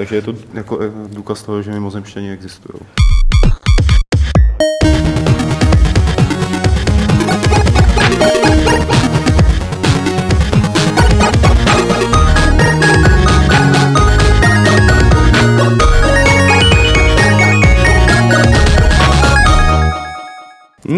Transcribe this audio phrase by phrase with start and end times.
[0.00, 2.80] Takže je to jako eh, důkaz toho, že mimozemštění existují.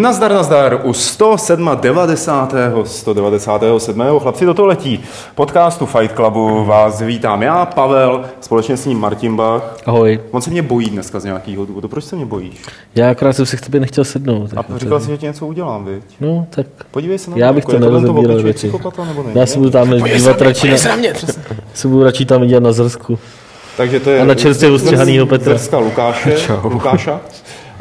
[0.03, 1.71] Nazdar, nazdar, u 107.
[1.80, 2.55] 90.
[2.84, 4.21] 197.
[4.21, 5.05] chlapci do toho letí.
[5.34, 9.77] Podcastu Fight Clubu vás vítám já, Pavel, společně s ním Martin Bach.
[9.87, 10.21] Ahoj.
[10.30, 11.88] On se mě bojí dneska z nějakého důvodu.
[11.88, 12.62] Proč se mě bojíš?
[12.95, 14.51] Já akorát jsem se k tobě nechtěl sednout.
[14.56, 16.02] A říkal jsi, že ti něco udělám, viď?
[16.20, 18.59] No, tak Podívej se na já mě, bych jako to tohle nerozebíral věci.
[18.59, 19.30] psychopata, nebo ne?
[19.34, 20.77] Já se budu tam dívat radši na,
[21.74, 23.19] se budu radši tam vidět na zrsku.
[23.77, 25.59] Takže to je A na čerstvě ostříhanýho Petra.
[25.59, 27.21] Zrska Lukáše, Lukáša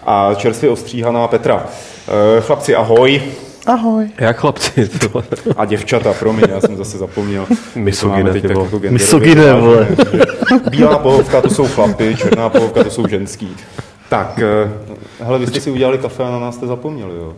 [0.05, 1.65] a čerstvě ostříhaná Petra.
[2.37, 3.21] Eh, Chlapci, ahoj.
[3.67, 4.09] Ahoj.
[4.19, 4.87] Jak chlapci?
[4.89, 5.09] ty?
[5.57, 7.45] A děvčata, promiň, já jsem zase zapomněl.
[7.75, 8.69] Misogyne, teď ty tak vole.
[8.73, 9.87] jako Misogyne, vole.
[10.71, 13.49] Bílá pohovka to jsou chlapy, černá pohovka to jsou ženský.
[14.09, 14.71] Tak, eh,
[15.23, 17.33] hele, vy jste si udělali kafe a na nás jste zapomněli, jo.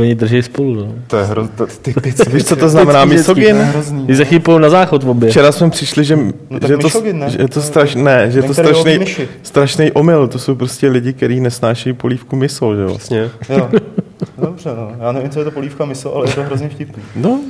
[0.00, 0.92] Oni drží spolu, no.
[1.06, 1.48] To je hro...
[1.48, 2.30] to- typicky.
[2.32, 3.56] Víš, co to znamená misogyn?
[3.56, 4.04] hrozný.
[4.04, 5.30] Když za chvíli půjdou na záchod v obě.
[5.30, 6.16] Včera jsme přišli, že,
[6.50, 7.30] No že, to, ne?
[7.30, 8.98] že je to straš, ne, že Ten, to strašný,
[9.42, 10.28] strašný omyl.
[10.28, 12.88] To jsou prostě lidi, kteří nesnáší polívku miso, že jo?
[12.88, 13.30] Vlastně.
[13.48, 13.70] Jo.
[14.38, 14.92] Dobře, no.
[15.00, 17.02] Já nevím, co je to polívka miso, ale je to hrozně vtipný.
[17.16, 17.40] No,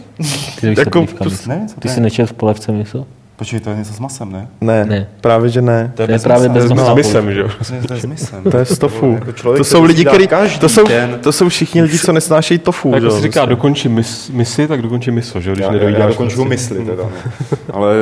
[0.61, 1.63] Ty nevíš, jako polívka prostě- myslí.
[1.63, 1.95] Ne, co Ty ne?
[1.95, 3.07] si nečel v polevce miso?
[3.37, 4.49] Počkej, to je něco s masem, ne?
[4.61, 5.09] ne, Ne.
[5.21, 5.93] právě že ne.
[5.95, 6.61] To je, To je bez právě masa.
[6.61, 6.95] bez To je masa.
[6.95, 7.49] mysem, že jo?
[7.69, 8.43] To je, to je s misem.
[8.51, 9.13] To je z tofu.
[9.15, 12.13] Jako člověk, To jsou lidi, kteří, každý to jsou, den- to jsou všichni lidi, co
[12.13, 13.13] nesnášejí tofu, Jako jo?
[13.13, 15.55] se říká, dokončí mis, misi, tak dokončí miso, že jo?
[15.55, 16.45] Když Já, já, nedojídáš já prostě.
[16.45, 17.11] mysli teda, no.
[17.73, 17.95] Ale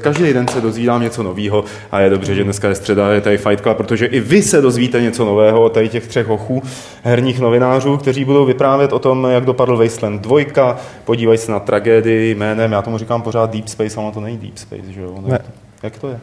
[0.00, 3.38] každý den se dozvídám něco nového a je dobře, že dneska je středa, je tady
[3.38, 6.62] Fight Club, protože i vy se dozvíte něco nového od tady těch třech hochů,
[7.02, 12.34] herních novinářů, kteří budou vyprávět o tom, jak dopadl Wasteland 2, podívají se na tragédii
[12.34, 15.22] jménem, já tomu říkám pořád Deep Space, ale ono to není Deep Space, že jo?
[15.26, 15.38] Ne.
[15.82, 16.20] Jak to je?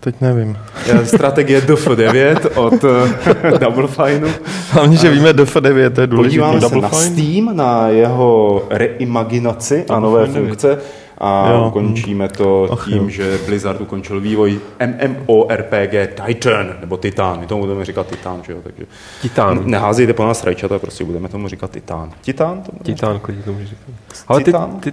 [0.00, 0.58] Teď nevím.
[0.86, 4.28] Je strategie DF9 od eh, Double Fineu.
[4.70, 6.28] Hlavně, že víme DF9, to je důležité.
[6.28, 7.02] Podíváme se Double na fine.
[7.02, 10.78] Steam, na jeho reimaginaci a nové Fine funkce
[11.24, 11.64] a Jo.
[11.68, 13.08] ukončíme to Ach tím, jo.
[13.08, 15.94] že Blizzard ukončil vývoj MMORPG
[16.26, 18.86] Titan, nebo Titan, my tomu budeme říkat Titan, že jo, takže
[19.22, 19.60] Titán.
[19.64, 22.10] neházejte po nás rajčata, prostě budeme tomu říkat Titan.
[22.20, 22.62] Titan?
[22.62, 23.94] To Titán, klidně to můžeš říkat.
[24.28, 24.80] Ale ty, Titán?
[24.80, 24.92] ty,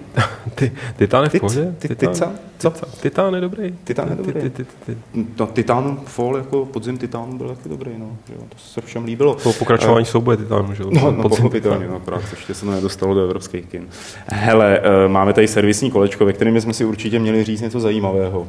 [0.55, 1.73] ty, Titán je v pohodě?
[1.79, 1.87] ty-?
[1.95, 2.31] Titán?
[2.59, 2.73] Co?
[3.01, 3.75] Titán je dobrý.
[3.83, 4.33] Titán je dobrý.
[4.33, 4.97] Ty, ty, ty, ty.
[5.39, 9.05] No, Titan Fall jako podzim Titánu byl taky dobrý, no, že jo, to se všem
[9.05, 9.37] líbilo.
[9.43, 10.89] Po pokračování souboje Titánu, že jo?
[10.93, 13.87] No, no pochopitelně, no, akorát ještě se to nedostalo do evropských kin.
[14.27, 18.47] Hele, eh, máme tady servisní kolečko, ve kterém jsme si určitě měli říct něco zajímavého.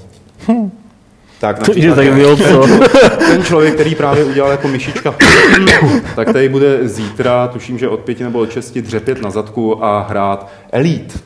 [1.40, 2.66] Tak To je co?
[3.18, 5.14] ten člověk, který právě udělal jako myšička,
[6.16, 10.06] tak tady bude zítra, tuším, že od pěti nebo od šesti dřepět na zadku a
[10.08, 11.18] hrát Elite.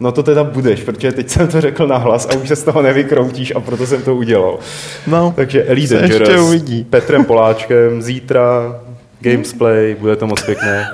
[0.00, 2.82] No to teda budeš, protože teď jsem to řekl nahlas a už se z toho
[2.82, 4.58] nevykroutíš a proto jsem to udělal.
[5.06, 6.84] No, Takže Elite se ještě Dangerous, uvidí.
[6.90, 8.76] Petrem Poláčkem, zítra
[9.20, 10.88] Gamesplay, bude to moc pěkné.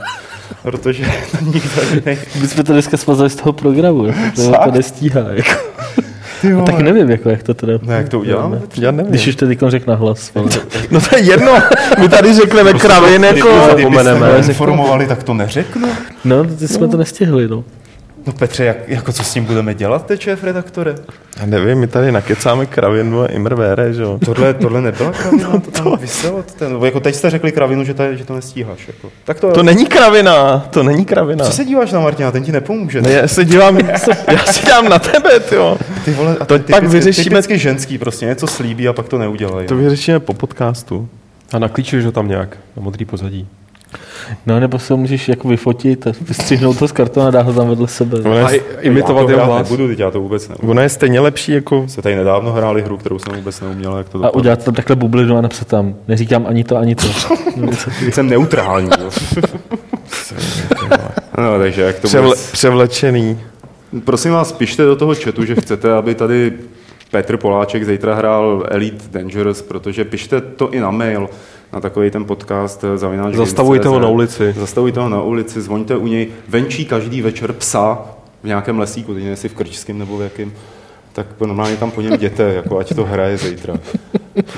[0.62, 2.18] Protože to nikdo jiný.
[2.40, 5.20] My jsme to dneska smazali z toho programu, to, to nestíhá.
[5.32, 5.50] Jako.
[6.62, 7.72] A tak nevím, jako, jak to teda.
[7.82, 8.60] No jak to uděláme?
[8.80, 9.10] já nevím.
[9.10, 10.30] Když už to teď řekl na hlas.
[10.34, 10.48] ale-
[10.90, 11.52] No to je jedno,
[12.00, 13.48] my tady řekneme kravin jako...
[13.70, 14.30] Zapomeneme.
[14.48, 15.88] informovali, tak to neřeknu.
[16.24, 17.64] No, ty jsme to nestihli, no.
[18.26, 20.94] No Petře, jak, jako co s tím budeme dělat, teď šéf redaktore?
[21.40, 24.18] Já nevím, my tady nakecáme kravinu a imrvére, že jo?
[24.24, 26.42] Tohle, tohle nebyla kravina, to tam vyselo.
[26.58, 28.86] Ten, jako teď jste řekli kravinu, že to, že to nestíháš.
[28.86, 29.08] Jako.
[29.24, 31.44] Tak to, To není kravina, to není kravina.
[31.44, 33.02] Co se díváš na Martina, ten ti nepomůže.
[33.02, 33.78] Ne, já se dívám,
[34.28, 35.78] já se dívám na tebe, jo.
[36.04, 39.08] Ty vole, a To ty pak typicky, vyřešíme- typicky ženský prostě, něco slíbí a pak
[39.08, 39.66] to neudělají.
[39.66, 41.08] To vyřešíme po podcastu.
[41.52, 43.48] A naklíčuješ ho tam nějak, na modrý pozadí.
[44.46, 47.52] No, nebo se ho můžeš jako vyfotit a vystřihnout to z kartona a dát ho
[47.52, 48.18] tam vedle sebe.
[48.20, 49.70] Ono A je, i- imitovat já to hlas.
[49.70, 50.70] nebudu, teď já to vůbec neumím.
[50.70, 51.84] ono je stejně lepší jako...
[51.88, 54.40] Se tady nedávno hráli hru, kterou jsem vůbec neuměl, jak to A dopadlo.
[54.40, 55.94] udělat tam takhle bublinu a napsat tam.
[56.08, 57.06] Neříkám ani to, ani to.
[58.10, 58.90] Jsem neutrální.
[59.00, 59.10] jo.
[61.38, 62.40] no, takže jak to Převle, bude...
[62.52, 63.40] převlečený.
[64.04, 66.52] Prosím vás, pište do toho chatu, že chcete, aby tady
[67.10, 71.28] Petr Poláček zítra hrál Elite Dangerous, protože pište to i na mail,
[71.72, 74.54] na takový ten podcast eh, zavináč Zastavujte ho na ulici.
[74.58, 77.98] Zastavujte ho na ulici, zvoňte u něj, venčí každý večer psa
[78.42, 80.52] v nějakém lesíku, teď jestli v Krčském nebo v jakém,
[81.12, 83.74] tak normálně tam po něm jděte, jako ať to hraje zítra.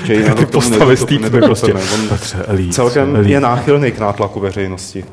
[0.05, 1.75] Že jinak Ty postavy nedokope, prostě.
[2.71, 5.05] celkem je náchylný k nátlaku veřejnosti.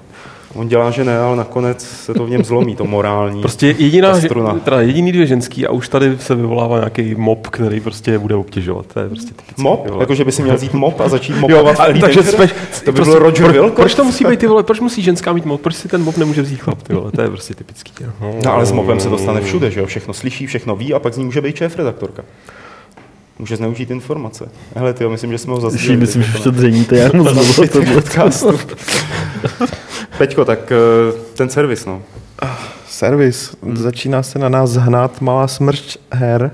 [0.55, 3.41] On dělá, že ne, ale nakonec se to v něm zlomí, to morální.
[3.41, 4.59] Prostě jediná, struna.
[4.59, 8.85] teda jediný dvě ženský a už tady se vyvolává nějaký mob, který prostě bude obtěžovat.
[8.93, 9.61] To je prostě typický.
[9.63, 9.83] Mop?
[9.83, 10.03] ty vole.
[10.03, 12.47] Jako, že by si měl vzít mop a začít Jo, mopovat a, takže jsme,
[12.85, 13.75] To by bylo Roger proč, Wilcox?
[13.75, 16.17] proč to musí být ty vole, proč musí ženská mít mop, proč si ten mop
[16.17, 17.93] nemůže vzít chlap, ty vole, to je prostě typický.
[18.03, 18.09] jo.
[18.45, 19.85] No ale s mopem se dostane všude, že jo?
[19.85, 22.23] Všechno slyší, všechno ví a pak z ní může být šéf redaktorka.
[23.39, 24.49] Může zneužít informace.
[24.75, 25.97] Hele, ty, myslím, že jsme ho zazdíleli.
[25.97, 28.01] myslím, že už to dřeníte, já moc to bylo.
[30.21, 30.77] Peťko, tak eh,
[31.33, 32.01] ten servis, no.
[32.87, 33.55] Servis.
[33.73, 36.51] Začíná se na nás zhnát malá smršť her.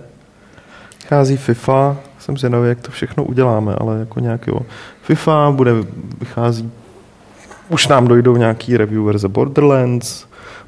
[1.08, 1.98] Chází FIFA.
[2.20, 4.60] Jsem zvědavý, jak to všechno uděláme, ale jako nějaký jo.
[5.02, 5.72] FIFA bude,
[6.20, 6.72] vychází,
[7.70, 10.26] už nám dojdou nějaký review verze Borderlands,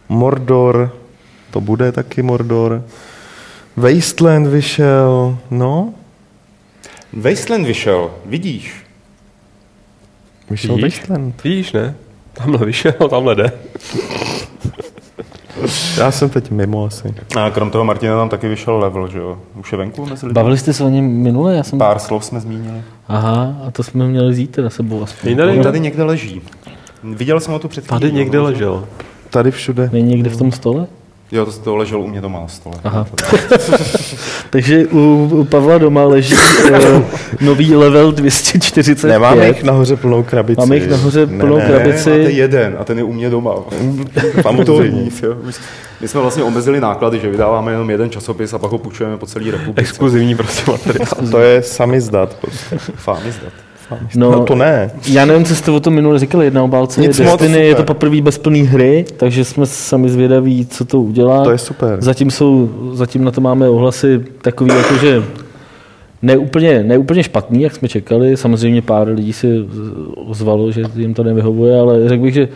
[0.10, 0.96] Mordor,
[1.52, 2.84] to bude taky Mordor.
[3.76, 5.94] Wasteland vyšel, no,
[7.14, 8.86] Wasteland vyšel, vidíš.
[10.50, 11.00] vyšel Vidíš?
[11.00, 11.44] Wasteland.
[11.44, 11.96] Vidíš, ne?
[12.40, 13.52] Tamhle vyšel, tamhle jde.
[15.98, 17.14] Já jsem teď mimo asi.
[17.38, 19.38] A krom toho Martina tam taky vyšel level, že jo?
[19.60, 20.34] Už je venku mezi lidmi.
[20.34, 21.56] Bavili jste se o něm minule?
[21.56, 21.80] Já jsem...
[21.80, 22.82] Pár slov jsme zmínili.
[23.08, 25.36] Aha, a to jsme měli zítra na sebou aspoň.
[25.36, 26.42] Tady, tady někde leží.
[27.04, 28.44] Viděl jsem ho tu před tady někde no.
[28.44, 28.86] ležel.
[29.30, 29.90] Tady všude.
[29.94, 30.88] Není někde v tom stole?
[31.32, 32.76] Jo, to, to ležel u mě doma na stole.
[32.84, 33.06] Aha.
[34.50, 36.36] Takže u, u Pavla doma leží
[36.72, 37.04] uh,
[37.42, 39.10] nový level 245.
[39.10, 40.60] Nemáme jich nahoře plnou krabici.
[40.60, 42.10] Máme jich nahoře plnou ne, krabici.
[42.10, 43.56] Ne, máte jeden a ten je u mě doma.
[44.92, 45.36] Nic, jo.
[46.02, 49.26] My- jsme vlastně omezili náklady, že vydáváme jenom jeden časopis a pak ho půjčujeme po
[49.26, 49.82] celé republice.
[49.82, 51.32] Exkluzivní prostě materiál.
[51.32, 52.34] To je sami zdat.
[52.42, 52.78] Prostě.
[52.96, 53.69] Fámy zdat.
[54.16, 54.92] No, No, to ne.
[55.08, 57.84] Já nevím, co jste o tom minule říkali, jedna obálce Nic je Destiny, je to
[57.84, 61.44] poprvé bez plný hry, takže jsme sami zvědaví, co to udělá.
[61.44, 62.02] To je super.
[62.02, 65.24] Zatím, jsou, zatím na to máme ohlasy takový, jako že
[66.22, 68.38] neúplně, neúplně špatný, jak jsme čekali.
[68.38, 69.66] Samozřejmě pár lidí si
[70.16, 72.48] ozvalo, že jim to nevyhovuje, ale řekl bych, že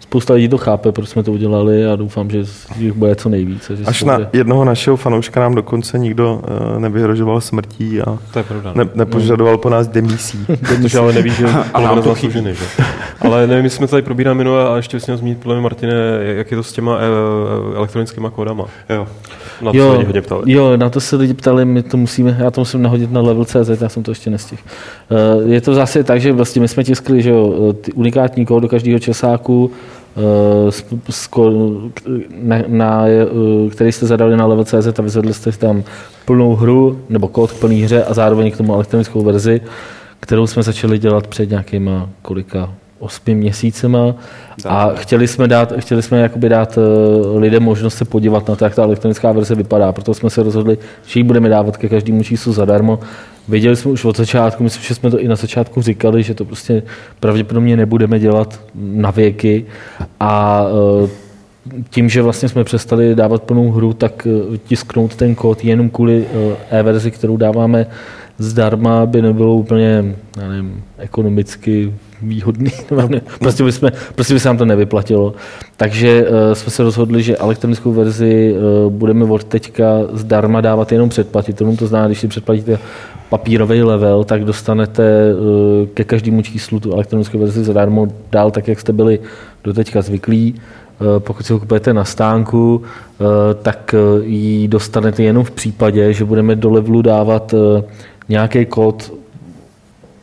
[0.00, 2.44] spousta lidí to chápe, proč jsme to udělali a doufám, že
[2.78, 3.76] jich bude co nejvíce.
[3.76, 6.34] Že Až na bude- jednoho našeho fanouška nám dokonce nikdo
[6.74, 8.72] uh, nevyhrožoval smrtí a To je pravda.
[8.74, 10.46] ne, nepožadoval po nás demisí.
[10.68, 12.64] Protože ale neví, že polovina nám z to nás ženy, že?
[13.20, 15.92] Ale nevím, jestli jsme to tady probírali minule a ještě měl zmínit podle mě, Martine,
[16.22, 18.64] jak je to s těma eh, elektronickýma kódama.
[18.90, 19.06] Jo.
[19.62, 20.52] Na to se lidi hodně ptali.
[20.52, 23.80] jo, na to se lidi ptali, my to musíme, já to musím nahodit na level.cz,
[23.82, 24.62] já jsem to ještě nestihl.
[25.10, 28.62] Eh, Je to zase tak, že vlastně my jsme tiskli že jo, ty unikátní kód
[28.62, 29.68] do každého eh, ko-
[32.42, 35.82] na, na, eh, který jste zadali na level.cz a vyzvedli jste tam
[36.24, 39.60] plnou hru nebo kód k plný hře a zároveň k tomu elektronickou verzi,
[40.20, 44.14] kterou jsme začali dělat před nějakýma kolika osmi měsícema
[44.66, 48.64] a chtěli jsme dát, chtěli jsme jakoby dát eh, lidem možnost se podívat na to,
[48.64, 49.92] jak ta elektronická verze vypadá.
[49.92, 52.98] Proto jsme se rozhodli, že ji budeme dávat ke každému číslu zadarmo.
[53.48, 56.44] Věděli jsme už od začátku, myslím, že jsme to i na začátku říkali, že to
[56.44, 56.82] prostě
[57.20, 59.66] pravděpodobně nebudeme dělat na věky
[60.20, 60.64] a
[61.04, 61.08] eh,
[61.90, 66.26] tím, že vlastně jsme přestali dávat plnou hru, tak eh, tisknout ten kód jenom kvůli
[66.70, 67.86] eh, e-verzi, kterou dáváme
[68.38, 72.70] zdarma, by nebylo úplně, já nevím, ekonomicky výhodný.
[73.38, 75.34] prostě, by jsme, prostě by se nám to nevyplatilo.
[75.76, 81.08] Takže uh, jsme se rozhodli, že elektronickou verzi uh, budeme od teďka zdarma dávat jenom
[81.08, 81.76] předplatitelům.
[81.76, 82.78] To znamená, když si předplatíte
[83.30, 85.02] papírový level, tak dostanete
[85.34, 89.18] uh, ke každému číslu tu elektronickou verzi zadarmo dál, tak jak jste byli
[89.64, 90.54] do teďka zvyklí.
[91.00, 93.24] Eh, Pokud si ho kupujete na stánku, eh,
[93.62, 97.82] tak eh, ji dostanete jenom v případě, že budeme do levelu dávat eh,
[98.28, 99.12] nějaký kód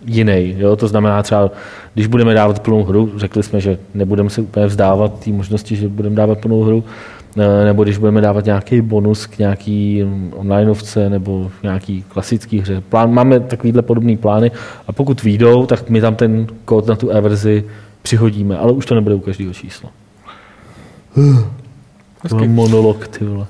[0.06, 0.56] jiný.
[0.57, 0.75] Jo?
[0.75, 1.51] To znamená třeba,
[1.94, 5.88] když budeme dávat plnou hru, řekli jsme, že nebudeme se úplně vzdávat té možnosti, že
[5.88, 7.17] budeme dávat plnou hru, eh,
[7.66, 10.04] nebo když budeme dávat nějaký bonus k nějaký
[10.36, 12.82] onlineovce nebo nějaký klasický hře.
[12.90, 14.52] Plán, máme takovýhle podobné plány
[14.88, 17.64] a pokud výjdou, tak my tam ten kód na tu e-verzi
[18.02, 19.90] přihodíme, ale už to nebude u každého čísla.
[22.30, 23.46] To monolog, ty vole.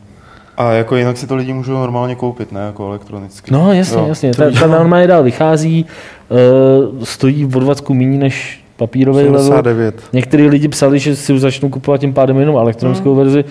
[0.58, 3.54] A jako jinak si to lidi můžou normálně koupit, ne jako elektronicky.
[3.54, 4.06] No jasně, Jo.
[4.08, 4.34] jasně.
[4.34, 5.86] Ta, ta normálně dál vychází,
[6.30, 9.44] uh, stojí v odvacku méně než papírový level.
[9.44, 9.96] 79.
[10.14, 13.18] Některý lidi psali, že si už začnou kupovat tím pádem jenom elektronickou Hmm.
[13.24, 13.46] verzi.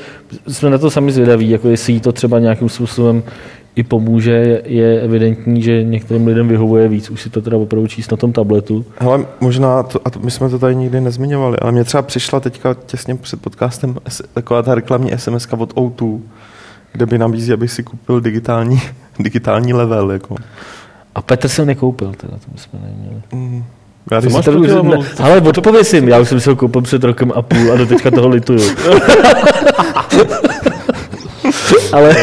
[0.48, 3.22] Jsme na to sami zvědaví, jako jestli jí to třeba nějakým způsobem
[3.76, 8.10] i pomůže, je- evidentní, že některým lidem vyhovuje víc, už si to teda opravdu číst
[8.10, 8.84] na tom tabletu.
[8.98, 12.40] Hele, možná, to, a to, my jsme to tady nikdy nezmiňovali, ale mě třeba přišla
[12.40, 13.96] teďka těsně před podcastem
[14.34, 16.20] taková ta reklamní SMS od O2,
[16.92, 18.80] kde by nabízí, abych si koupil digitální,
[19.18, 20.10] digitální level.
[20.10, 20.36] Jako.
[21.14, 23.22] A Petr se ho nekoupil, teda, to bychom neměli.
[23.32, 23.64] Mm.
[24.10, 27.04] Já máš to, proti ne, ale odpověz jim, já už jsem si ho koupil před
[27.04, 28.60] rokem a půl a do teďka toho lituju.
[31.92, 32.16] ale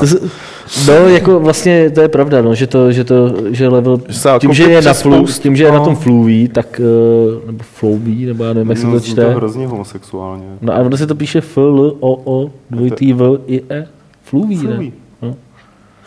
[0.00, 0.22] to, s-
[0.88, 4.28] no, jako vlastně to je pravda, no, že to, že to, že level, Že se
[4.40, 5.84] tím, že je na flu, tím, že je na no.
[5.84, 9.20] tom fluví, tak, eh, nebo flouví, nebo já nevím, jak se no, to zní to
[9.22, 9.34] čte.
[9.34, 10.44] hrozně homosexuálně.
[10.60, 13.86] No a ono se to píše F, L, O, O, dvojitý V, I, E.
[14.24, 14.90] Fluví, ne?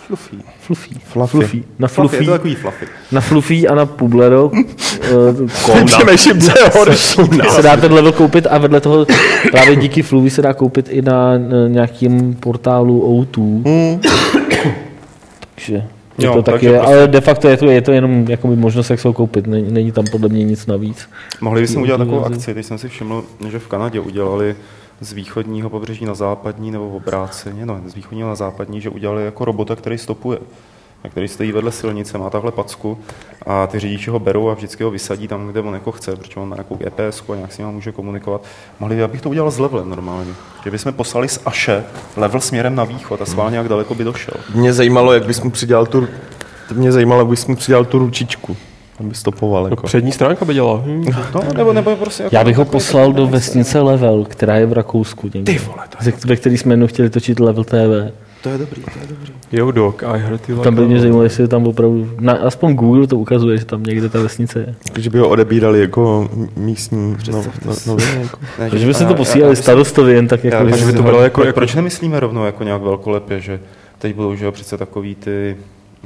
[0.08, 0.36] Fluffy.
[0.36, 0.44] No.
[0.60, 0.96] Fluffy.
[0.96, 0.96] Fluffy.
[1.06, 1.38] Fluffy.
[1.38, 1.64] Fluffy.
[1.80, 2.86] Na Fluffy, fluffy, je to takový fluffy.
[3.12, 7.22] na fluffy a na Publero uh, Přemýšlím, co je horší.
[7.50, 9.06] se dá ten level koupit a vedle toho
[9.52, 13.64] právě díky Fluvi se dá koupit i na, nějakým portálu O2.
[13.66, 14.02] Hmm.
[15.56, 15.74] Takže
[16.18, 18.26] je Jo, to tak takže je, prostě- ale de facto je to, je to jenom
[18.30, 19.48] jakoby možnost, jak se ho koupit.
[19.48, 21.10] Není, není tam podle mě nic navíc.
[21.42, 24.56] Mohli bychom udělat takovou akci, teď jsem si všiml, že v Kanadě udělali
[25.02, 29.46] z východního pobřeží na západní nebo obráceně, no z východního na západní, že udělali jako
[29.46, 30.38] robota, který stopuje
[31.04, 33.00] a který stojí vedle silnice, má takhle packu
[33.46, 36.40] a ty řidiči ho berou a vždycky ho vysadí tam, kde on jako chce, protože
[36.40, 38.44] on má nějakou GPS a nějak s ním může komunikovat.
[38.80, 40.34] Mohli, abych to udělal s levelem normálně.
[40.64, 41.84] Že bychom poslali z Aše
[42.18, 44.34] level směrem na východ a schválně jak daleko by došel.
[44.56, 46.08] Mě zajímalo, jak bys mu přidělal tu,
[46.74, 48.58] mě zajímalo, jak bys mu přidělal tu ručičku,
[49.00, 49.64] aby stopoval.
[49.64, 49.88] No, Jako.
[49.88, 50.82] přední stránka by dělala.
[50.86, 51.06] Hm.
[51.36, 54.26] No, nebo, nebo prostě jako Já bych ho takový poslal takový do ten- vesnice Level,
[54.30, 55.30] která je v Rakousku.
[55.34, 58.12] Někde, Ty vole, to je, ze- ve který jsme jednou chtěli točit Level TV.
[58.44, 59.32] to je dobrý, to je dobrý.
[59.52, 62.34] Jo, dog, I heard you like Tam by mě zajímalo, jestli je tam opravdu, na,
[62.34, 64.76] aspoň Google to ukazuje, že tam někde ta vesnice je.
[65.02, 68.22] Že by ho odebírali jako místní no, no, noviny.
[68.22, 68.40] Jako.
[68.60, 71.24] Ne, Takže by se to posílali starostovi jen tak jako, že by to bylo jako-
[71.24, 73.60] jako, jako- proč nemyslíme rovnou jako nějak velkolepě, že
[74.00, 75.58] teď budou že přece takový ty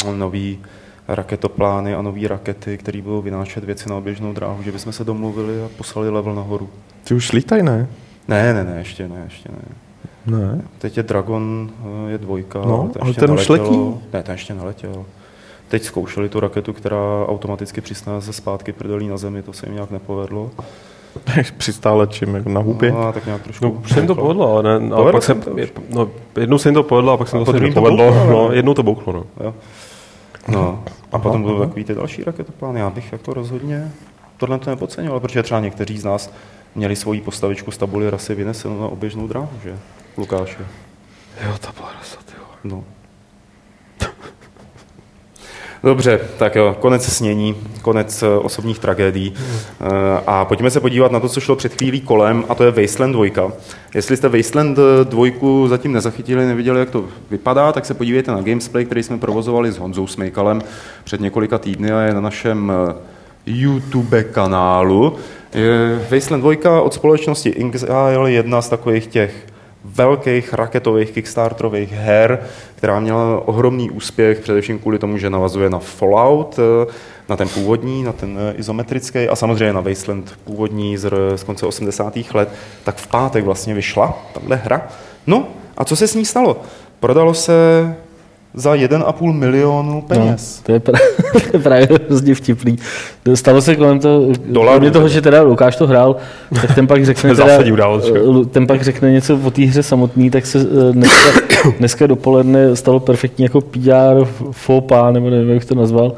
[0.06, 0.60] no, nový
[1.08, 5.64] raketoplány a nové rakety, které budou vynášet věci na oběžnou dráhu, že bychom se domluvili
[5.64, 6.70] a poslali level nahoru.
[7.04, 7.88] Ty už lítaj, ne?
[8.28, 9.76] Ne, ne, ne, ještě ne, ještě ne.
[10.38, 10.62] Ne.
[10.78, 11.70] Teď je Dragon,
[12.08, 13.80] eh, je dvojka, No, ale, to ale ten už letí.
[14.14, 15.06] Ne, ten ještě neletěl.
[15.68, 16.98] Teď zkoušeli tu raketu, která
[17.28, 20.52] automaticky přisnese zpátky prdelí na zemi, to se jim nějak nepovedlo.
[21.58, 22.92] Přistále čím, jako na hubě.
[22.92, 23.66] No, tak nějak trošku...
[23.66, 25.52] No, už se jim to povedlo, ale ne, ale Povedlo pak se se, jim to
[25.52, 25.72] už.
[25.96, 26.10] no,
[26.40, 27.98] jednou se jim to povedlo a pak se A to to nepovedlo.
[28.12, 29.24] bouchlo, No, jednou to bouchlo, no.
[29.44, 29.54] Jo.
[30.48, 32.80] No, a potom budou takový ty další raketoplány.
[32.80, 33.92] Já bych jako rozhodně
[34.38, 36.34] tohle to nepodceňoval, protože třeba někteří z nás
[36.76, 39.80] měli svoji postavičku z tabuli rasy vynesenou na oběžnou dráhu, že?
[40.18, 40.68] Lukáše.
[41.46, 42.34] Jo, ta byla rasa, ty.
[42.64, 42.84] No.
[45.86, 49.34] Dobře, tak jo, konec snění, konec eh, osobních tragédií.
[49.82, 49.86] Eh,
[50.28, 53.16] A pojďme se podívat na to, co šlo před chvílí kolem, a to je Wasteland
[53.16, 53.52] 2.
[53.96, 58.86] Jestli jste Wasteland 2 zatím nezachytili, neviděli, jak to vypadá, tak se podívejte na Gamesplay,
[58.86, 60.62] který jsme provozovali s Honzou Smejkalem
[61.04, 62.94] před několika týdny a je na našem eh,
[63.46, 65.16] YouTube kanálu.
[65.54, 69.55] Je Wasteland 2 od společnosti Inxile jedna z takových těch
[69.94, 72.40] velkých raketových kickstarterových her,
[72.76, 76.94] která měla ohromný úspěch, především kvůli tomu, že navazuje na Fallout, eh,
[77.30, 81.66] na ten původní, na ten eh, izometrický a samozřejmě na Wasteland původní z, z konce
[81.66, 82.34] 80.
[82.34, 82.50] let,
[82.84, 84.88] tak v pátek vlastně vyšla tahle hra.
[85.28, 86.62] No a co se s ní stalo?
[87.00, 87.54] Prodalo se
[88.56, 90.58] za 1,5 milionu peněz.
[90.58, 91.00] No, to, je pra,
[91.32, 92.78] to je právě hrozně vtipný.
[93.34, 96.16] Stalo se kolem toho, Dolarů kromě toho, že teda Lukáš to hrál,
[96.62, 97.64] tak ten pak řekne, teda,
[98.00, 98.12] že?
[98.42, 101.30] eh, ten pak řekne něco o té hře samotný, tak se eh, dneska,
[101.80, 106.14] dneska dopoledne stalo perfektní jako PR faux nebo nevím, jak to nazval,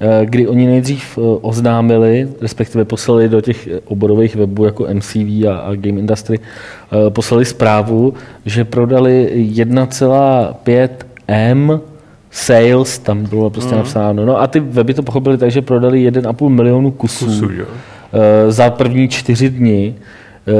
[0.00, 5.74] eh, kdy oni nejdřív oznámili, respektive poslali do těch oborových webů jako MCV a, a
[5.74, 8.14] Game Industry, eh, poslali zprávu,
[8.46, 10.88] že prodali 1,5
[11.28, 11.80] M
[12.30, 13.78] sales, tam bylo prostě mm.
[13.78, 14.26] napsáno.
[14.26, 17.64] No a ty weby to pochopili tak, že prodali 1,5 milionu kusů, Kusů, jo.
[18.12, 19.94] eh, za první čtyři dny
[20.48, 20.52] eh,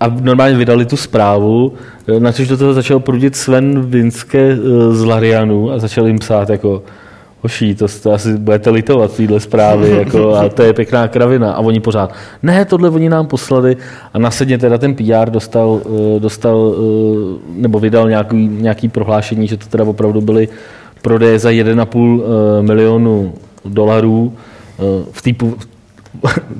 [0.00, 1.72] a normálně vydali tu zprávu,
[2.08, 4.56] eh, na což do toho začal prudit Sven Vinske eh,
[4.94, 6.82] z Larianu a začal jim psát jako
[7.42, 11.52] Hoší, to, to asi budete litovat téhle zprávy, jako, a to je pěkná kravina.
[11.52, 12.12] A oni pořád,
[12.42, 13.76] ne, tohle oni nám poslali
[14.14, 19.56] a následně teda ten PR dostal, eh, dostal eh, nebo vydal nějaký, nějaký prohlášení, že
[19.56, 20.48] to teda opravdu byly
[21.02, 24.32] prodeje za 1,5 eh, milionu dolarů
[25.12, 25.56] v typu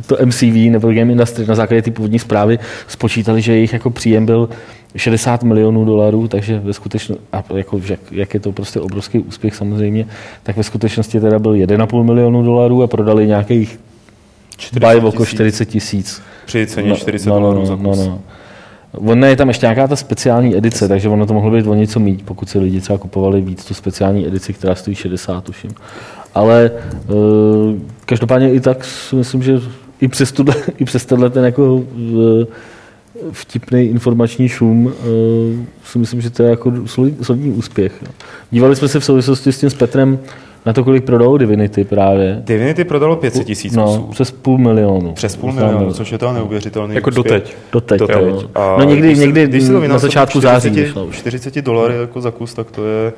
[0.07, 2.59] to MCV nebo Game Industry na základě té původní zprávy
[2.89, 4.49] spočítali, že jejich jako příjem byl
[4.97, 9.55] 60 milionů dolarů, takže ve skutečnosti, a jako, jak, jak, je to prostě obrovský úspěch
[9.55, 10.07] samozřejmě,
[10.43, 13.81] tak ve skutečnosti teda byl 1,5 milionu dolarů a prodali nějakých
[14.57, 15.35] 40 buy oko tisíc.
[15.35, 16.23] 40 tisíc.
[16.47, 17.99] Při ceně 40 no, no, dolarů no, za no, kus.
[17.99, 18.21] no.
[18.93, 22.01] Ono je tam ještě nějaká ta speciální edice, takže ono to mohlo být o něco
[22.01, 25.71] mít, pokud si lidi třeba kupovali víc tu speciální edici, která stojí 60, tuším.
[26.37, 26.71] Ale
[27.09, 27.75] uh,
[28.07, 29.61] každopádně i tak si myslím, že
[30.01, 31.85] i přes, tuhle, i přes tenhle ten jako uh,
[33.33, 34.93] vtipný informační šum uh,
[35.85, 36.73] si myslím, že to je jako
[37.21, 37.93] solidní, úspěch.
[38.03, 38.09] jo.
[38.51, 40.19] Dívali jsme se v souvislosti s tím s Petrem
[40.67, 42.43] na to, kolik prodalo Divinity právě.
[42.45, 44.03] Divinity prodalo 500 tisíc No, kusů.
[44.11, 45.13] přes půl milionu.
[45.13, 47.25] Přes půl Znamená- milionu, což je to neuvěřitelný Jako úspěch.
[47.25, 47.57] doteď.
[47.73, 48.17] Doteď, Doteď.
[48.17, 48.43] jo.
[48.55, 51.17] A No někdy, když někdy když na začátku 40, září vyšlo už.
[51.17, 53.13] 40 dolarů jako za kus, tak to je...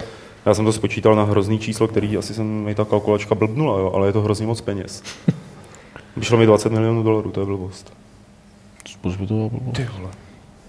[0.46, 3.92] Já jsem to spočítal na hrozný číslo, který asi jsem mi ta kalkulačka blbnula, jo,
[3.94, 5.02] ale je to hrozně moc peněz.
[6.16, 7.92] Vyšlo mi 20 milionů dolarů, to je blbost.
[9.00, 9.76] Proč by to bylo blbost?
[9.76, 10.10] Ty vole.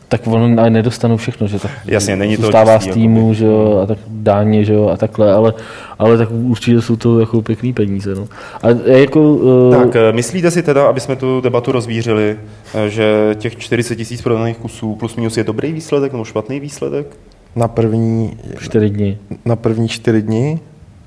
[0.09, 3.35] Tak ono ale nedostanou všechno, že tak Jasně, není to zůstává čistý, z týmu, jakoby.
[3.35, 5.53] že jo, a tak dáně, že jo, a takhle, ale,
[5.99, 8.27] ale tak určitě jsou to jako pěkný peníze, no.
[8.63, 12.37] A jako, uh, Tak, eh, myslíte si teda, aby jsme tu debatu rozvířili,
[12.73, 17.17] eh, že těch 40 tisíc prodaných kusů plus minus je dobrý výsledek nebo špatný výsledek?
[17.59, 19.17] Na první, čtyři dny.
[19.45, 20.59] na první čtyři dny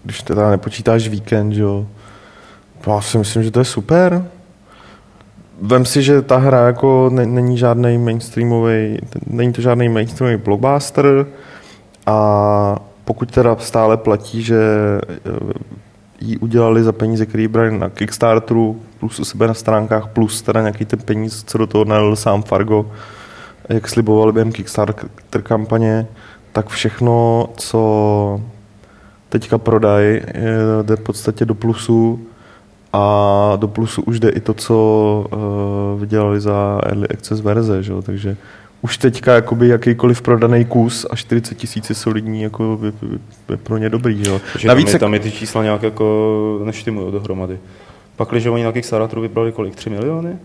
[0.05, 1.87] když teda nepočítáš víkend, že jo.
[2.87, 4.25] Já si myslím, že to je super.
[5.61, 11.27] Vem si, že ta hra jako ne, není žádný mainstreamový, není to žádný mainstreamový blockbuster
[12.07, 14.61] a pokud teda stále platí, že
[15.03, 15.53] eh,
[16.21, 20.61] ji udělali za peníze, které brali na Kickstarteru, plus u sebe na stránkách, plus teda
[20.61, 22.91] nějaký ten peníz, co do toho nalil sám Fargo,
[23.69, 26.07] jak slibovali během Kickstarter kampaně,
[26.53, 28.41] tak všechno, co
[29.29, 30.21] teďka prodají,
[30.83, 32.27] jde v podstatě do plusu
[32.93, 34.75] a do plusu už jde i to, co
[35.33, 37.93] uh, vydělali za Early Access verze, že?
[38.03, 38.37] takže
[38.83, 42.93] už teďka jakoby jakýkoliv prodaný kus a 40 tisíc je solidní, jako je,
[43.51, 44.25] je, pro ně dobrý.
[44.59, 44.69] Že?
[44.69, 47.59] Navíc tam, je, tam je ty čísla nějak jako neštimují dohromady.
[48.17, 49.77] Pak, když oni na Kickstarteru vybrali kolik?
[49.77, 50.37] 3 miliony?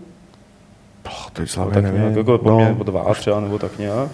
[1.06, 2.76] Oh, to je no, tak nějak, jako po no.
[2.84, 4.08] dva třeba, nebo tak nějak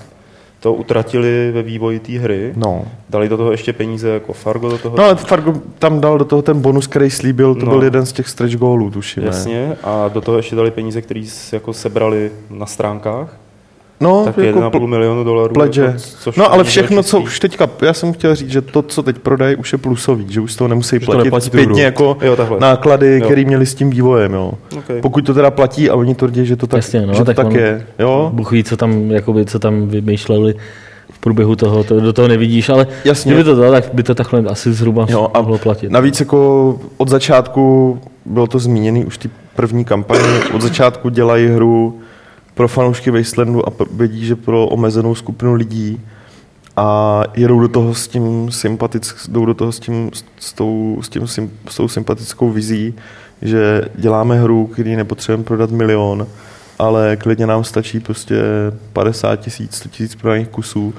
[0.65, 2.53] to utratili ve vývoji té hry.
[2.57, 2.85] No.
[3.11, 4.97] Dali do toho ještě peníze jako Fargo do toho.
[4.97, 7.73] No ale Fargo tam dal do toho ten bonus, který slíbil, to no.
[7.73, 9.23] byl jeden z těch stretch goalů, tuším.
[9.23, 13.37] Jasně, a do toho ještě dali peníze, které jako sebrali na stránkách.
[14.01, 15.55] No, tak jako 1,5 milionu dolarů.
[15.55, 15.83] Pledge.
[15.83, 19.03] Jako, což no ale všechno, co už teďka, já jsem chtěl říct, že to, co
[19.03, 22.17] teď prodají, už je plusový, že už z toho nemusí že platit to zpětně jako
[22.21, 24.35] jo, náklady, které měli s tím vývojem.
[24.35, 24.53] Jo.
[24.79, 25.01] Okay.
[25.01, 27.43] Pokud to teda platí a oni tvrdí, že to tak, Jasně, no, že tak, to
[27.43, 27.87] tak je.
[27.99, 28.31] Jo?
[28.35, 30.55] Bůh ví, co tam, jakoby, co tam vymýšleli
[31.13, 33.33] v průběhu toho, to, do toho nevidíš, ale Jasně.
[33.33, 35.91] kdyby to dalo, tak by to takhle asi zhruba jo, a mohlo platit.
[35.91, 42.01] Navíc jako od začátku bylo to zmíněné už ty první kampaně, od začátku dělají hru
[42.55, 46.01] pro fanoušky Wastelandu a vědí, že pro omezenou skupinu lidí
[46.77, 51.09] a jedou do toho s tím sympatick, jdou do toho s, tím, s, tou, s,
[51.09, 51.27] tím,
[51.69, 52.95] s tou sympatickou vizí,
[53.43, 56.27] že děláme hru, který nepotřebujeme prodat milion,
[56.79, 58.43] ale klidně nám stačí prostě
[58.93, 60.95] 50 tisíc, 100 tisíc prodaných kusů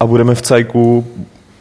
[0.00, 1.06] a budeme v cajku,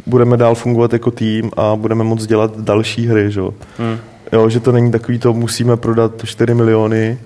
[0.05, 3.41] budeme dál fungovat jako tým a budeme moct dělat další hry, že?
[3.77, 3.97] Hmm.
[4.31, 7.17] Jo, že to není takový to, musíme prodat 4 miliony,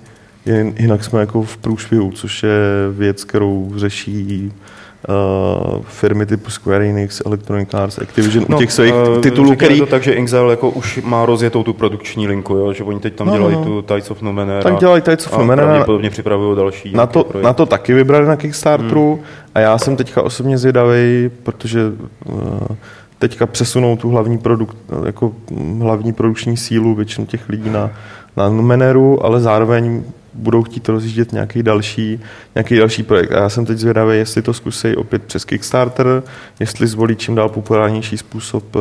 [0.76, 2.58] jinak jsme jako v průšvihu, což je
[2.90, 4.52] věc, kterou řeší
[5.08, 9.78] uh, firmy typu Square Enix, Electronic Arts, Activision no, u těch svých uh, titulů, který...
[9.78, 12.72] to tak, že Inxel jako už má rozjetou tu produkční linku, jo?
[12.72, 13.64] že oni teď tam no, dělají no.
[13.64, 14.62] tu Tides of Numenera.
[14.62, 15.68] Tak dělají Tides of Numenera.
[15.68, 16.92] A pravděpodobně připravují další.
[16.92, 19.24] Na to, na to taky vybrali na Kickstarteru hmm.
[19.54, 21.80] a já jsem teďka osobně zvědavý, protože
[22.24, 22.34] uh,
[23.18, 25.32] teďka přesunou tu hlavní, produkt, jako
[25.78, 27.90] hlavní produkční sílu většinu těch lidí na,
[28.36, 30.02] na Numeneru, ale zároveň
[30.34, 32.20] budou chtít rozjíždět nějaký další,
[32.54, 33.32] nějaký další projekt.
[33.32, 36.22] A já jsem teď zvědavý, jestli to zkusí opět přes Kickstarter,
[36.60, 38.76] jestli zvolí čím dál populárnější způsob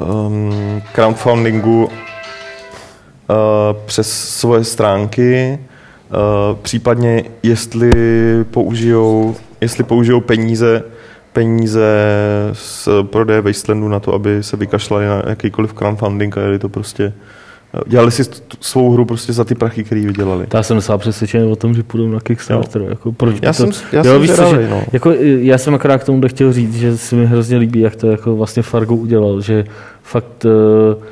[0.00, 1.90] um, crowdfundingu uh,
[3.86, 5.58] přes svoje stránky,
[6.10, 7.92] uh, případně jestli
[8.50, 10.82] použijou, jestli použijou peníze,
[11.32, 12.12] peníze
[12.52, 17.12] z prodeje Wastelandu na to, aby se vykašlali na jakýkoliv crowdfunding a jeli to prostě
[17.86, 18.22] Dělali si
[18.60, 20.46] svou hru prostě za ty prachy, které vydělali.
[20.54, 22.82] Já jsem docela přesvědčený o tom, že půjdou na Kickstarter.
[22.82, 24.82] Jako, proč já, to, jsem, já, jo, jsem víš, že, no.
[24.92, 28.10] jako, já jsem akorát k tomu chtěl říct, že si mi hrozně líbí, jak to
[28.10, 29.64] jako vlastně Fargo udělal, že
[30.02, 31.02] fakt uh,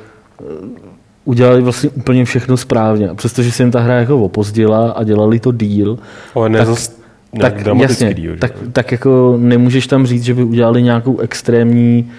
[1.25, 3.09] udělali vlastně úplně všechno správně.
[3.15, 5.99] Přestože se jim ta hra jako opozdila a dělali to díl,
[6.35, 6.99] Ale ne tak, zas,
[7.41, 12.11] tak, jasně, díl, tak, tak, jako nemůžeš tam říct, že by udělali nějakou extrémní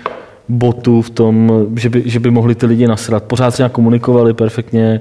[0.51, 3.25] botu v tom, že by, že by mohli ty lidi nasrat.
[3.25, 5.01] Pořád se nějak komunikovali perfektně,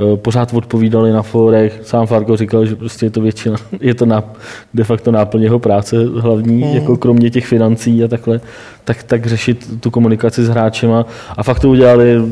[0.00, 1.80] eh, pořád odpovídali na fórech.
[1.82, 4.24] Sám Fargo říkal, že prostě je to většina, je to na,
[4.74, 6.74] de facto náplň jeho práce hlavní, mm.
[6.74, 8.40] jako kromě těch financí a takhle,
[8.84, 11.06] tak, tak řešit tu komunikaci s hráčema.
[11.36, 12.22] A fakt to udělali,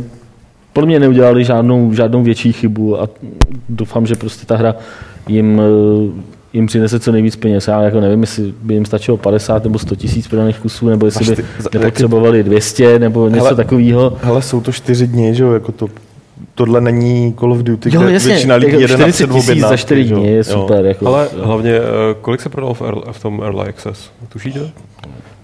[0.73, 3.09] podle mě neudělali žádnou, žádnou větší chybu a
[3.69, 4.75] doufám, že prostě ta hra
[5.29, 7.69] jim eh, jim přinese co nejvíc peněz.
[7.69, 11.37] Já jako nevím, jestli by jim stačilo 50 nebo 100 tisíc prodaných kusů, nebo jestli
[11.37, 14.17] by nepotřebovali 200 nebo něco hele, takového.
[14.23, 15.89] Ale jsou to čtyři dny, že jo, jako to
[16.55, 20.05] tohle není Call of Duty, jo, kde jasně, většina lidí jede na tisíc za 4
[20.05, 20.85] dny je super.
[20.85, 21.83] Jako, Ale hlavně, eh,
[22.21, 24.11] kolik se prodalo v, v tom Early Access?
[24.29, 24.71] Tušíte?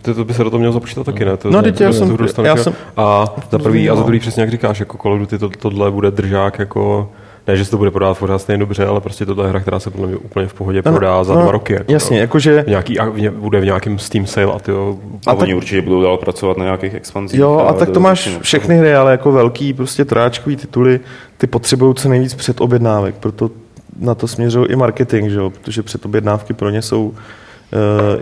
[0.02, 1.36] To, to by se do toho mělo započítat taky, ne?
[1.36, 2.72] To, no, teď já, jsem, já jsem...
[2.96, 5.90] A za prvý a za druhý přesně jak říkáš, jako Call of Duty to, tohle
[5.90, 7.10] bude držák jako
[7.46, 9.80] ne, že se to bude prodávat pořád stejně dobře, ale prostě tohle je hra, která
[9.80, 11.72] se podle mě úplně v pohodě no, prodá za no, dva roky.
[11.72, 12.64] Jako, jasně, jakože...
[12.68, 15.82] Nějaký, a bude v nějakém Steam sale a ty jo, a, a tak, oni určitě
[15.82, 17.40] budou dál pracovat na nějakých expanzích.
[17.40, 21.00] Jo, a tak to máš všechny hry, ale jako velký prostě trojáčkový tituly,
[21.38, 23.50] ty potřebují co nejvíc předobjednávek, proto
[24.00, 25.50] na to směřují i marketing, že jo?
[25.50, 27.14] protože předobjednávky pro ně jsou uh,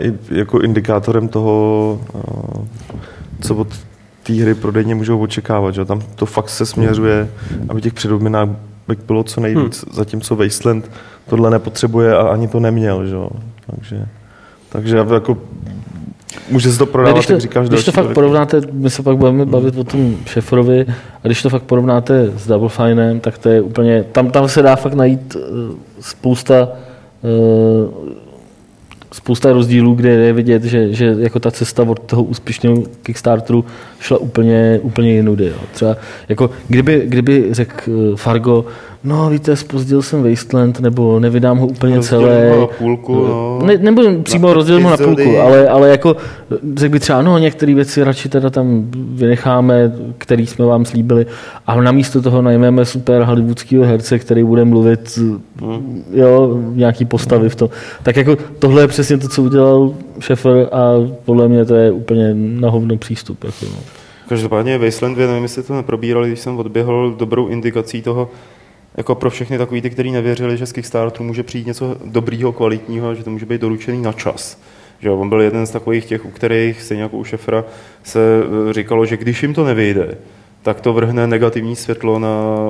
[0.05, 2.65] i jako indikátorem toho, uh,
[3.41, 3.67] co od
[4.23, 5.73] té hry prodejně můžou očekávat.
[5.75, 5.85] Že?
[5.85, 7.29] Tam to fakt se směřuje,
[7.69, 9.93] aby těch předobjednávek bylo co nejvíc, hmm.
[9.95, 10.91] zatímco Wasteland
[11.29, 13.15] tohle nepotřebuje a ani to neměl, že?
[13.67, 14.07] Takže,
[14.69, 15.37] takže jako
[16.51, 19.17] Může se to prodávat, když to, jak říkáš, když to fakt porovnáte, my se pak
[19.17, 20.85] budeme bavit o tom šeferovi,
[21.23, 24.61] a když to fakt porovnáte s Double Finem, tak to je úplně, tam, tam se
[24.61, 26.69] dá fakt najít eh, spousta
[27.23, 28.09] eh,
[29.11, 33.65] spousta rozdílů, kde je vidět, že, že jako ta cesta od toho úspěšného Kickstarteru
[33.99, 35.45] šla úplně, úplně jinudy.
[35.45, 35.57] Jo.
[35.71, 35.97] Třeba
[36.29, 38.65] jako kdyby, kdyby řekl eh, Fargo,
[39.03, 42.49] no víte, spozdil jsem Wasteland, nebo nevydám ho úplně Rozdělím celé.
[42.49, 43.59] ho na půlku, no.
[43.65, 46.15] Ne, nebo přímo rozdělím ho na půlku, ale, ale jako
[46.75, 51.25] řekl by třeba, no některé věci radši teda tam vynecháme, který jsme vám slíbili,
[51.67, 55.19] ale namísto toho najmeme super hollywoodského herce, který bude mluvit
[56.13, 57.69] jo, nějaký postavy v tom.
[58.03, 60.91] Tak jako tohle je přesně to, co udělal Šefer a
[61.25, 63.43] podle mě to je úplně na hovno přístup.
[63.43, 63.79] Jako, no.
[64.29, 68.29] Každopádně Wasteland 2, nevím, jestli to neprobírali, když jsem odběhl dobrou indikací toho,
[68.97, 73.15] jako pro všechny takový ty, kteří nevěřili, že z Kickstarteru může přijít něco dobrýho, kvalitního,
[73.15, 74.61] že to může být doručený na čas.
[74.99, 77.65] Že on byl jeden z takových těch, u kterých, stejně jako u Šefra,
[78.03, 78.19] se
[78.69, 80.17] eh, říkalo, že když jim to nevyjde,
[80.61, 82.29] tak to vrhne negativní světlo na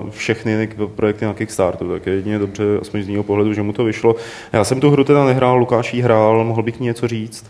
[0.09, 1.89] všechny projekty na Kickstarteru.
[1.89, 4.15] Tak je jedině dobře, aspoň z mého pohledu, že mu to vyšlo.
[4.53, 7.45] Já jsem tu hru teda nehrál, Lukáš hrál, mohl bych něco říct.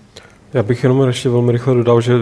[0.54, 2.14] Já bych jenom ještě velmi rychle dodal, že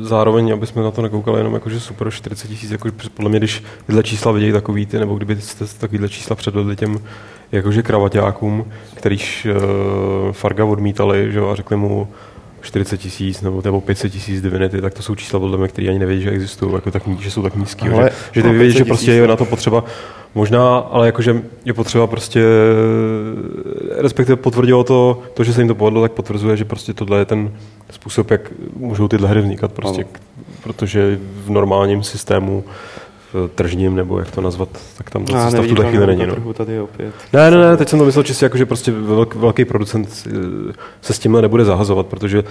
[0.00, 3.38] zároveň, aby jsme na to nekoukali jenom jako, že super 40 tisíc, jako podle mě,
[3.38, 6.98] když tyhle čísla vidějí takový ty, nebo kdyby jste takovýhle čísla předvedli těm
[7.52, 12.08] jakože kravaťákům, kterýž uh, Farga odmítali, že jo, a řekli mu
[12.60, 15.98] 40 tisíc nebo, nebo 500 tisíc divinity, tak to jsou čísla podle mě, které ani
[15.98, 17.88] nevědí, že existují, jako tak, že jsou tak nízký.
[17.88, 19.84] Ale- že, že ty no, vědí, 500 že prostě je na to potřeba
[20.36, 22.44] možná, ale jakože je potřeba prostě,
[23.98, 27.24] respektive potvrdilo to, to, že se jim to povedlo, tak potvrzuje, že prostě tohle je
[27.24, 27.52] ten
[27.90, 28.40] způsob, jak
[28.76, 30.10] můžou tyhle hry vznikat, prostě, Ano.
[30.62, 32.64] protože v normálním systému
[33.32, 34.68] v tržním, nebo jak to nazvat,
[34.98, 36.26] tak tam ta Já cesta v tuhle chvíli není.
[36.44, 36.52] No.
[36.52, 37.14] tady opět.
[37.32, 40.72] Ne, ne, ne, teď jsem to myslel čistě jako, že prostě velk, velký producent eh,
[41.00, 42.44] se s tímhle nebude zahazovat, protože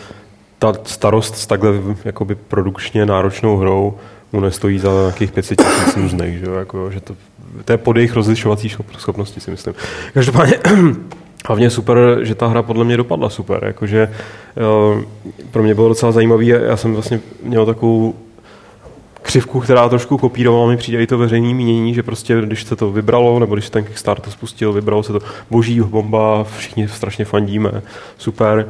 [0.60, 1.72] ta starost s takhle
[2.06, 3.94] jakoby produkčně náročnou hrou
[4.34, 7.16] mu nestojí za nějakých 500 tisíc nuzných, že, jako, že to,
[7.66, 9.74] to je pod jejich rozlišovací schop- schopnosti, si myslím.
[10.14, 10.58] Každopádně
[11.48, 15.06] hlavně super, že ta hra podle mě dopadla super, jakože eh,
[15.52, 18.16] pro mě bylo docela zajímavý, já jsem vlastně měl takovou
[19.22, 22.92] křivku, která trošku kopírovala mi přijde i to veřejné mínění, že prostě když se to
[22.92, 25.20] vybralo, nebo když se ten Kickstarter spustil, vybralo se to
[25.52, 27.82] boží bomba, všichni strašně fandíme,
[28.18, 28.68] super.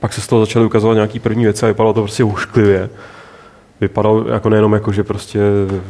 [0.00, 2.90] Pak se z toho začaly ukazovat nějaký první věci a vypadalo to prostě ušklivě.
[3.80, 5.38] Vypadalo jako nejenom jako, že prostě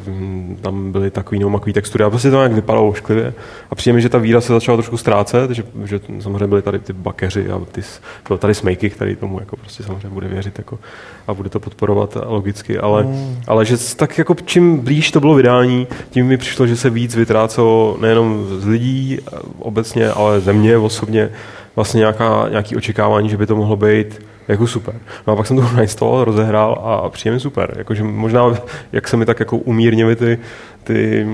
[0.07, 3.35] mm, tam byly takový nebo makový textury, a prostě to nějak vypadalo ošklivě.
[3.71, 6.79] A přijde mi, že ta víra se začala trošku ztrácet, že, že samozřejmě byly tady
[6.79, 10.59] ty bakeři a ty, s- byl tady Smejky, který tomu jako prostě samozřejmě bude věřit
[10.59, 10.79] jako,
[11.27, 13.37] a bude to podporovat logicky, ale, mm.
[13.47, 17.17] ale že tak jako čím blíž to bylo vydání, tím mi přišlo, že se víc
[17.17, 19.19] vytrácelo nejenom z lidí
[19.59, 21.31] obecně, ale ze mě osobně
[21.77, 24.95] vlastně nějaká, nějaký očekávání, že by to mohlo být jako super.
[25.27, 27.75] No a pak jsem to nainstaloval, rozehrál a, příjemně super.
[27.79, 28.55] Jakože možná,
[28.93, 30.39] jak se mi tak jako umírnily ty,
[30.85, 31.27] ty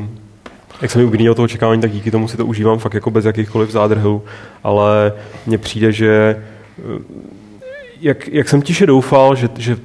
[0.83, 3.25] jak se mi uklidnilo to očekávání, tak díky tomu si to užívám fakt jako bez
[3.25, 4.23] jakýchkoliv zádrhelů,
[4.65, 5.13] ale
[5.47, 6.37] mně přijde, že
[6.79, 7.03] eh,
[8.01, 9.77] jak, jak jsem tiše doufal, že, že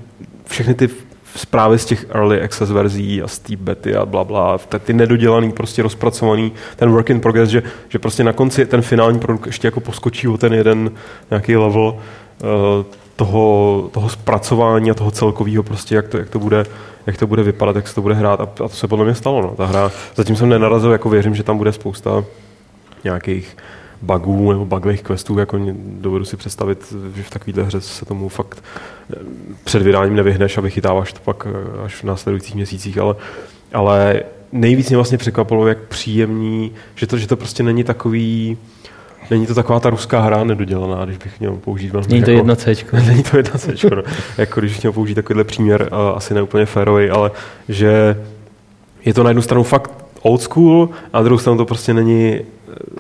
[0.45, 0.89] všechny ty
[1.35, 5.51] zprávy z těch early access verzí a z té bety a bla, bla ty nedodělaný,
[5.51, 9.67] prostě rozpracovaný, ten work in progress, že, že prostě na konci ten finální produkt ještě
[9.67, 10.91] jako poskočí o ten jeden
[11.31, 12.85] nějaký level uh,
[13.19, 16.65] toho, toho zpracování a toho celkového prostě, jak to, jak to bude
[17.07, 19.15] jak to bude vypadat, jak se to bude hrát a, a to se podle mě
[19.15, 19.41] stalo.
[19.41, 19.55] No.
[19.57, 22.23] Ta hra, zatím jsem nenarazil, jako věřím, že tam bude spousta
[23.03, 23.57] nějakých
[24.01, 28.63] bugů nebo bugových questů, jako dovedu si představit, že v takovéhle hře se tomu fakt
[29.13, 29.15] eh,
[29.63, 33.15] před vydáním nevyhneš a vychytáváš to pak eh, až v následujících měsících, ale,
[33.73, 38.57] ale nejvíc mě vlastně překvapilo, jak příjemný, že to, že to prostě není takový,
[39.29, 42.39] není to taková ta ruská hra nedodělaná, když bych měl použít velmi Není to jako,
[42.39, 42.75] jedna C.
[43.07, 44.03] Není to jedna sečko, no.
[44.37, 47.31] jako když bych měl použít takovýhle příměr, a asi ne úplně férový, ale
[47.69, 48.17] že
[49.05, 52.33] je to na jednu stranu fakt old school, a na druhou stranu to prostě není
[52.35, 52.43] eh,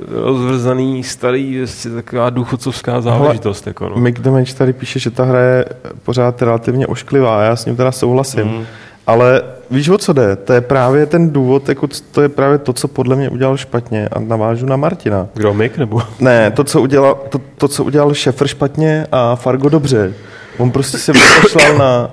[0.07, 3.67] rozvrzaný, starý, prostě taková důchodcovská záležitost.
[3.67, 3.95] Jako, no.
[3.95, 5.65] Mick Damage tady píše, že ta hra je
[6.03, 8.43] pořád relativně ošklivá a já s ním teda souhlasím.
[8.43, 8.65] Mm.
[9.09, 9.41] Ale
[9.71, 10.35] víš, o co jde?
[10.35, 14.09] To je právě ten důvod, jako to je právě to, co podle mě udělal špatně
[14.11, 15.27] a navážu na Martina.
[15.33, 16.01] Kdo, Mick, nebo?
[16.19, 20.13] Ne, to, co udělal, to, to, co udělal Šefr špatně a Fargo dobře.
[20.57, 22.11] On prostě se vykašlal na...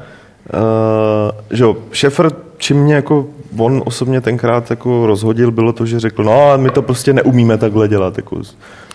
[0.54, 3.26] Uh, že jo, Šefr, čím mě jako
[3.58, 7.58] on osobně tenkrát jako rozhodil, bylo to, že řekl, no a my to prostě neumíme
[7.58, 8.16] takhle dělat.
[8.16, 8.36] Jako,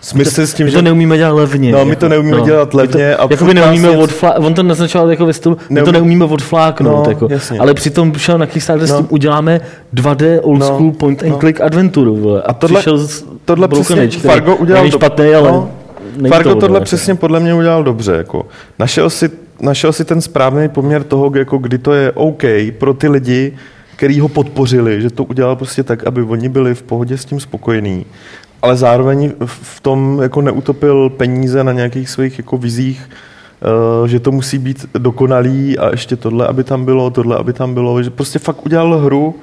[0.02, 0.76] smysl s tím, My že...
[0.76, 1.72] to neumíme dělat levně.
[1.72, 4.34] No, my to neumíme dělat levně to, a jako by neumíme nás odflá...
[4.38, 7.04] On to naznačoval jako ve stylu, my to Neumí- neumíme odfláknout.
[7.06, 7.28] No, jako.
[7.30, 7.58] jasně.
[7.58, 8.96] Ale přitom šel na Kickstarter s No.
[8.96, 9.60] tím, uděláme
[9.94, 11.38] 2D old No, school point and no.
[11.38, 12.16] click adventuru.
[12.16, 12.42] Vole.
[12.42, 15.70] A tohle- přišel z tohle přesně Fargo udělal není špatný, ale no,
[16.28, 18.12] Fargo to tohle ono, přesně podle mě udělal dobře.
[18.12, 18.46] Jako.
[18.78, 19.30] Našel si
[19.62, 22.42] našel si ten správný poměr toho, jako kdy to je OK
[22.78, 23.52] pro ty lidi,
[23.96, 27.40] který ho podpořili, že to udělal prostě tak, aby oni byli v pohodě s tím
[27.40, 28.06] spokojení,
[28.62, 33.10] ale zároveň v tom jako neutopil peníze na nějakých svých jako vizích,
[33.62, 37.74] eh, že to musí být dokonalý a ještě tohle, aby tam bylo, tohle, aby tam
[37.74, 39.34] bylo, že prostě fakt udělal hru,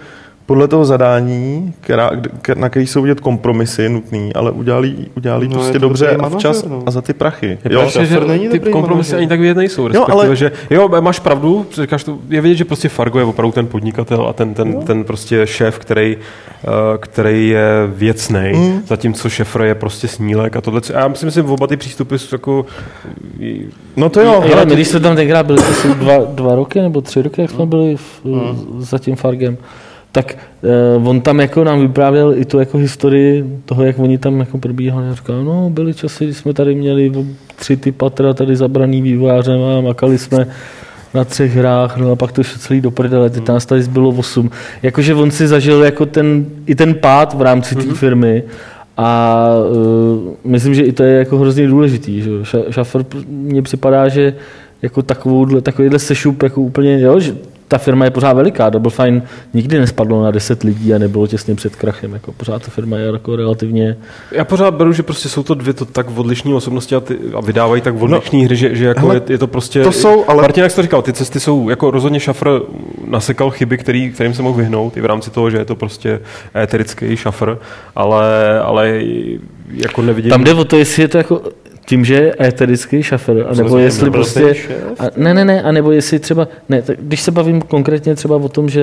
[0.50, 2.12] podle toho zadání, která,
[2.56, 6.72] na který jsou vidět kompromisy nutný, ale udělali, udělali No, prostě dobře a včas manažer,
[6.72, 6.84] no.
[6.86, 7.58] a za ty prachy.
[7.66, 9.20] Je Jo, prostě, že není ty dobrý kompromisy manažer.
[9.20, 9.88] ani tak vidět nejsou.
[9.88, 10.36] Respektive, ale- ale...
[10.36, 14.28] že jo, máš pravdu, říkáš to, je vidět, že prostě Fargo je opravdu ten podnikatel
[14.28, 18.82] a ten, ten, ten prostě šéf, který, uh, který je věcný, mm.
[18.88, 20.82] zatímco Šefr je prostě snílek a tohle.
[20.96, 22.66] A já si myslím, že oba ty přístupy jsou jako...
[23.98, 27.02] no to jo, my když jsme tam tenkrát byli, to jsou dva, dva roky nebo
[27.02, 28.22] tři roky, jak jsme byli v,
[28.80, 29.58] za tím Fargem,
[30.12, 30.38] tak
[30.98, 34.58] uh, on tam jako nám vyprávěl i tu jako historii toho, jak oni tam jako
[34.58, 35.08] probíhali.
[35.10, 37.12] A říkal, no byly časy, kdy jsme tady měli
[37.56, 40.48] tři ty patra tady zabraný vývojářem a makali jsme
[41.14, 44.10] na třech hrách, no a pak to šlo celý do prdele, teď nás tady zbylo
[44.10, 44.52] osm.
[44.84, 48.44] Jakože on si zažil jako ten, i ten pád v rámci té firmy
[48.98, 52.22] a uh, myslím, že i to je jako hrozně důležitý.
[52.22, 52.30] Že?
[52.30, 52.42] jo.
[52.42, 54.34] Ša- Schaffer p- mně připadá, že
[54.82, 57.36] jako takovouhle, takovýhle sešup jako úplně, jo, že
[57.70, 59.22] ta firma je pořád veliká, Double Fine
[59.54, 63.06] nikdy nespadlo na 10 lidí a nebylo těsně před krachem, jako pořád ta firma je
[63.06, 63.98] jako relativně,
[64.32, 67.42] Já pořád beru, že prostě jsou to dvě to tak odlišné osobnosti a, ty, a
[67.42, 69.84] vydávají tak odlišné hry, že, že jako hele, je, je, to prostě...
[69.84, 72.62] to jsou, ale- Martin, jak jsi to říkal, ty cesty jsou, jako rozhodně šafr
[73.08, 76.20] nasekal chyby, který, kterým se mohl vyhnout, i v rámci toho, že je to prostě
[76.56, 77.58] éterický šafr,
[77.96, 79.02] ale, ale
[79.74, 80.30] jako nevidím...
[80.30, 81.42] tam jde o to, jestli je to jako
[81.90, 84.56] tím, že je éterický šafer, anebo Rozumím, jestli prostě...
[85.00, 86.48] A, ne, ne, ne, anebo jestli třeba...
[86.70, 88.82] Ne, tak když se bavím konkrétně třeba o tom, že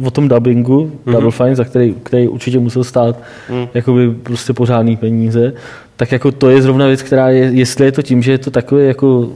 [0.00, 1.12] uh, o tom dubbingu, mm-hmm.
[1.12, 3.16] Double Fine, za který, který určitě musel stát
[3.50, 3.66] mm.
[3.74, 5.52] jakoby prostě pořádný peníze,
[5.96, 8.50] tak jako to je zrovna věc, která je, jestli je to tím, že je to
[8.50, 9.28] takové jako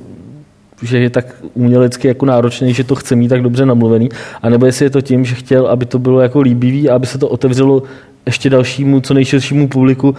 [0.82, 4.08] že je tak umělecky jako náročný, že to chce mít tak dobře namluvený,
[4.42, 7.18] anebo jestli je to tím, že chtěl, aby to bylo jako líbivý a aby se
[7.18, 7.82] to otevřelo
[8.26, 10.14] ještě dalšímu, co nejširšímu publiku.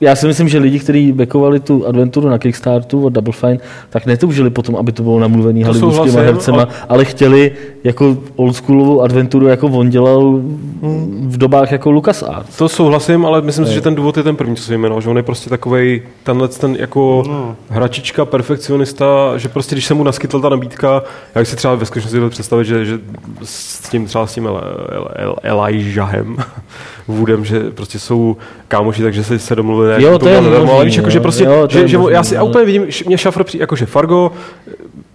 [0.00, 3.58] Já si myslím, že lidi, kteří backovali tu adventuru na Kickstartu od Double Fine,
[3.90, 7.52] tak netoužili potom, aby to bylo namluvený To hollywoodskýma hercema, ale- ale chtěli
[7.84, 10.40] jako oldschoolovou adventuru, jako on dělal
[11.20, 12.56] v dobách jako LucasArts.
[12.56, 15.10] To souhlasím, ale myslím si, že ten důvod je ten první, co jsem jmenoval, že
[15.10, 17.56] on je prostě takovej, tenhle ten jako no.
[17.68, 21.02] hračička, perfekcionista, že prostě když se mu naskytla ta nabídka,
[21.34, 22.98] jak si třeba ve skutečnosti představit, že, že
[23.42, 26.36] s tím třeba s tím El, El, El, Elijahem
[27.08, 28.36] Woodem, že prostě jsou
[28.68, 31.10] kámoši, takže se, se domluvili, ne, Jo, že to je zadarmo, ale možný, víš, jako,
[31.10, 33.44] že prostě, Jo, že, že, možný, já si já ale- úplně vidím, že mě Šafr,
[33.44, 34.32] přijde, jakože Fargo,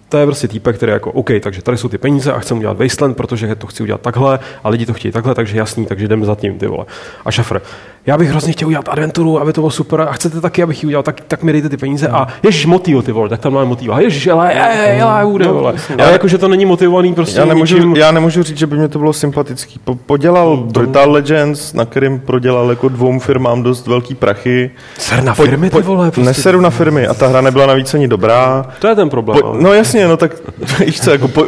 [0.08, 2.56] to je prostě týpek, který je jako OK, takže tady jsou ty peníze a chcem
[2.58, 6.08] udělat Wasteland, protože to chci udělat takhle a lidi to chtějí takhle, takže jasný, takže
[6.08, 6.84] jdeme za tím, ty vole.
[7.24, 7.60] A Šafr,
[8.06, 10.86] já bych hrozně chtěl udělat adventuru, aby to bylo super a chcete taky, abych ji
[10.86, 13.66] udělal, tak, tak mi dejte ty peníze a ježiš, motiv, ty vole, tak tam máme
[13.66, 13.90] motiv.
[13.90, 15.74] A ježiš, ale, ale, ale, bude, vole.
[15.98, 17.96] Ale jakože to není motivovaný prostě já nemůžu, ničím.
[17.96, 19.80] já nemůžu říct, že by mě to bylo sympatický.
[19.84, 24.70] Po, podělal Brutal Legends, na kterým prodělal jako dvou firmám dost velký prachy.
[24.98, 26.26] Ser na firmy, ty pojď- vole, prostě.
[26.28, 28.66] Neseru na firmy a ta hra nebyla navíc ani dobrá.
[28.78, 29.38] To je ten problém.
[29.42, 30.32] Po, no jasně, no tak
[30.86, 31.44] víš co, jako po,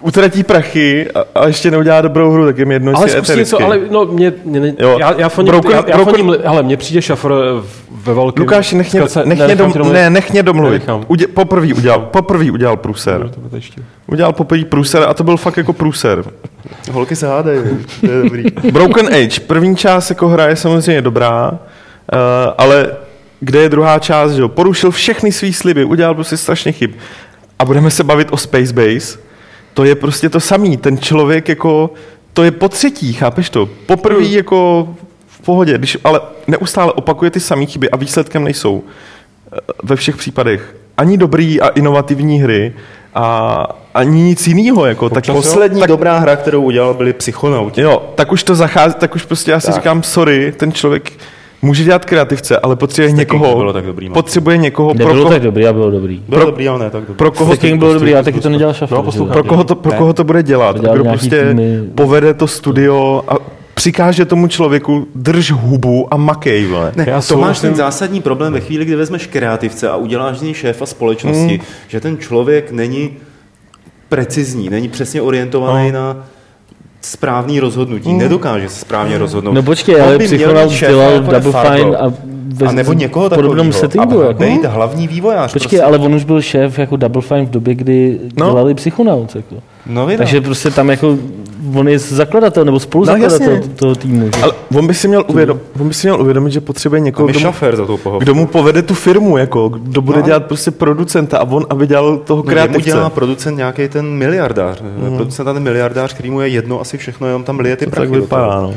[0.00, 3.24] utratí prachy a, a ještě neudělá dobrou hru, tak je mi jedno, ale jestli je
[3.24, 4.96] zkus něco, ale no, mě, mě, mě Jo.
[5.00, 7.32] já, já foním, Broken- já, já Broken- foním, hele, mně přijde šafr
[8.04, 8.42] ve velkém.
[8.42, 9.94] Lukáši, nech mě, Zkratce, nech mě, dom, domluvit.
[9.94, 10.82] ne, nech mě domluvit.
[11.08, 13.30] Udě, poprvý udělal, poprvý udělal průser.
[14.06, 16.24] Udělal poprvý průser a to byl fakt jako průser.
[16.92, 17.60] Holky se hádají,
[18.00, 18.44] to je dobrý.
[18.72, 21.58] Broken Age, první část jako hra je samozřejmě dobrá, uh,
[22.58, 22.90] ale
[23.40, 24.48] kde je druhá část, že jo?
[24.48, 26.90] Porušil všechny svý sliby, udělal prostě strašně chyb.
[27.58, 29.18] A budeme se bavit o Space Base.
[29.78, 30.76] To je prostě to samý.
[30.76, 31.90] Ten člověk jako,
[32.32, 33.68] to je po třetí, chápeš to?
[33.86, 34.32] Poprvé Hmm.
[34.34, 34.88] jako
[35.26, 38.82] v pohodě, když ale neustále opakuje ty samé chyby a výsledkem nejsou
[39.52, 42.72] eh, ve všech případech ani dobrý a inovativní hry
[43.14, 44.86] a ani nic jiného.
[44.86, 47.80] Jako, tak Poslední tak, dobrá hra, kterou udělal, byli psychonauti.
[47.80, 49.74] Jo, tak už to zachází, tak už prostě já si Tak.
[49.74, 51.12] říkám, sorry, ten člověk
[51.62, 55.34] může dělat kreativce, ale potřebuje Sticking někoho, nebylo tak dobrý, potřebuje někoho, pro Nebylo koho,
[55.34, 56.22] tak dobrý, a bylo dobrý.
[56.28, 57.14] Byl Pro- dobrý, ale ne tak dobrý.
[57.14, 58.96] pro koho, Sticking byl dobrý, a taky to nedělal Schaffer.
[58.98, 59.32] No, poslouchám.
[59.32, 61.80] pro koho to, pro koho to bude dělat, To dělal kdo prostě týmy.
[61.94, 63.34] povede to studio a
[63.74, 66.92] přikáže tomu člověku, drž hubu a makej, vole.
[66.96, 70.42] Ne, Já to máš ten zásadní problém ve chvíli, kdy vezmeš kreativce a uděláš z
[70.42, 71.66] něj šéfa společnosti, Hmm.
[71.88, 73.10] že ten člověk není
[74.08, 75.98] precizní, není přesně orientovaný No.
[75.98, 76.26] na
[77.00, 78.18] správný rozhodnutí, Hmm.
[78.18, 79.52] nedokáže se správně rozhodnout.
[79.52, 81.52] No počkej, ale Psychonaut dělal jako Double.
[81.76, 82.12] Fine a
[82.54, 83.72] ve, A nebo někoho podobném takového.
[83.72, 84.22] settingu.
[84.22, 84.42] A Jako.
[84.44, 85.52] být hlavní vývojář.
[85.52, 88.46] Počkej, ale on už byl šéf jako Double Fine v době, kdy No.
[88.50, 89.34] dělali Psychonauts.
[89.34, 89.54] Jako.
[89.86, 90.16] No, no.
[90.16, 91.18] Takže prostě tam jako,
[91.74, 94.30] on je zakladatel nebo spoluzakladatel No, toho týmu.
[94.36, 94.42] Že?
[94.42, 97.40] Ale on by, si měl uvědom, on by si měl uvědomit, že potřebuje někoho, kdo
[97.40, 97.86] mu, za
[98.18, 100.26] kdo mu povede tu firmu, jako, kdo bude No.
[100.26, 102.90] dělat prostě producenta a on, aby dělal toho No, kreativce.
[102.90, 104.82] dělá producent nějaký ten miliardář.
[104.82, 105.16] Mm.
[105.16, 108.10] Producent ten miliardář, který mu je jedno asi všechno, jenom tam lije ty to prachy.
[108.12, 108.74] tak vypadá, no.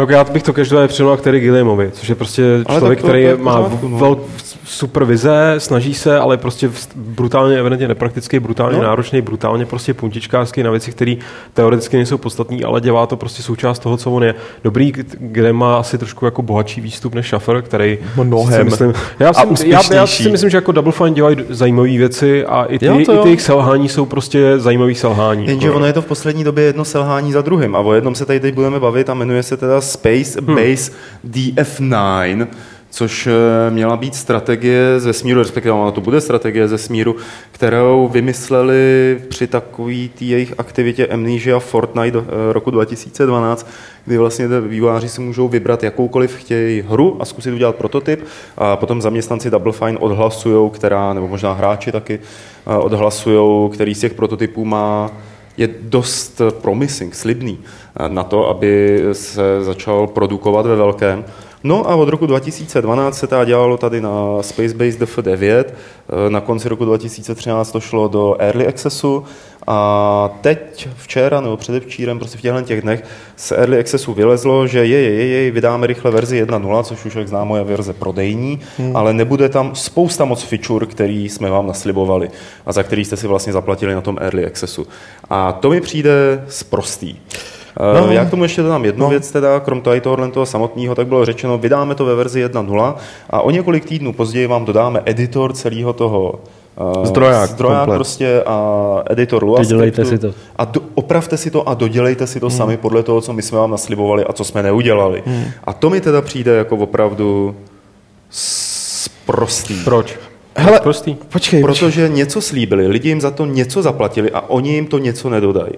[0.00, 3.02] No, já bych to každopádně přidal k Terry Gilliamovi, což je prostě Ale člověk, tak
[3.02, 3.98] to- který to je v má no.
[3.98, 4.18] velk,
[4.64, 8.82] super vize, snaží se, ale prostě brutálně, evidentně nepraktický, brutálně No.
[8.82, 8.88] no.
[8.88, 11.14] náročný, brutálně prostě puntičkářský na věci, které
[11.54, 14.34] teoreticky nejsou podstatné, ale dělá to prostě součást toho, co on je.
[14.64, 18.58] Dobrý, kde má asi trošku jako bohatší výstup než Schaffer, který Mnohem.
[18.58, 20.22] si myslím, já, A si, já, já, úspěšnější.
[20.22, 23.16] si myslím, že jako Double Fine dělají zajímavé věci a i ty, Jo, to i
[23.16, 23.22] jo.
[23.22, 25.46] ty jejich selhání jsou prostě zajímavý selhání.
[25.46, 28.14] Jenže Jako- ono je to v poslední době jedno selhání za druhým a o jednom
[28.14, 30.56] se tady teď budeme bavit a jmenuje se teda Space Hmm.
[30.56, 30.92] Base
[31.30, 32.46] DF9,
[32.90, 37.16] což eh, měla být strategie ze smíru, respektive ona to bude strategie ze smíru,
[37.52, 43.70] kterou vymysleli při takové té jejich aktivitě Amnesia Fortnite eh, roku 2012,
[44.04, 48.24] kdy vlastně vývojáři si můžou vybrat jakoukoliv chtějí hru a zkusit udělat prototyp
[48.56, 52.20] a potom zaměstnanci Double Fine odhlasují, která, nebo možná hráči taky,
[52.66, 55.10] eh, odhlasují, který z těch prototypů má
[55.56, 57.58] je dost promising, slibný
[58.08, 61.24] na to, aby se začal produkovat ve velkém.
[61.64, 66.40] No a od roku 2012 se teda dělalo tady na Space Base DF9, eh, na
[66.40, 69.24] konci roku 2013 to šlo do Early Accessu
[69.66, 73.04] a teď včera nebo předevčírem, prostě v těchto těch dnech
[73.36, 77.14] z Early Accessu vylezlo, že je, je, je, je, vydáme rychle verzi 1.0, což už
[77.14, 78.96] jak známo je verze prodejní, hmm.
[78.96, 82.30] ale nebude tam spousta moc feature, který jsme vám naslibovali
[82.66, 84.86] a za který jste si vlastně zaplatili na tom Early Accessu.
[85.30, 87.16] A to mi přijde sprostý.
[87.78, 89.10] No, Já k tomu ještě dodám jednu no.
[89.10, 92.94] věc, teda, krom tady tohohle toho samotného, tak bylo řečeno, vydáme to ve verzi 1.0
[93.30, 96.34] a o několik týdnů později vám dodáme editor celého toho
[96.76, 97.96] uh, Zdroják zdroják komplet.
[97.96, 100.34] prostě a editor Lua Dodělejte si to.
[100.56, 102.56] A do, opravte si to a dodělejte si to hmm.
[102.56, 105.22] sami podle toho, co my jsme vám naslibovali a co jsme neudělali.
[105.26, 105.44] Hmm.
[105.64, 107.54] A to mi teda přijde jako opravdu
[108.30, 109.74] sprostý.
[109.84, 110.18] Proč?
[110.60, 111.14] Hele, Prostý.
[111.32, 111.78] Počkej, Proč?
[111.78, 115.72] Protože něco slíbili, lidi jim za to něco zaplatili a oni jim to něco nedodají.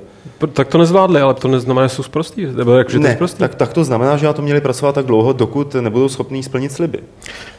[0.52, 2.46] Tak to nezvládli, ale to neznamená, že jsou sprostý.
[2.56, 3.38] Nebo jako, že to je Ne, sprostý.
[3.38, 6.72] tak, tak to znamená, že na to měli pracovat tak dlouho, dokud nebudou schopní splnit
[6.72, 6.98] sliby.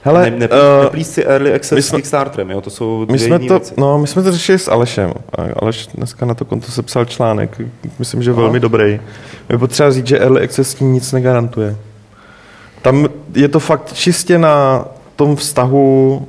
[0.02, 2.62] Hele, ne, ne, eh, neplíst si early access my s jsme- Kickstarterem, jo?
[2.62, 3.74] to jsou My jsme, to, věci.
[3.78, 5.14] no, my jsme to řešili s Alešem.
[5.38, 7.62] A Aleš dneska na to konto sepsal článek,
[8.00, 9.00] myslím, že velmi dobrý.
[9.50, 11.76] Je potřeba říct, že Early Access tím nic negarantuje.
[12.82, 16.28] Tam je to fakt čistě na tom vztahu,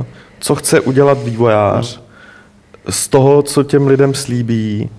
[0.00, 0.04] eh,
[0.42, 2.00] co chce udělat vývojář,
[2.88, 4.90] z toho, co těm lidem slíbí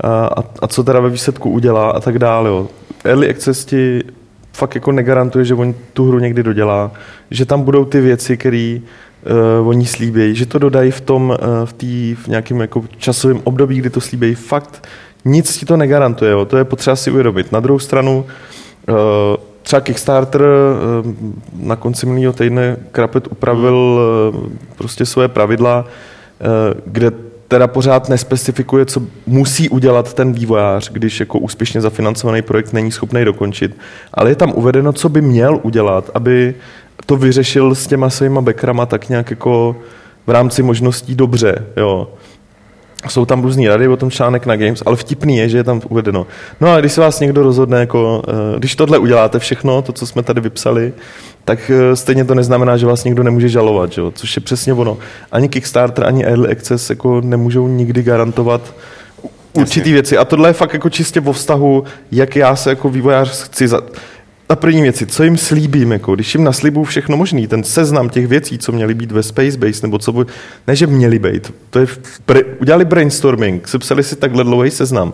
[0.00, 0.30] a,
[0.62, 2.48] a, co teda ve výsledku udělá a tak dále.
[2.48, 2.68] Jo.
[3.04, 4.02] Early Access ti
[4.52, 6.90] fakt jako negarantuje, že on tu hru někdy dodělá,
[7.30, 8.78] že tam budou ty věci, které
[9.60, 13.40] uh, oni slíbí, že to dodají v tom, uh, v, tý, v nějakém jako časovém
[13.44, 14.34] období, kdy to slíbí.
[14.34, 14.88] Fakt
[15.24, 16.44] nic ti to negarantuje, jo.
[16.44, 17.52] to je potřeba si uvědomit.
[17.52, 18.26] Na druhou stranu,
[18.88, 18.96] uh,
[19.68, 21.14] třeba Kickstarter uh,
[21.52, 24.00] na konci minulého týdne Krapet upravil
[24.34, 27.10] uh, prostě svoje pravidla, uh, kde
[27.48, 33.24] teda pořád nespecifikuje, co musí udělat ten vývojář, když jako úspěšně zafinancovaný projekt není schopný
[33.24, 33.76] dokončit.
[34.14, 36.54] Ale je tam uvedeno, co by měl udělat, aby
[37.06, 39.76] to vyřešil s těma svýma backrama tak nějak jako
[40.26, 41.64] v rámci možností dobře.
[41.76, 42.08] Jo.
[43.08, 45.80] Jsou tam různý rady, o tom článek na Games, ale vtipný je, že je tam
[45.88, 46.26] uvedeno.
[46.60, 50.06] No a když se vás někdo rozhodne, jako, eh, když tohle uděláte všechno, to, co
[50.06, 50.92] jsme tady vypsali,
[51.44, 54.12] tak eh, stejně to neznamená, že vás někdo nemůže žalovat, že jo?
[54.14, 54.98] což je přesně ono.
[55.32, 58.74] Ani Kickstarter, ani Early Access jako nemůžou nikdy garantovat
[59.52, 60.18] určitý věci.
[60.18, 63.80] A tohle je fakt jako čistě o vztahu, jak já se jako vývojář chci za...
[64.50, 68.26] Na první věci, co jim slíbím, jako, když jim naslibuju všechno možný, ten seznam těch
[68.26, 70.26] věcí, co měly být ve Space Base, nebo co, bu-
[70.66, 71.86] ne, že měly být, to je,
[72.26, 75.12] bre, udělali brainstorming, sepsali si takhle dlouhý seznam.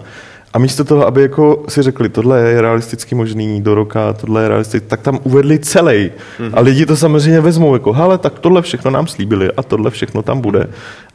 [0.53, 4.49] A místo toho, aby jako si řekli, tohle je realisticky možný do roka, tohle je
[4.49, 6.11] realisticky, tak tam uvedli celý.
[6.53, 10.23] A lidi to samozřejmě vezmou jako, hele, tak tohle všechno nám slíbili a tohle všechno
[10.23, 10.69] tam bude.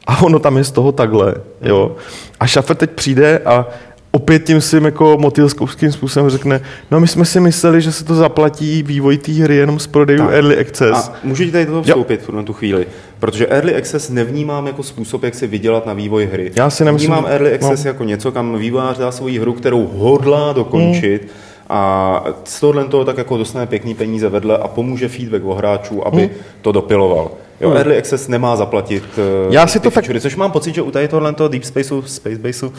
[0.06, 1.96] A ono tam je z toho takhle, jo.
[2.40, 3.66] A Šafer teď přijde a
[4.12, 8.14] opět tím svým jako motylskovským způsobem řekne, no my jsme si mysleli, že se to
[8.14, 10.30] zaplatí vývoj té hry jenom z prodejů Tak.
[10.34, 11.08] Early Access.
[11.08, 12.86] A můžu ti tady do toho vstoupit na tu chvíli,
[13.18, 16.52] protože Early Access nevnímám jako způsob, jak si vydělat na vývoj hry.
[16.56, 17.88] Já si nemyslím- Vnímám Early Access no.
[17.88, 21.30] jako něco, kam vývojář dá svoji hru, kterou hodlá dokončit, Hmm.
[21.68, 26.06] a z tohohle toho tak jako dostane pěkný peníze vedle a pomůže feedback o hráčů,
[26.06, 26.30] aby Hmm.
[26.62, 27.30] to dopiloval.
[27.60, 29.02] Jo, Early Access nemá zaplatit
[29.46, 31.48] uh, Já si ty to tak- featurey, což mám pocit, že u tady tohle toho
[31.48, 32.72] Deep Spaceu, Space Baseu, uh,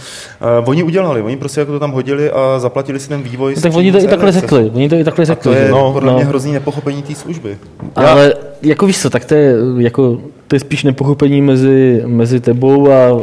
[0.65, 3.53] oni udělali, oni prostě jako to tam hodili a zaplatili si ten vývoj.
[3.55, 4.55] No, tak oni to i takhle Early Accessu.
[4.55, 4.71] řekli.
[4.75, 5.43] Oni to i takhle A řekli.
[5.53, 7.57] to je no, podle mě hrozný nepochopení té služby.
[7.95, 10.17] Ale jako víš co, tak to je, jako,
[10.47, 13.13] to je spíš nepochopení mezi, mezi tebou a, a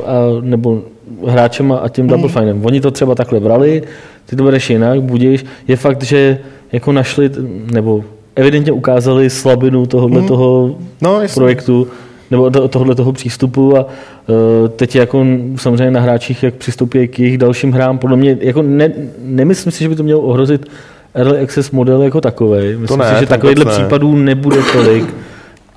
[0.40, 0.82] nebo
[1.26, 2.66] hráčem a tím Double Finem.
[2.66, 3.82] Oni to třeba takhle brali,
[4.26, 5.44] ty to bereš jinak, budíš.
[5.68, 6.38] Je fakt, že
[6.72, 7.30] jako našli,
[7.72, 8.04] nebo
[8.38, 11.88] evidentně ukázali slabinu tohohle toho No, projektu,
[12.30, 15.26] nebo to, tohohle toho přístupu a uh, teď jako
[15.56, 17.98] samozřejmě na hráčích, jak přistoupí k jejich dalším hrám.
[17.98, 20.66] Podle mě, jako ne, nemyslím si, že by to mělo ohrozit
[21.14, 22.76] Early Access model jako takový.
[22.76, 23.70] Myslím ne, si, že to takovýchhle ne.
[23.70, 25.14] případů nebude tolik,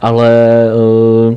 [0.01, 0.29] ale
[1.29, 1.35] uh,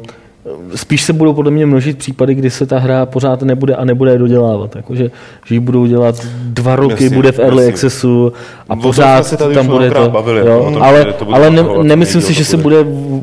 [0.75, 4.11] spíš se budou podle mě množit případy, kdy se ta hra pořád nebude a nebude
[4.13, 4.77] je dodělávat.
[4.77, 5.11] Jakože,
[5.45, 7.73] že ji budou dělat dva roky, Jasně, bude v Early jasně.
[7.73, 8.33] Accessu
[8.69, 10.11] a O tom jsme pořád se tady tam bude to.
[10.11, 12.77] bavili, jo, o tom, ale že to bude ale ne, nemyslím si, že se, bude,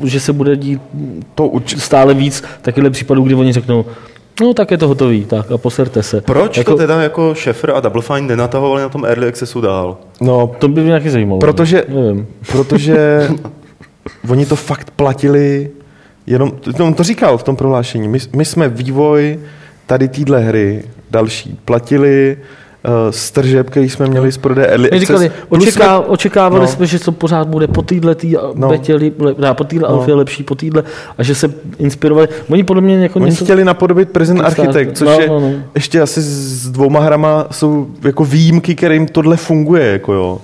[0.04, 0.82] že se bude dít
[1.36, 1.82] To určitě.
[1.82, 3.86] stále víc takovýchhle případů, kdy oni řeknou,
[4.42, 6.22] no tak je to hotový, tak a poserte se.
[6.22, 9.98] Proč jako, to teda jako Sheffer a Double Fine nenatahovali na tom Early Accessu dál?
[10.22, 11.40] No, To by mě nějaký zajímalo.
[11.40, 12.28] Protože- Nevím.
[12.52, 13.28] protože
[14.30, 15.70] oni to fakt platili
[16.32, 19.40] jenom, to, to říkal v tom prohlášení, my, my jsme vývoj
[19.86, 22.38] tady téhle hry další platili
[22.86, 26.68] uh, z tržeb, který jsme měli z prodeje Early My říkali, očeká, očekávali no.
[26.68, 28.52] jsme, že to pořád bude po téhle tý No.
[28.56, 28.70] no.
[28.70, 29.96] betě, li- le, ne, po téhle No.
[29.96, 30.00] no.
[30.00, 30.84] alfě lepší, po téhle,
[31.18, 32.28] a že se inspirovali.
[32.50, 33.44] Oni podle mě jako Oni něco...
[33.44, 34.42] chtěli napodobit Prison.
[34.46, 35.52] Architect, což No, je no, no.
[35.76, 40.42] ještě asi s dvouma hrama jsou jako výjimky, kterým tohle funguje, jako jo.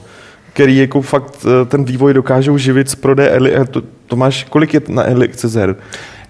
[0.58, 4.44] Který jako fakt eh, ten vývoj dokážou živit z prodeje Early, eh, to, to máš,
[4.44, 5.76] kolik je na Early Access her?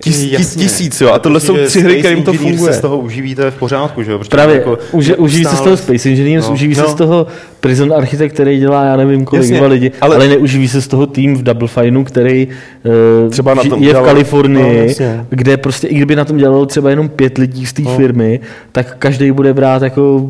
[0.03, 0.63] Tis, tis, Jasně.
[0.63, 2.73] tisíc, jo, a tohle jsou tři hry, kterým to funguje.
[2.73, 4.17] se z toho uživíte v pořádku, že jo?
[4.17, 6.49] Protože Právě, jako uži, uživí se z stále- toho Space Engineers, No.
[6.49, 6.87] no, uživí se No.
[6.89, 7.27] z toho
[7.59, 10.87] Prison Architect, který dělá, já nevím kolik, Jasně, dva lidi, ale- ale, neuživí se z
[10.87, 12.47] toho tým v Double Fineu, který
[13.25, 15.25] uh, Třeba na tom je v dělal- Kalifornii, no, jasně.
[15.29, 17.95] kde prostě, i kdyby na tom dělalo třeba jenom pět lidí z té No.
[17.95, 18.39] firmy,
[18.71, 20.29] tak každý bude brát jako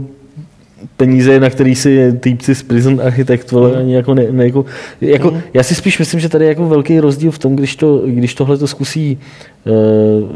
[0.97, 3.77] peníze, na který si týpci z Prison Architect vole, Mm.
[3.77, 4.65] ani jako ne, ne, jako,
[5.01, 8.01] jako, Já si spíš myslím, že tady je jako velký rozdíl v tom, když, to,
[8.05, 9.17] když tohle to zkusí
[9.65, 10.29] uh,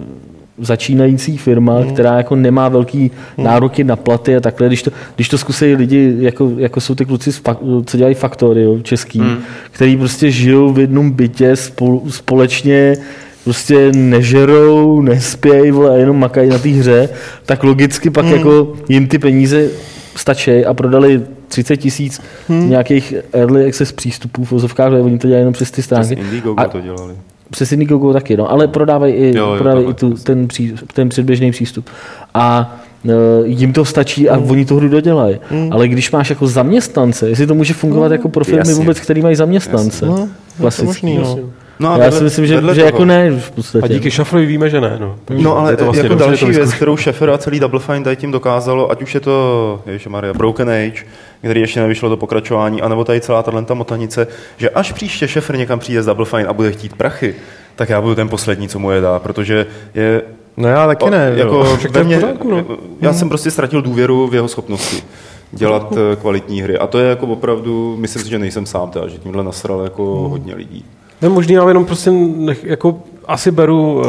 [0.58, 1.92] začínající firma, Mm.
[1.94, 6.16] která jako nemá velký nároky na platy a takhle, když to, když to zkusí lidi,
[6.20, 7.42] jako, jako jsou ty kluci, z
[7.86, 9.38] co dělají faktory, jo, český, Mm.
[9.72, 12.96] který prostě žijou v jednom bytě spolu, společně
[13.44, 17.10] prostě nežerou, nespějí, vole, a jenom makají na té hře,
[17.46, 18.34] tak logicky pak Hmm.
[18.34, 19.70] jako jim ty peníze
[20.16, 22.70] stačí a prodali 30 tisíc Hmm.
[22.70, 26.14] nějakých early access přístupů v vozovkách, ale oni to dělají jenom přes ty Přes stránky.
[26.14, 27.14] Indiegogo A- to dělali.
[27.50, 31.10] Přes Indiegogo taky, no, ale prodávají i, Jo, jo, prodávají i tu, ten, pří, ten
[31.10, 31.90] předběžný přístup.
[32.34, 32.76] A
[33.10, 33.12] e,
[33.48, 35.38] jim to stačí a oni tu hru dodělají.
[35.72, 38.74] Ale když máš jako zaměstnance, jestli to může fungovat jako pro firmy jasně.
[38.74, 40.06] vůbec, který mají zaměstnance.
[40.06, 40.86] No, klasicky.
[40.86, 41.40] možný, no.
[41.82, 43.86] No a Já vedle- si myslím, že, že toho- jako ne v podstatě.
[43.86, 44.98] A díky Šafrovi víme, že ne.
[45.00, 47.38] No, Takže No ale je to vlastně jako dobře, další to věc, kterou Sheffer a
[47.38, 51.04] celý Double Fine tady tím dokázalo, ať už je to Maria, Broken Age,
[51.40, 54.28] který ještě nevyšlo do pokračování, anebo tady celá tato motanice,
[54.58, 57.36] že až příště Sheffer někam přijde z Double Fine a bude chtít prachy,
[57.76, 60.22] tak já budu ten poslední, co mu je dá, protože je
[60.58, 61.34] No já taky ne.
[61.36, 62.66] jako ve mně, pořádku, no.
[63.02, 65.04] já jsem prostě ztratil důvěru v jeho schopnosti
[65.52, 66.78] dělat eh, kvalitní hry.
[66.78, 70.04] A to je jako opravdu, myslím si, že nejsem sám, teda, že tímhle nasral jako
[70.30, 70.86] hodně lidí.
[71.22, 74.04] Ne, možný, ale jenom prostě nech, jako asi beru, uh,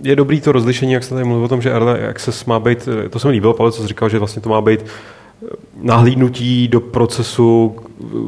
[0.00, 2.88] je dobrý to rozlišení, jak se tady mluví o tom, že Early Access má být,
[3.04, 5.46] eh, to se mi líbilo, Pavel, co jsi říkal, že vlastně to má být eh,
[5.82, 7.76] nahlídnutí do procesu,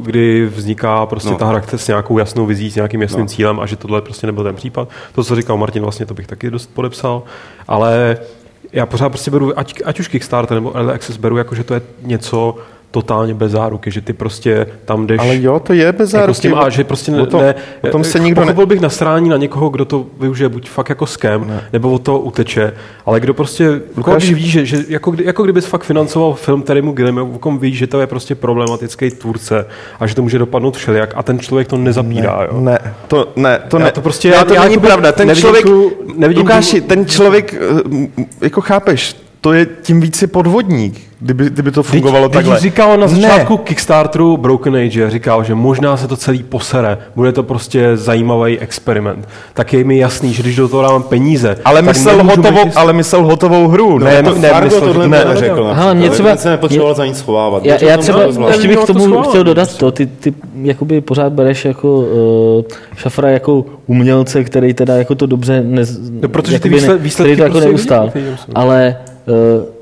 [0.01, 1.37] kdy vzniká prostě No.
[1.37, 3.27] ta hra s nějakou jasnou vizí, s nějakým jasným no.
[3.27, 4.89] cílem a že tohle prostě nebyl ten případ.
[5.15, 7.23] To, co říkal Martin, vlastně to bych taky dost podepsal,
[7.67, 8.17] ale
[8.73, 11.73] já pořád prostě beru, ať, ať už Kickstarter nebo Early Access beru, jako že to
[11.73, 12.55] je něco
[12.91, 16.39] totálně bez záruky, že ty prostě tam jdeš Ale jo, to je bez jako s
[16.39, 16.67] tím, záruky.
[16.67, 18.65] a že prostě ne, o tom, ne, o tom se nikdo ne...
[18.65, 21.63] bych nasrání na někoho, kdo to využije buď fakt jako scam, ne.
[21.73, 22.73] nebo od toho uteče,
[23.05, 26.61] ale kdo prostě, Lukáš, když ví, že, že jako, kdy, jako kdybys fakt financoval film,
[26.61, 29.65] který mu Gilliam, kom ví, že to je prostě problematický tvůrce
[29.99, 32.61] a že to může dopadnout všelijak a ten člověk to nezapírá, jo.
[32.61, 33.91] Ne, to ne, to Já ne.
[33.91, 35.11] to prostě- ne, já- to já není pravda.
[35.11, 40.01] Ten nevidím člověk, tu- nevidím Lukáši, tu- ten člověk, eh, jako chápeš, to je tím
[40.01, 42.55] více podvodník, kdyby, kdyby to fungovalo Teď, takhle.
[42.55, 43.15] teď říkal na Ne.
[43.15, 48.59] začátku Kickstarteru Broken Age, říkal, že možná se to celý posere, bude to prostě zajímavý
[48.59, 49.27] experiment.
[49.53, 52.93] Tak je mi jasný, že když do toho dávám peníze, Ale myslel, hotovou, být- ale
[52.93, 53.99] myslel hotovou hru.
[53.99, 55.75] No, ne, to ne, Fargo myslel, tohle ne, ne, neřekl.
[56.11, 57.65] Třeba- Ten se nepotřeboval za nic schovávat.
[57.65, 61.33] Já, já třeba, ještě bych k tomu to chtěl dodat to, ty, ty jakoby pořád
[61.33, 62.63] bereš jako uh,
[62.95, 65.81] šafra jako umělce, který teda jako to dobře ne,
[66.21, 68.11] No, protože ty výsled- výsledky který to jako prostě neustál.
[68.55, 68.95] Ale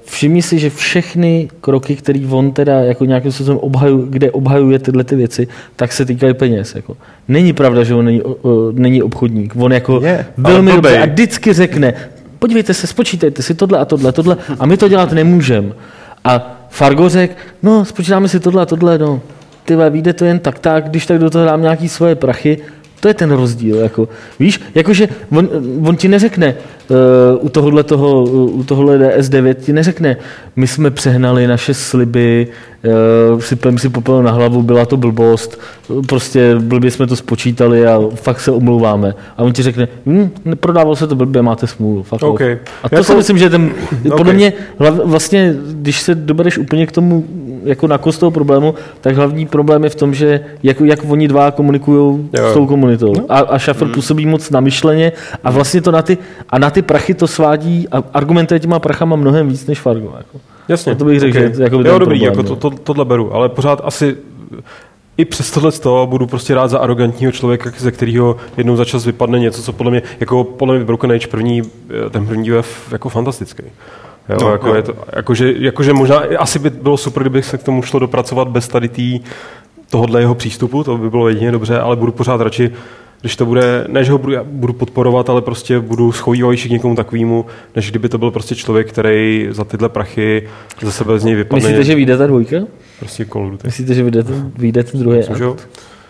[0.05, 5.03] všimni si, že všechny kroky, které on teda jako nějakým způsobem obhaju, kde obhajuje tyhle
[5.03, 6.75] ty věci, tak se týkají peněz.
[6.75, 6.97] Jako.
[7.27, 9.53] Není pravda, že on není, o, není obchodník.
[9.55, 11.93] On jako Je, velmi dobře a vždycky řekne,
[12.39, 15.71] podívejte se, spočítejte si tohle a tohle, tohle a my to dělat nemůžeme.
[16.23, 17.33] A Fargo řekl,
[17.63, 19.21] no spočítáme si tohle a tohle, no
[19.65, 22.57] ty vyjde to jen tak tak, když tak do toho dám nějaký svoje prachy,
[22.99, 23.77] to je ten rozdíl.
[23.77, 24.09] Jako.
[24.39, 25.49] Víš, jakože on,
[25.85, 26.55] on ti neřekne
[26.89, 26.97] uh,
[27.45, 30.17] u tohohle, toho, u tohohle DS9 ti neřekne,
[30.55, 32.47] my jsme přehnali naše sliby,
[33.33, 35.59] uh, sypem si popel na hlavu, byla to blbost,
[36.07, 39.13] prostě blbě jsme to spočítali a fakt se omlouváme.
[39.37, 42.03] A on ti řekne, hm, prodávalo se to blbě, máte smůlu.
[42.03, 42.41] Fakt OK.
[42.41, 42.41] off."
[42.83, 43.71] A to Jako- si myslím, že ten,
[44.17, 44.35] podle OK.
[44.37, 44.53] mě
[45.03, 47.25] vlastně, když se dobereš úplně k tomu
[47.63, 51.27] jako na kost toho problému, tak hlavní problém je v tom, že jak, jak oni
[51.27, 53.13] dva komunikují s tou komunitou.
[53.29, 55.11] A, a Schaffer působí moc namyšleně
[55.43, 56.17] a vlastně to na ty,
[56.49, 60.13] a na ty prachy to svádí a argumentuje těma prachama mnohem víc než Fargo.
[60.17, 60.39] Jako.
[60.67, 60.91] Jasně.
[60.91, 61.55] A to bych řekl, OK.
[61.55, 62.49] že jako jo, dobrý, problém, jako no.
[62.49, 64.17] to, to, tohle beru, ale pořád asi
[65.17, 68.85] i přes tohle z toho budu prostě rád za arrogantního člověka, ze kterého jednou za
[68.85, 72.47] čas vypadne něco, co podle mě, jako podle mě Broken Age první, eh, ten první
[72.47, 73.63] je jako fantastický.
[74.29, 74.75] Jo, No, no, jako jo.
[74.75, 78.47] Je to, jakože, jakože možná asi by bylo super, kdyby se k tomu šlo dopracovat
[78.47, 79.19] bez tady tý,
[79.89, 82.71] tohohle jeho přístupu, to by bylo jedině dobře, ale budu pořád radši,
[83.21, 86.95] když to bude, ne, že ho budu, budu podporovat, ale prostě budu schovývající k někomu
[86.95, 90.49] takovému, než kdyby to byl prostě člověk, který za tyhle prachy
[90.81, 91.63] ze sebe z něj vypadne.
[91.63, 92.57] Myslíte, že vyjde ta dvojka?
[92.99, 93.67] Prostě Duty.
[93.67, 95.17] Myslíte, že vyjde ten, vyjde ten druhý?
[95.17, 95.55] Myslím?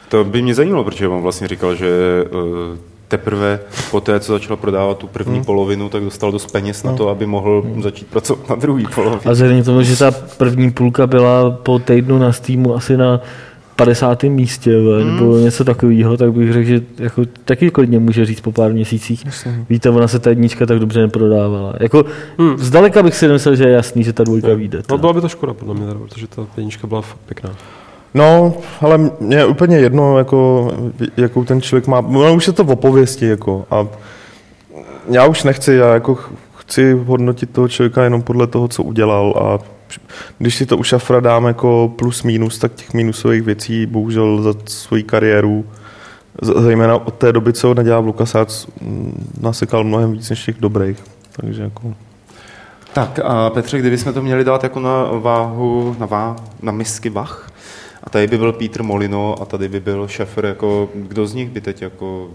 [0.10, 1.88] To by mě zajímalo, protože on vlastně říkal, že
[2.26, 2.78] eh,
[3.10, 3.60] teprve
[3.92, 5.46] po té, co začal prodávat tu první Hmm.
[5.46, 9.22] polovinu, tak dostal dost peněz na to, aby mohl začít pracovat na druhý polovině.
[9.26, 13.22] A vzhledem k tomu, že ta první půlka byla po týdnu na Steamu asi na
[13.76, 14.24] 50.
[14.24, 15.16] místě, hmm.
[15.16, 19.24] nebo něco takového, tak bych řekl, že jako, taky klidně může říct po pár měsících.
[19.70, 21.74] Víte, ona se ta jednička tak dobře neprodávala.
[21.80, 22.06] Jako,
[22.38, 22.58] hmm.
[22.58, 24.82] Zdaleka bych si nemyslel, že je jasný, že ta dvojka vyjde.
[24.90, 27.50] No, byla by to škoda, podle mě, teda, protože ta jednička byla fakt pěkná.
[28.14, 30.72] No, ale mě je úplně jedno, jako,
[31.18, 32.02] jakou ten člověk má.
[32.02, 33.66] No, už je to o pověsti, jako.
[33.72, 33.88] A
[35.10, 39.34] já už nechci, já jako ch- chci hodnotit toho člověka jenom podle toho, co udělal
[39.42, 39.66] a
[40.38, 44.54] když si to u Šafra dám jako plus minus, tak těch minusových věcí bohužel za
[44.66, 45.66] svoji kariéru
[46.42, 50.98] zejména od té doby, co nedělal v LucasArts, mm, nasekal mnohem víc než těch dobrých.
[51.32, 51.94] Takže jako...
[52.94, 57.52] Tak a Petře, kdybychom to měli dát jako na váhu, na, vá, na misky vach,
[58.04, 61.50] a tady by byl Peter Molino a tady by byl Šefer, jako kdo z nich
[61.50, 62.28] by teď jako...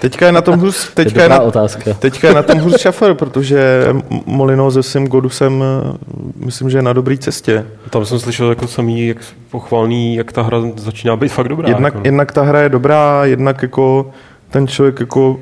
[0.00, 1.94] Teďka je na tom hůř, teďka je na, otázka.
[1.94, 3.86] Teďka je na tom hůř Schaffer, protože
[4.26, 5.96] Molino se svým Godusem eh,
[6.36, 7.66] myslím, že je na dobré cestě.
[7.90, 9.16] Tam jsem slyšel jako samý jak
[9.50, 11.68] pochvalný, jak ta hra začíná být fakt dobrá.
[11.68, 12.02] Jednak, jako, no.
[12.04, 14.10] jednak ta hra je dobrá, jednak jako
[14.50, 15.40] ten člověk jako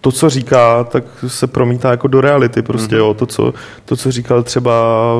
[0.00, 2.98] to, co říká, tak se promítá jako do reality prostě, mm-hmm.
[2.98, 3.14] jo.
[3.14, 3.54] To, co,
[3.84, 4.72] to, co říkal třeba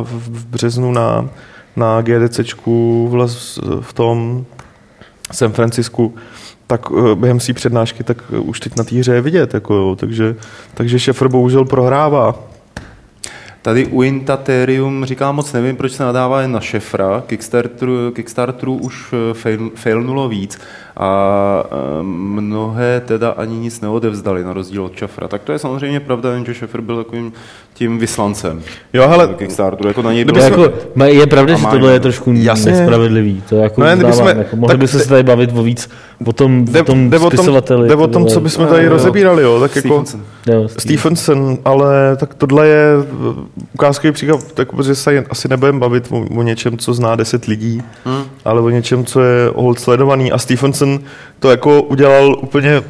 [0.02, 1.28] v, v březnu na,
[1.76, 4.44] na GDCčku v, Las, v tom
[5.32, 6.14] San Francisku,
[6.66, 9.74] tak eh, během své přednášky, tak eh, už teď na té hře je vidět, jako
[9.74, 9.96] jo.
[9.96, 10.36] Takže,
[10.74, 12.34] takže Šefr bohužel prohrává.
[13.62, 17.22] Tady u Intaterium říká moc nevím, proč se nadává jen na Šefra.
[17.26, 20.58] Kickstarteru, Kickstarteru už eh, fail, failnulo víc
[20.96, 21.64] a
[22.02, 25.28] mnohé teda ani nic neodevzdali na rozdíl od Šefra.
[25.28, 27.32] Tak to je samozřejmě pravda, že Šefr byl takovým
[27.74, 29.88] tím vyslancem Jo, hele, Kickstarteru.
[29.88, 30.72] Jako na něj To bylo, jako,
[31.04, 32.72] je pravda, že tohle je trošku Jasně.
[32.72, 33.42] nespravedlivý.
[33.48, 35.90] To jako No, uznávám, kdybychom- jako, mohli tak bychom se tady bavit o víc
[36.26, 37.88] o tom, Jde, o tom tom, spisovateli.
[37.88, 39.60] jde o tom, co bychom tady Jo, rozebírali, jo.
[39.60, 40.20] Tak jako Stephenson.
[40.46, 43.42] Jo, Stephenson, ale tak tohle je eh,
[43.74, 47.82] ukázkový příklad, tak, protože se asi nebudeme bavit o, o něčem, co zná 10 lidí,
[48.04, 48.22] hmm.
[48.44, 50.32] ale o něčem, co je hold sledovaný.
[50.32, 50.85] A Stephenson
[51.38, 52.82] to jako udělal úplně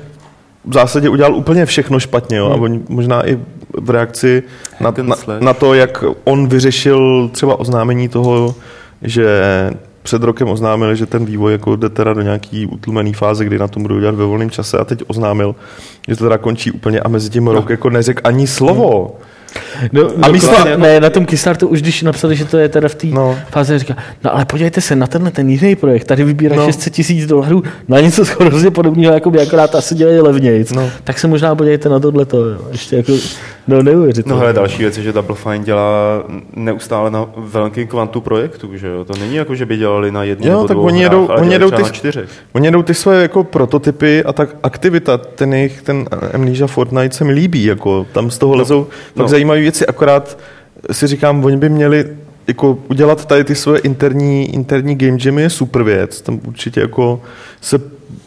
[0.64, 2.36] v zásadě udělal úplně všechno špatně.
[2.36, 2.50] Jo?
[2.50, 3.38] A oni možná i
[3.80, 4.42] v reakci
[4.80, 8.54] na, na, na to, jak on vyřešil třeba oznámení toho,
[9.02, 9.26] že
[10.02, 13.68] před rokem oznámil, že ten vývoj jako jde teda do nějaký utlumený fáze, kdy na
[13.68, 15.54] tom budou dělat ve volném čase a teď oznámil,
[16.08, 19.18] že to teda končí úplně a mezi tím rok jako neřekl ani slovo.
[19.92, 22.68] No, A a místo- místo, ne, na tom Kickstarteru už když napsali, že to je
[22.68, 23.14] teda v té No.
[23.14, 23.38] no.
[23.50, 26.62] fázi, říká, no ale podívejte se na tenhle ten jiný projekt, tady vybírá No.
[26.62, 26.68] no.
[26.68, 30.72] 600 tisíc dolarů na něco hrozně podobného, jako by akorát asi dělají levnějc.
[30.72, 30.82] No.
[30.82, 30.90] No.
[31.04, 32.58] Tak se možná podívejte na tohleto, jo.
[32.72, 33.12] ještě jako,
[33.68, 34.34] no neuvěřitelné.
[34.34, 36.22] No hele, další věc je, že Double Fine dělá
[36.56, 39.04] neustále na velkým kvantu projektů, že jo?
[39.04, 41.30] To není jako, že by dělali na jedné Jo, nebo tak dvou oni hrách, jedou-
[41.30, 42.28] ale oni dělají jedou ty- na čtyřech.
[42.52, 46.04] Oni jedou ty svoje jako prototypy a tak aktivita, ten jejich, ten
[46.34, 49.28] Amnesia Fortnite se mi líbí, jako tam z toho no, lezou tak no.
[49.28, 50.38] zajímavé věci, akorát
[50.92, 52.06] si říkám, oni by měli
[52.48, 57.20] jako udělat tady ty svoje interní, interní game jamy je super věc, tam určitě jako
[57.60, 57.80] se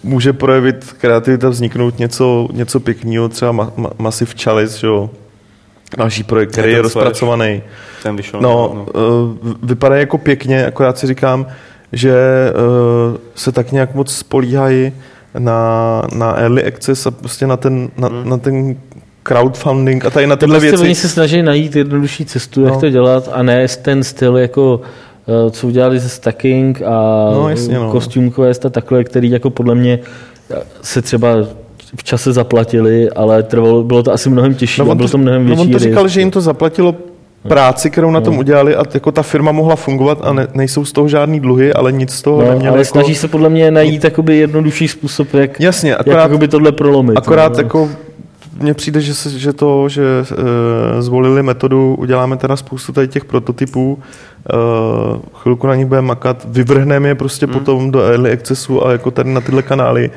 [0.04, 5.10] může projevit kreativita, vzniknout něco, něco pěkného, třeba ma, ma, Massive Chalice, že jo,
[5.98, 7.62] další projekt, který Je je rozpracovaný.
[8.04, 8.42] Ten vyšel.
[8.42, 9.02] No, no.
[9.02, 11.48] uh, vypadá jako pěkně, akorát si říkám,
[11.94, 12.14] že
[13.12, 14.92] uh, se tak nějak moc spolíhají
[15.40, 18.30] na, na early access a prostě na ten, na, Hmm.
[18.30, 18.76] na ten
[19.24, 20.84] crowdfunding a tady na tyhle Prostě věci.
[20.84, 22.80] oni se snaží najít jednodušší cestu, jak No.
[22.80, 24.82] to dělat a ne ten styl jako
[25.48, 26.90] eh, co udělali ze stacking a
[27.34, 27.92] No, jasně, no.
[27.92, 30.00] Costume Quest a takhle, který jako podle mě
[30.82, 31.36] se třeba
[31.96, 35.42] v čase zaplatili, ale trvalo, bylo to asi mnohem těžší a on byl to mnohem
[35.42, 36.14] no, větší on to říkal, risk.
[36.14, 36.96] že jim to zaplatilo
[37.48, 40.92] práci, kterou na tom udělali a jako ta firma mohla fungovat a ne, nejsou z
[40.92, 42.68] toho žádný dluhy, ale nic z toho No, neměli.
[42.70, 42.86] ale jako...
[42.90, 47.18] snaží se podle mě najít jakoby jednodušší způsob, jak, Jasně, jak akorát, jakoby tohle prolomit.
[47.18, 47.60] akorát no.
[47.60, 47.90] jako
[48.62, 53.26] mně přijde, že, se, že to, že e, zvolili metodu, uděláme teda spoustu tady těch
[53.26, 54.56] prototypů, e,
[55.34, 57.54] chvilku na nich budeme makat, vyvrhneme je prostě mm.
[57.54, 60.12] potom do early accessu a jako tady na tyhle kanály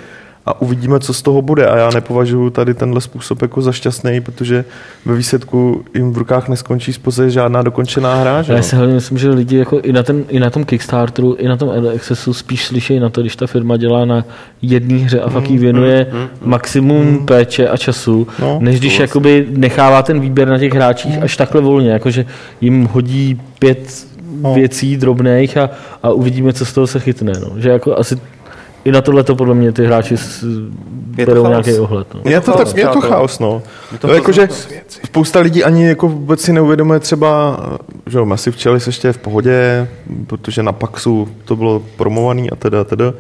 [0.47, 1.67] a uvidíme, co z toho bude.
[1.67, 4.65] A já nepovažuji tady tenhle způsob jako za šťastný, protože
[5.05, 8.43] ve výsledku jim v rukách neskončí spoze žádná dokončená hra.
[8.43, 8.53] Že?
[8.53, 8.63] Já no?
[8.63, 11.57] si hlavně myslím, že lidi jako i na, ten, i na tom Kickstarteru, i na
[11.57, 14.25] tom Accessu spíš slyšejí na to, když ta firma dělá na
[14.63, 16.07] jedné hře a fakt jí věnuje
[16.45, 21.37] maximum péče a času, No, než když jakoby nechává ten výběr na těch hráčích až
[21.37, 22.25] takhle volně, jakože
[22.61, 24.07] jim hodí pět
[24.55, 25.71] věcí drobných a,
[26.03, 27.33] a uvidíme, co z toho se chytne.
[27.41, 27.61] No.
[27.61, 28.19] Že jako asi
[28.85, 30.45] i na tohle to podle mě ty hráči s,
[31.19, 32.15] Je berou nějaký ohled.
[32.15, 32.21] No.
[32.25, 33.63] Je to, chaos, tak, je to chaos, no.
[33.93, 34.49] Je to to jakože
[35.05, 37.61] spousta lidí ani jako vůbec si neuvědomuje třeba,
[38.07, 39.89] že jo, Massive Chalice ještě je v pohodě,
[40.27, 43.15] protože na Paxu to bylo promovaný a teda, teda.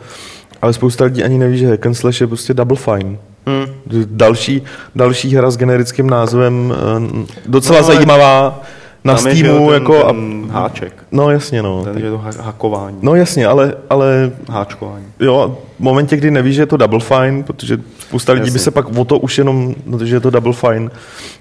[0.63, 3.19] Ale spousta lidí ani neví, že Hack and Slash je prostě Double Fine.
[3.47, 3.67] Hmm.
[4.07, 4.63] Další,
[4.95, 8.63] další hra s generickým názvem, eh, docela No, ale zajímavá,
[9.05, 11.05] na Tam Steamu, ten, jako, a, ten háček.
[11.13, 11.85] no jasně, no.
[11.85, 12.99] Ten, že je to ha- hakování.
[13.03, 15.05] No jasně, ale, ale Háčkování.
[15.21, 18.59] Jo, v momentě, kdy nevíš, že je to double fine, protože spousta lidí by Jasně.
[18.59, 20.91] se pak o to už jenom, no, že je to double fine,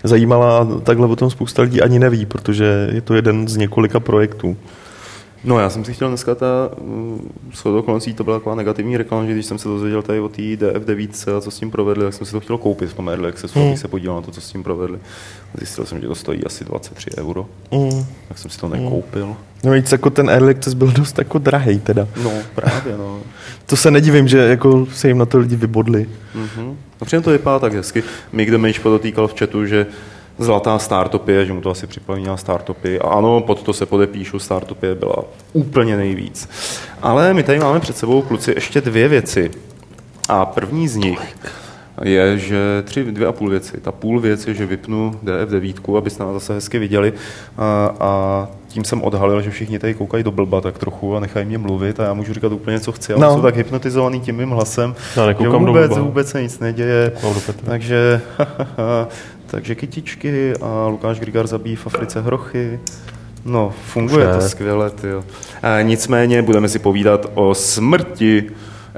[0.03, 3.99] zajímala a takhle o tom spousta lidí ani neví, protože je to jeden z několika
[3.99, 4.57] projektů.
[5.43, 6.69] No já jsem si chtěl dneska ta,
[7.53, 10.41] s okolností to byla taková negativní reklama, že když jsem se dozvěděl tady o té
[10.41, 13.27] DF9 a co s tím provedli, tak jsem si to chtěl koupit v tom Early
[13.29, 13.67] Accessu, Hmm.
[13.67, 14.99] abych se podíval na to, co s tím provedli.
[15.57, 18.05] Zjistil jsem, že to stojí asi 23 euro, Mm.
[18.27, 19.35] tak jsem si to nekoupil.
[19.63, 22.07] No víc, jako ten Early Access byl dost jako drahý teda.
[22.23, 23.19] No právě, no.
[23.65, 26.09] To se nedivím, že jako se jim na to lidi vybodli.
[26.35, 26.77] Mhm.
[27.01, 28.03] A přitom to vypadá tak hezky.
[28.31, 29.85] Mik Damage podotýkal v chatu, že
[30.41, 32.99] zlatá startupie, že mu to asi připomíná startupy.
[32.99, 35.15] A ano, pod to se podepíšu, startupie byla
[35.53, 36.49] úplně nejvíc.
[37.01, 39.51] Ale my tady máme před sebou, kluci, ještě dvě věci.
[40.29, 41.35] A první z nich
[42.03, 43.77] je, že tři, dvě a půl věci.
[43.81, 47.13] Ta půl věc je, že vypnu DF9, abyste nás zase hezky viděli.
[47.57, 51.45] A, a tím jsem odhalil, že všichni tady koukají do blba tak trochu a nechají
[51.45, 53.13] mě mluvit a já můžu říkat úplně, co chci.
[53.13, 53.27] Ale No.
[53.27, 53.35] no.
[53.35, 56.01] jsou tak hypnotizovaný tím mým hlasem, Já že nekoukám do vůbec, blba.
[56.01, 57.11] vůbec se nic neděje.
[57.65, 58.21] Takže,
[59.51, 62.79] takže kytičky a Lukáš Grigar zabíjí v Africe hrochy.
[63.45, 64.49] No, funguje to Dobře.
[64.49, 64.91] skvěle.
[65.63, 68.51] A nicméně budeme si povídat o smrti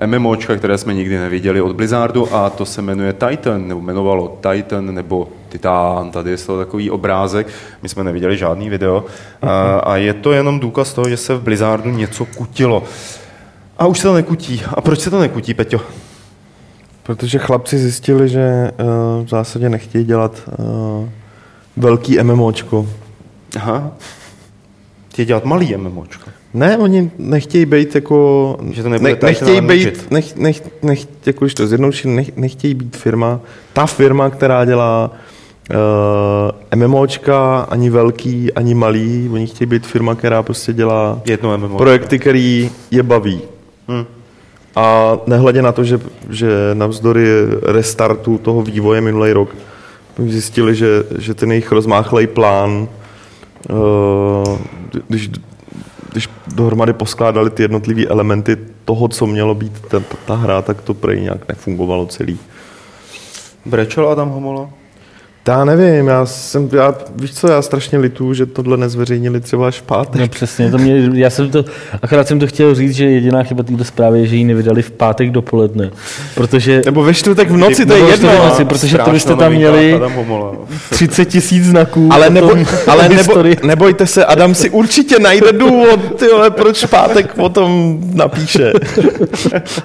[0.06, 4.96] MMOčka, které jsme nikdy neviděli od Blizzardu a to se jmenuje Titan, nebo jmenovalo Titan,
[4.96, 7.48] nebo Titán, tady je toho takový obrázek,
[7.82, 9.06] my jsme neviděli žádný video
[9.42, 12.84] a, a je to jenom důkaz toho, že se v Blizzardu něco kutilo.
[13.78, 14.62] A už se to nekutí.
[14.68, 15.82] A proč se to nekutí, Peťo?
[17.04, 21.10] Protože chlapci zjistili, že uh, v zásadě nechtějí dělat uh,
[21.78, 22.88] velký MMOčko.
[23.56, 23.92] Aha.
[25.12, 26.30] Chtějí dělat malý MMOčko.
[26.54, 28.58] Ne, oni nechtějí být jako...
[28.72, 32.74] Že to nebude ne, nechtějí být, nech, nech, nech, jako už to zjednoduším, nech, nechtějí
[32.74, 33.40] být firma,
[33.74, 35.12] ta firma, která dělá
[36.74, 41.78] uh, MMOčka, ani velký, ani malý, oni chtějí být firma, která prostě dělá Jedno MMO.
[41.78, 43.42] projekty, který je baví.
[43.88, 44.06] Hm.
[44.76, 46.00] A nehledě na to, že,
[46.30, 47.26] že navzdory
[47.62, 49.56] restartu toho vývoje minulý rok
[50.18, 52.88] zjistili, že, že ten jejich rozmáchlej plán,
[53.70, 54.58] uh,
[55.08, 55.30] když,
[56.12, 60.94] když dohromady poskládali ty jednotlivé elementy toho, co mělo být ta, ta, hra, tak to
[60.94, 62.40] prej nějak nefungovalo celý.
[63.66, 64.70] Brečel Adam Homola?
[65.48, 69.80] Já nevím, já jsem, já, víš co, já strašně litu, že tohle nezveřejnili třeba až
[69.80, 70.22] v pátek.
[70.22, 71.66] No přesně, to mě, já jsem to,
[72.02, 74.92] akorát jsem to chtěl říct, že jediná chyba této zprávy je, že ji nevydali v
[74.92, 75.92] pátek dopoledne,
[76.36, 78.30] protože Nebo ve čtvrtek v noci, to je jedno.
[78.30, 80.52] v noci, protože to byste tam měli Adam Homola.
[80.90, 82.10] 30 tisíc znaků.
[82.12, 86.90] Ale, nebo, tom- ale nebo, nebojte se, Adam si určitě najde důvod, tyhle, proč v
[86.90, 88.74] pátek o tom napíše.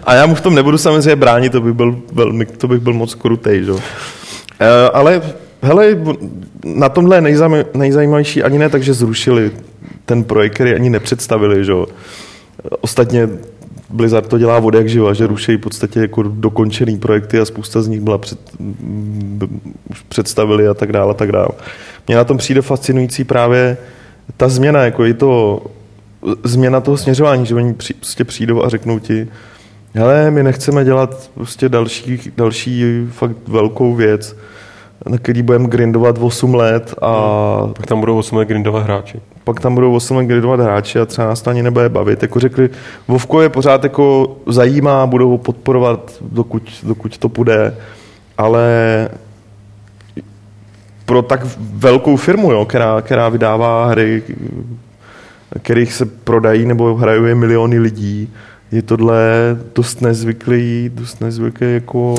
[0.04, 2.92] A já mu v tom nebudu samozřejmě bránit, to bych byl, velmi, to bych byl
[2.92, 3.64] moc krutej.
[3.64, 3.72] Že?
[3.72, 3.78] Uh,
[4.92, 5.22] ale
[5.62, 5.96] hele,
[6.64, 9.50] na tomhle je nejzaj, nejzajímavější ani ne, takže zrušili
[10.04, 11.64] ten projekt, který ani nepředstavili.
[11.64, 11.72] Že?
[12.80, 13.28] Ostatně
[13.90, 17.82] Blizzard to dělá od jak živa, že ruší v podstatě jako dokončený projekty a spousta
[17.82, 18.38] z nich byla před,
[19.90, 21.48] už představili a tak dále a tak dále.
[22.06, 23.76] Mně na tom přijde fascinující právě
[24.36, 25.62] ta změna, jako je to
[26.44, 29.28] změna toho směřování, že oni při, prostě přijdou a řeknou ti,
[29.94, 34.36] hele, my nechceme dělat prostě další, další fakt velkou věc,
[35.06, 37.12] na který budeme grindovat 8 let a
[37.76, 39.20] Pak tam budou 8 let grindovat hráči.
[39.44, 42.22] pak tam budou 8 let gridovat hráči a třeba nás to ani nebude bavit.
[42.22, 42.70] Jako řekli,
[43.08, 47.74] Vovko je pořád jako zajímá, budou ho podporovat, dokud, dokud to půjde,
[48.38, 48.68] ale
[51.04, 54.22] pro tak velkou firmu, jo, která, která vydává hry,
[55.62, 58.32] kterých se prodají nebo hrajou je miliony lidí,
[58.72, 59.16] je tohle
[59.74, 62.14] dost nezvyklý, dost nezvyklý jako...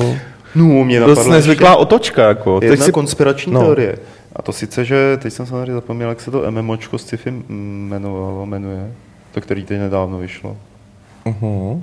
[0.54, 2.60] No, mě Dost napadla nezvyklá ještě otočka, jako.
[2.60, 3.60] Teď Jedna si, konspirační no.
[3.60, 3.98] teorie.
[4.36, 8.92] A to sice, že teď jsem samozřejmě zapomněl, jak se to MMOčko sci-fi jmenovalo, jmenuje.
[9.32, 10.56] To, který teď nedávno vyšlo.
[11.26, 11.82] uh-huh.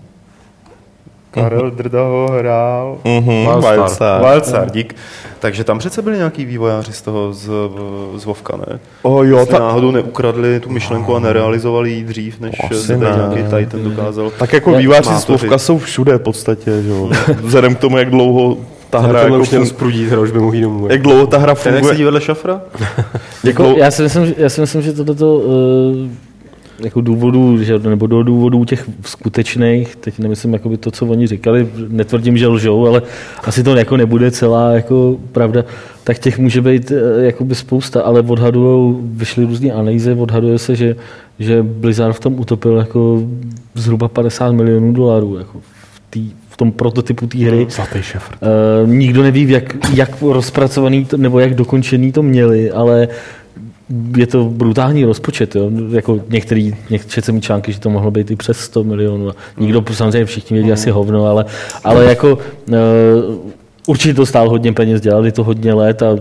[1.31, 2.97] Karel Drda ho hrál.
[3.03, 3.47] Uh-huh.
[3.49, 3.75] Wildstar.
[3.79, 4.21] Wildstar.
[4.31, 4.95] Wildstar, dík.
[5.39, 7.49] Takže tam přece byli nějaký vývojáři z toho, z,
[8.15, 8.79] z Vovka, ne?
[9.01, 12.97] Oh, jo, Jestli ta, náhodou neukradli tu myšlenku a nerealizovali ji dřív, než Asi se
[12.97, 13.17] tady ne.
[13.35, 14.31] nějaký Titan dokázal.
[14.39, 17.09] tak jako má z Vovka jsou všude v podstatě, že jo.
[17.43, 18.57] Vzhledem k tomu, jak dlouho
[18.89, 20.87] ta hra, jako už fun- rozprudí, hra už by mohl jít domů.
[20.89, 21.93] jak dlouho ta hra Ten, jak funguje.
[21.93, 22.61] sedí vedle šafra?
[23.43, 26.07] Jako, já, si myslím, že- já si myslím, že tohleto uh,
[26.79, 31.67] jako důvodů, že, nebo do důvodů těch skutečných, teď nemyslím jakoby to, co oni říkali,
[31.87, 33.01] netvrdím, že lžou, ale
[33.43, 35.65] asi to jako nebude celá jako pravda,
[36.03, 40.95] tak těch může být eh, jakoby spousta, ale odhadujou, vyšly různé analýzy, odhaduje se, že,
[41.39, 43.23] že Blizzard v tom utopil jako
[43.75, 45.59] zhruba 50 milionů dolarů jako
[45.93, 47.67] v, tý, v tom prototypu té hry.
[47.69, 48.33] Zlatý šefr.
[48.33, 53.07] Uh, nikdo neví, jak, jak rozpracovaný to, nebo jak dokončený to měli, ale
[54.17, 55.55] je to brutální rozpočet.
[55.55, 55.71] Jo?
[55.91, 59.31] Jako některý, některé jsem články, že to mohlo být i přes 100 milionů.
[59.59, 61.45] Nikdo, samozřejmě všichni vědí asi hovno, ale,
[61.83, 62.75] ale jako uh,
[63.87, 66.17] určitě to stál hodně peněz, dělali to hodně let a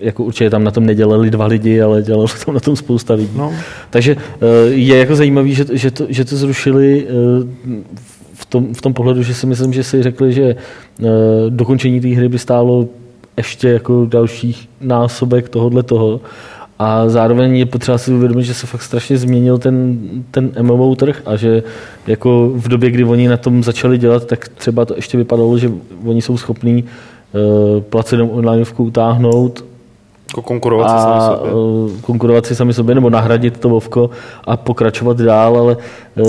[0.00, 3.30] jako určitě tam na tom nedělali dva lidi, ale dělalo tam na tom spousta lidí.
[3.36, 3.52] No.
[3.90, 7.82] Takže eh, je jako zajímavé, že, že, to, že to zrušili eh,
[8.34, 11.06] v tom, v tom pohledu, že si myslím, že si řekli, že eh,
[11.48, 12.88] dokončení té hry by stálo
[13.36, 16.20] ještě jako dalších násobek tohohle toho.
[16.82, 19.98] A zároveň je potřeba si uvědomit, že se fakt strašně změnil ten,
[20.30, 21.62] ten MMO trh a že
[22.06, 25.72] jako v době, kdy oni na tom začali dělat, tak třeba to ještě vypadalo, že
[26.04, 29.64] oni jsou schopní uh, placenou onlineovku utáhnout
[30.28, 31.50] Jako konkurovat se sami a sobě.
[31.50, 34.10] eh, konkurovat si sami sobě nebo nahradit to Vovko
[34.44, 35.76] a pokračovat dál, ale
[36.16, 36.22] eh,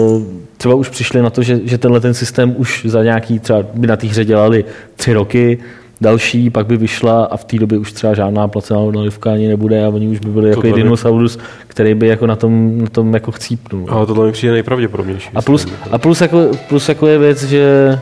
[0.57, 3.87] třeba už přišli na to, že, že tenhle ten systém už za nějaký, třeba by
[3.87, 5.59] na té hře dělali tři roky,
[6.01, 9.85] další, pak by vyšla a v té době už třeba žádná placená nalivka ani nebude
[9.85, 13.31] a oni už by byli jako dinosaurus, který by jako na tom, na tom jako
[13.31, 13.85] chcípnul.
[13.89, 15.29] Ale tohle mi přijde nejpravděpodobnější.
[15.35, 17.99] A plus, a plus, jako, plus jako je věc, že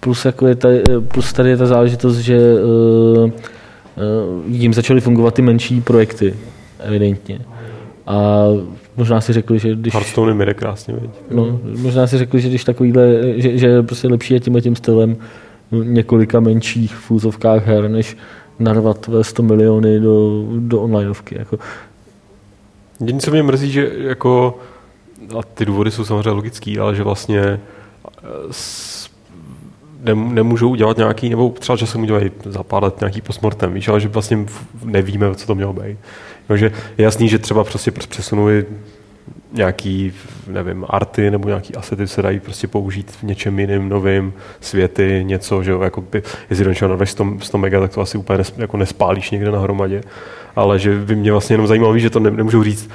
[0.00, 3.30] plus, jako je tady, plus tady je ta záležitost, že uh, uh,
[4.46, 6.34] jim začaly fungovat ty menší projekty,
[6.80, 7.38] evidentně.
[8.06, 8.44] A
[8.96, 9.94] možná si řekli, že když...
[9.94, 10.94] Hearthstone jde krásně?
[11.30, 14.76] No, možná si řekli, že když takovýhle, že, že je prostě lepší je tímhle tím
[14.76, 15.16] stylem
[15.70, 18.16] několika menších v úzovkách her, než
[18.58, 21.38] narvat ve 100 miliony do, do onlineovky.
[21.38, 21.58] Jako.
[23.00, 24.58] Jediné, co mě mrzí, že jako,
[25.38, 27.60] a ty důvody jsou samozřejmě logický, ale že vlastně eh,
[28.50, 29.10] s,
[30.04, 34.00] nem, nemůžou udělat nějaký, nebo třeba časem udělají za pár let nějaký postmortem, víš, ale
[34.00, 34.46] že vlastně
[34.84, 35.98] nevíme, co to mělo být.
[36.46, 38.66] Takže je jasný, že třeba prostě přesunuli
[39.54, 40.12] nějaký,
[40.46, 45.62] nevím, arty nebo nějaký asety se dají prostě použít v něčem jiným, novým, světy, něco,
[45.62, 48.38] že jo, jako by, jestli do něčeho narveš 100, 100 mega, tak to asi úplně
[48.38, 50.02] nes, jako nespálíš někde na hromadě,
[50.56, 52.90] ale že by mě vlastně jenom zajímalo, že to ne, nemůžu říct,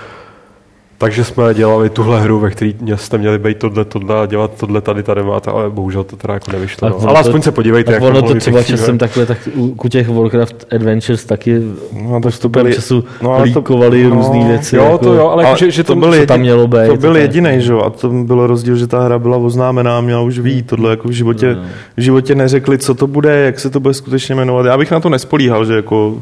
[1.00, 4.82] takže jsme dělali tuhle hru, ve které jste měli být tohle, tohle a dělat tohle
[4.82, 6.89] tady, tady máte, ale bohužel to teda jako nevyšlo.
[6.89, 7.10] Tak No.
[7.10, 9.88] Ale to- aspoň se podívejte, Tak jak ono to třeba časem takhle, tak u, u
[9.88, 11.62] těch Warcraft Adventures taky
[12.04, 14.76] No, tak to byly, času no, to- líkovali no, různé věci.
[14.76, 16.88] Jo, jako, to jo, ale, ale že, že to to, byl co tam mělo být.
[16.88, 17.82] To byl jediný, že jo?
[17.82, 20.68] A to byl rozdíl, že ta hra byla oznámená a měla už vít.
[20.68, 21.62] Tohle jako v životě, No.
[21.97, 24.66] v životě neřekli, co to bude, jak se to bude skutečně jmenovat.
[24.66, 26.18] Já bych na to nespolíhal, že jako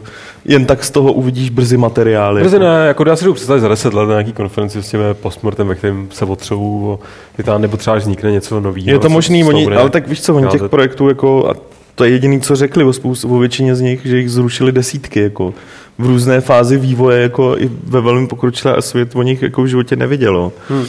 [0.46, 2.42] jen tak z toho uvidíš brzy materiály.
[2.42, 2.66] Brzy jako.
[2.66, 5.68] ne, jako já si jdu představit za 10 let na nějaký konferenci s tím postmortem,
[5.68, 7.00] ve kterém se otřou, o-
[7.38, 8.90] je tam, nebo třeba vznikne něco nového.
[8.90, 11.54] Je to možný, oni, ale tak víš co, oni těch projektů jako, a
[11.96, 15.20] to je jediný, co řekli o, spoustu, o většině z nich, že jich zrušili desítky,
[15.22, 15.54] jako
[15.98, 19.68] v různé fázi vývoje, jako i ve velmi pokročilé a svět o nich jako v
[19.68, 20.54] životě nevidělo.
[20.70, 20.86] Hmm.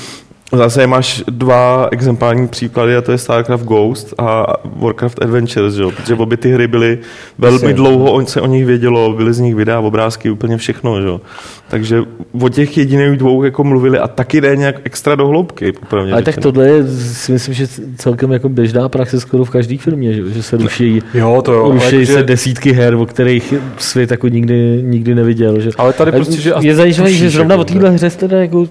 [0.52, 5.90] Zase máš dva exemplární příklady a to je StarCraft Ghost a Warcraft Adventures, že jo?
[5.90, 6.98] protože obě ty hry byly
[7.38, 11.00] velmi dlouho, on se o nich vědělo, byly z nich videa, obrázky, úplně všechno.
[11.00, 11.20] Že jo?
[11.68, 12.02] Takže
[12.40, 15.72] o těch jediných dvou jako mluvili a taky jde nějak extra do hloubky.
[15.72, 19.78] popravdě Ale tak tohle je, si myslím, že celkem jako běžná praxe skoro v každé
[19.78, 21.70] firmě, že, že se ruší, Jo, to jo.
[21.72, 25.60] ruší se desítky her, o kterých svět jako nikdy, nikdy neviděl.
[25.60, 25.70] Že?
[25.78, 28.66] Ale tady prostě, že je zajímavé, že zrovna o téhle hře se teda jako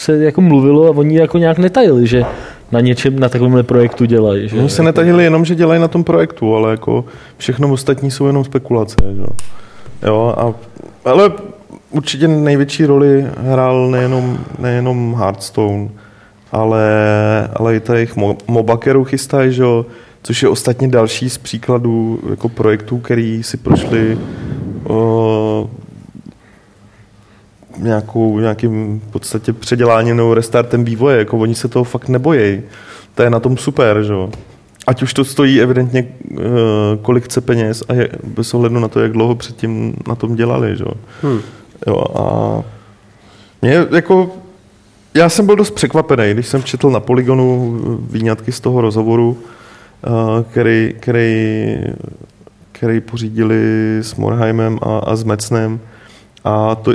[0.00, 2.24] se jako mluvilo a oni jako nějak netajili, že
[2.72, 4.48] na něčem, na takovémhle projektu dělají.
[4.48, 4.58] Že?
[4.58, 7.04] Oni se netahili jenom, že dělají na tom projektu, ale jako
[7.36, 8.96] všechno ostatní jsou jenom spekulace.
[9.14, 9.20] Že?
[9.20, 9.26] jo.
[10.06, 10.54] Jo, a,
[11.10, 11.32] ale
[11.90, 15.88] určitě největší roli hrál nejenom, nejenom Hearthstone,
[16.52, 16.84] ale,
[17.54, 19.86] ale i tady mo- Mobakeru chystají, že jo,
[20.22, 24.18] což je ostatně další z příkladů jako projektů, který si prošli
[24.88, 25.70] o,
[27.80, 32.62] nějakou, nějakým v podstatě předěláním nebo restartem vývoje, jako oni se toho fakt nebojí.
[33.14, 34.30] To je na tom super, že jo.
[34.86, 36.38] Ať už to stojí evidentně uh,
[37.02, 40.76] kolik chce peněz a je, bez ohledu na to, jak dlouho předtím na tom dělali,
[40.76, 40.92] že jo.
[41.22, 41.40] Hmm.
[41.86, 42.24] Jo a
[43.62, 44.30] mě jako,
[45.14, 49.38] já jsem byl dost překvapený, když jsem četl na Polygonu výňatky z toho rozhovoru,
[50.06, 51.76] uh, který, který,
[52.72, 55.80] který pořídili s Morheimem a, a s Mecnem
[56.44, 56.92] a to,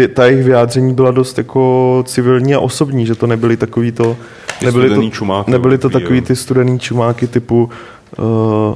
[0.00, 4.16] ty, ta jejich vyjádření byla dost jako civilní a osobní, že to nebyly takový to,
[4.58, 6.24] Ty nebyly to, čumáky, nebyly to takový, jo.
[6.26, 7.70] ty studený čumáky typu
[8.18, 8.74] uh,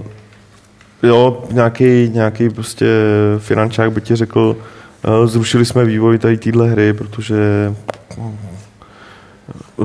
[1.02, 2.86] jo, nějaký, nějaký prostě
[3.38, 4.56] finančák by ti řekl,
[5.20, 7.74] uh, zrušili jsme vývoj tady téhle hry, protože
[8.16, 8.30] uh,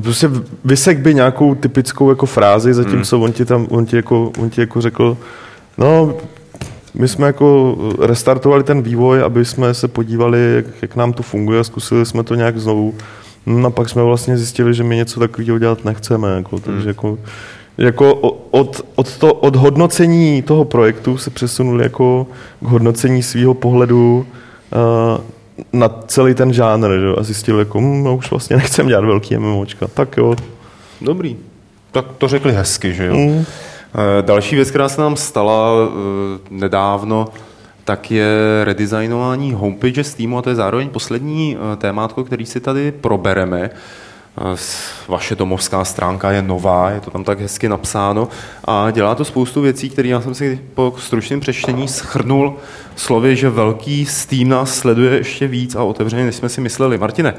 [0.01, 0.29] prostě
[0.65, 4.61] vysek by nějakou typickou jako frázi, zatímco on ti tam, on ti jako, on ti
[4.61, 5.17] jako řekl,
[5.77, 6.13] no,
[6.99, 11.59] my jsme jako restartovali ten vývoj, aby jsme se podívali, jak, jak nám to funguje
[11.59, 12.93] a zkusili jsme to nějak znovu.
[13.45, 16.35] No a pak jsme vlastně zjistili, že my něco takového dělat nechceme.
[16.35, 17.17] Jako, takže jako,
[17.77, 22.27] jako o- od, od, to, od hodnocení toho projektu se přesunuli jako
[22.61, 24.25] k hodnocení svého pohledu
[25.15, 25.23] uh,
[25.73, 27.07] na celý ten žánr že?
[27.17, 29.87] a zjistili, jako, hm, no, už vlastně nechcem dělat velký MMOčka.
[29.93, 30.35] Tak jo.
[31.01, 31.37] Dobrý.
[31.91, 33.15] Tak to řekli hezky, že jo?
[33.17, 33.45] Mm.
[33.95, 37.27] Eh, Další věc, která se nám stala eh, nedávno,
[37.83, 38.27] tak je
[38.63, 43.69] redesignování homepage Steamu a to je zároveň poslední eh, témátko, který si tady probereme.
[45.07, 48.27] Vaše domovská stránka je nová, je to tam tak hezky napsáno
[48.65, 52.55] a dělá to spoustu věcí, které já jsem si po stručném přečtení schrnul
[52.95, 56.97] slovy, že velký Steam nás sleduje ještě víc a otevřeně, než jsme si mysleli.
[56.97, 57.33] Martine,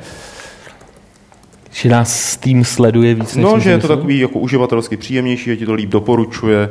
[1.72, 5.56] Že nás Steam sleduje víc, než No, že je to takový jako uživatelsky příjemnější, že
[5.56, 6.68] ti to líp doporučuje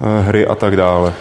[0.00, 1.12] eh, hry a tak dále.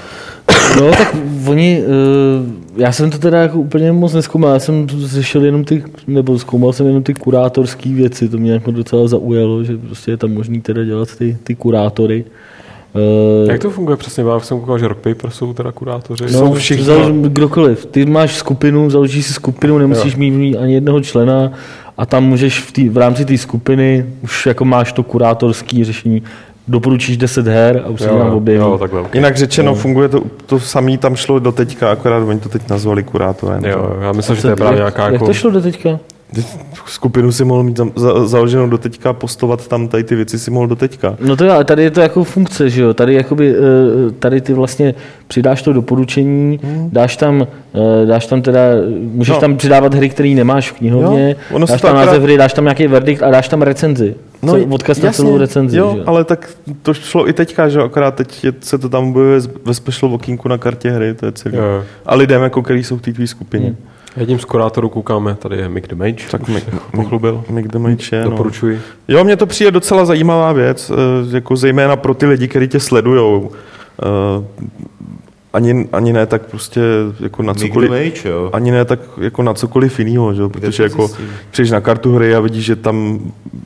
[0.79, 1.15] No, tak
[1.47, 5.83] oni, eh, já jsem to teda jako úplně moc neskoumal, já jsem řešil jenom ty,
[6.07, 10.17] nebo zkoumal jsem jenom ty kurátorské věci, to mě jako docela zaujalo, že prostě je
[10.17, 12.25] tam možný teda dělat ty, ty kurátory.
[13.47, 14.23] Eh, Jak to funguje přesně?
[14.23, 16.23] Já jsem koukal, že Rock Paper jsou teda kurátoři.
[16.23, 16.83] No, Jsou všichni.
[16.85, 17.85] založ, kdokoliv.
[17.85, 21.51] Ty máš skupinu, založíš si skupinu, nemusíš mít v ní ani jednoho člena
[21.97, 26.23] a tam můžeš v, tý, v rámci té skupiny už jako máš to kurátorské řešení.
[26.67, 28.59] Doporučíš 10 her a už se tam jo, objeví.
[28.59, 29.01] jo, takhle.
[29.01, 29.11] okay.
[29.13, 33.03] Jinak řečeno, funguje to, to samý tam šlo do teďka, akorát oni to teď nazvali
[33.03, 33.65] kurátorem.
[33.65, 35.25] Jo, já myslím, že to je právě nějaká jak jako...
[35.25, 35.99] to šlo do teďka?
[36.85, 40.51] Skupinu si mohl mít za, za, založenou do teďka, postovat tam tady ty věci si
[40.51, 41.15] mohl do teďka.
[41.19, 42.93] No to ale tady je to jako funkce, že jo?
[42.93, 44.95] Tady, jakoby, eh, tady ty vlastně
[45.27, 46.59] přidáš to doporučení,
[46.91, 48.59] dáš tam, eh, dáš tam teda,
[49.01, 49.39] můžeš No.
[49.41, 52.37] tam přidávat hry, které nemáš v knihovně, Jo, ono se dáš tam akorát- název hry,
[52.37, 54.15] dáš tam nějaký verdikt a dáš tam recenzi.
[54.43, 55.77] No, odkaz na celou recenzi.
[55.77, 56.49] jo, že ale tak
[56.81, 60.47] to šlo i teďka, že akorát teď je, se to tam objevuje ve special okýnku
[60.49, 61.55] na kartě hry, to je celý.
[61.57, 61.83] Jo, jo.
[62.05, 63.65] A lidem, jako který jsou v té tvý skupině.
[63.65, 63.75] Hmm.
[64.17, 67.43] Jedním z kurátorů koukáme, tady je Mick Damage, Tak tak Mick- Mick, pochlubil.
[67.49, 68.29] Mick Damage je, no.
[68.31, 68.81] Doporučuji.
[69.07, 70.91] Jo, mně to přijde docela zajímavá věc,
[71.31, 73.51] eh, jako zejména pro ty lidi, kteří tě sledujou.
[74.03, 74.61] Eh,
[75.53, 76.81] Ani, ani ne tak prostě
[77.19, 78.49] jako na cokoliv, Damage, jo.
[78.53, 80.41] ani ne tak jako na cokoliv jiného, že?
[80.41, 81.11] jo, protože to jako
[81.51, 83.19] přijdeš na kartu hry a vidíš, že tam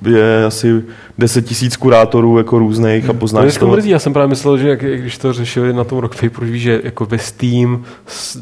[0.10, 0.84] je asi
[1.18, 3.72] 10 tisíc kurátorů jako různých a To poznáš mě z toho.
[3.72, 6.61] mrzí, já jsem právě myslel, že jak, jak když to řešili na tom Rock víš,
[6.61, 7.84] že jako ve Steam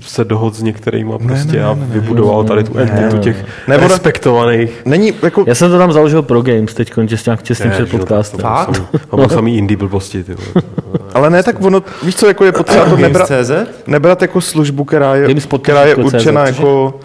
[0.01, 3.87] se dohod s některýma prostě ne, a ne, ne, vybudoval tady tu entitu těch Nebo-
[3.87, 4.81] respektovaných.
[4.85, 8.39] Není jako, Já jsem to tam založil pro Games teď, těsně, nějak těsně před podcastem.
[8.39, 8.81] Fakt?
[9.11, 10.35] A byl samý indie blbosti, ty
[11.13, 13.31] ale ne tak ono, víš co, jako je potřeba to nebrat,
[13.87, 16.99] nebrat jako službu, která je, která je jako určená jako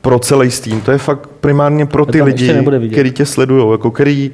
[0.00, 0.80] pro celý Steam.
[0.80, 2.54] To je fakt primárně pro ty tam lidi,
[2.92, 4.30] kteří tě sledují, jako který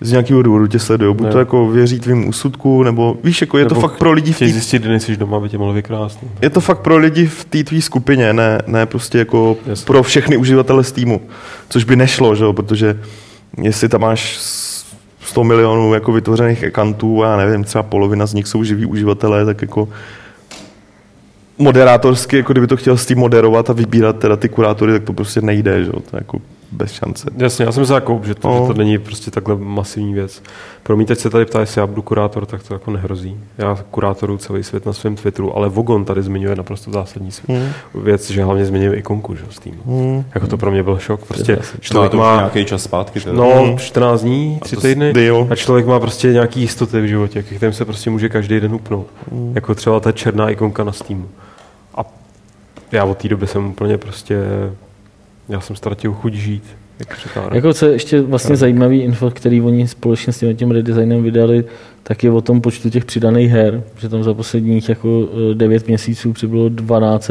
[0.00, 1.14] z nějakého důvodu tě sledují.
[1.14, 1.32] Buď Ne.
[1.32, 4.38] to jako věří tvým úsudku, nebo víš, jako je to Nebo fakt pro lidi v
[4.38, 6.18] té zjistit, kdy nejsi doma, aby tě mohl vykrást.
[6.42, 9.86] je to fakt pro lidi v té tvý skupině, ne, ne prostě jako Jasně.
[9.86, 11.20] pro všechny uživatele Steamu,
[11.68, 13.00] což by nešlo, že jo, protože
[13.62, 14.36] jestli tam máš
[15.20, 19.44] 100 milionů jako vytvořených akantů a já nevím, třeba polovina z nich jsou živí uživatelé,
[19.44, 19.88] tak jako
[21.58, 25.12] moderátorsky, jako kdyby to chtěl s tím moderovat a vybírat teda ty kurátory, tak to
[25.12, 26.00] prostě nejde, že jo?
[26.10, 26.38] to jako
[26.72, 27.30] bez šance.
[27.36, 28.60] Jasně, já jsem se jako, že to, No.
[28.60, 30.42] že to není prostě takhle masivní věc.
[30.82, 33.36] Pro mě teď se tady ptá, jestli já budu kurátor, tak to jako nehrozí.
[33.58, 37.58] Já kurátoru celý svět na svém Twitteru, ale Vogon tady zmiňuje naprosto zásadní svět.
[37.58, 38.02] Hmm.
[38.04, 39.78] věc, že hlavně zmiňuje ikonku že, jo, z týmu.
[39.86, 40.24] Hmm.
[40.34, 41.24] Jako to pro mě byl šok.
[41.26, 43.20] Prostě No, člověk to už má nějaký čas zpátky.
[43.20, 43.36] Teda.
[43.36, 45.46] no, 14 dní, 3 to týdny deal.
[45.50, 48.74] a člověk má prostě nějaký jistoty v životě, ke kterým se prostě může každý den
[48.74, 49.06] upnout.
[49.54, 51.28] Jako třeba ta černá ikonka na Steamu.
[51.94, 52.00] A
[52.92, 54.36] já od té doby jsem úplně prostě,
[55.48, 56.64] já jsem ztratil chuť žít.
[56.98, 57.28] Jak.
[57.52, 61.64] Jako co je ještě vlastně zajímavý info, který oni společně s tím, tím redesignem vydali,
[62.02, 66.32] tak je o tom počtu těch přidaných her, že tam za posledních jako 9 měsíců
[66.32, 67.30] přibylo 12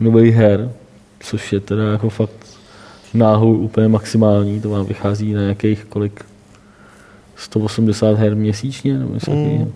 [0.00, 0.70] nových her,
[1.20, 2.46] což je teda jako fakt
[3.14, 6.24] náhou úplně maximální, to vám vychází na nějakých kolik
[7.36, 9.72] 180 her měsíčně, nebo Mm.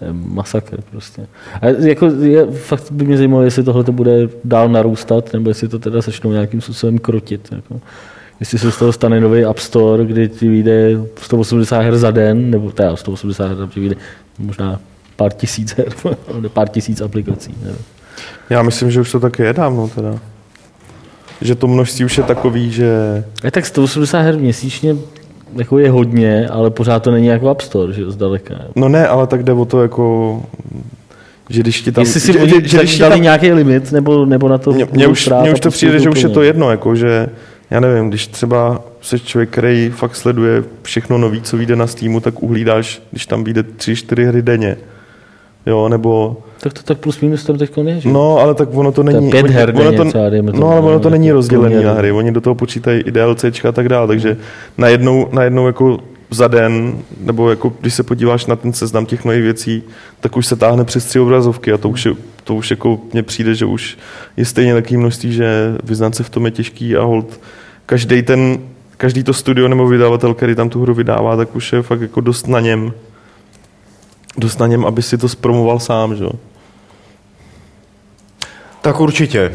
[0.00, 1.26] Je masakr prostě.
[1.62, 5.68] A jako je, fakt by mě zajímalo, jestli tohle to bude dál narůstat, nebo jestli
[5.68, 7.48] to teda začnou nějakým způsobem krotit.
[7.52, 7.80] Jako.
[8.40, 10.90] Jestli se z toho stane nový App Store, kdy ti vyjde
[11.20, 13.96] 180 her za den, nebo teda 180 her, ti vyjde
[14.38, 14.80] možná
[15.16, 15.88] pár tisíc her,
[16.34, 17.54] nebo pár tisíc aplikací.
[17.62, 17.78] Nevím.
[18.50, 20.18] Já myslím, že už to taky je dávno teda.
[21.40, 22.88] Že to množství už je takový, že...
[23.44, 24.96] A tak 180 her měsíčně
[25.54, 28.54] jako je hodně, ale pořád to není jako App Store, že zdaleka.
[28.76, 30.42] No ne, ale tak jde o to jako...
[31.50, 32.04] Že když ti tam...
[32.04, 34.72] Jestli si že, oni že, že, když dali tam nějaký limit, nebo, nebo na to
[34.72, 37.28] Mně- už, mně a už to pustit přijde, že už je to jedno, jako že
[37.70, 42.20] já nevím, když třeba jsi člověk, který fakt sleduje všechno nový, co vyjde na Steamu,
[42.20, 44.76] tak uhlídáš, když tam vyjde tři, čtyři hry denně.
[45.66, 46.36] Jo, nebo...
[46.60, 48.08] Tak to tak plus minus tam teď je, že?
[48.08, 49.30] No, ale tak ono to To není...
[49.30, 51.84] pět oni- her ono to, třeba, dejme tomu, No, ale ono no, to není rozdělený
[51.84, 52.12] na hry.
[52.12, 54.36] Oni do toho počítají i DLCčka a tak dále, takže
[54.78, 55.98] najednou, najednou jako
[56.30, 59.82] za den, nebo jako když se podíváš na ten seznam těch nových věcí,
[60.20, 62.12] tak už se táhne přes tři obrazovky a to už, je,
[62.44, 63.98] to už jako mně přijde, že už
[64.36, 67.40] je stejně takové množství, že vyznat se v tom je těžký a hold
[67.86, 68.58] každý ten,
[68.96, 72.20] každý to studio nebo vydavatel, který tam tu hru vydává, tak už je fakt jako
[72.20, 72.92] dost na něm,
[74.38, 76.30] dost na něm, aby si to zpromoval sám, že jo.
[78.82, 79.52] Tak určitě.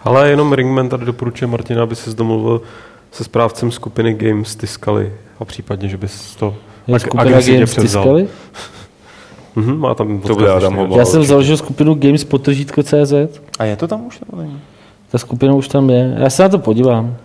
[0.00, 2.62] Ale jenom Ringman tady doporučuje Martina, aby se domluvil
[3.12, 6.54] se správcem skupiny Games Tiskali a případně, že bys to
[6.86, 7.74] Je tak skupina agresivně Games.
[7.74, 8.28] Tiskali?
[9.56, 10.98] Mhm, má tam To bude Adam Hobal.
[10.98, 13.12] Já jsem založil skupinu Games potržítko CZ.
[13.58, 14.60] A je to tam už nebo není?
[15.10, 16.16] Ta skupina už tam je.
[16.18, 17.16] Já se na to podívám.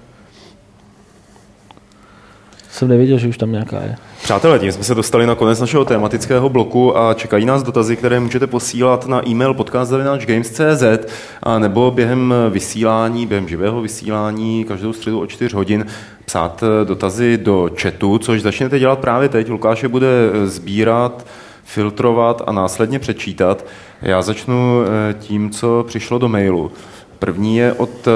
[2.73, 3.95] Jsem nevěděl, že už tam nějaká je.
[4.23, 8.19] Přátelé, tím jsme se dostali na konec našeho tematického bloku a čekají nás dotazy, které
[8.19, 11.13] můžete posílat na e-mail podcast.games.cz
[11.43, 15.85] a nebo během vysílání, během živého vysílání každou středu o 4 hodin
[16.25, 19.49] psát dotazy do chatu, což začnete dělat právě teď.
[19.49, 20.07] Lukáš je bude
[20.45, 21.25] sbírat,
[21.63, 23.65] filtrovat a následně přečítat.
[24.01, 26.71] Já začnu eh, tím, co přišlo do mailu.
[27.19, 28.11] První je od eh,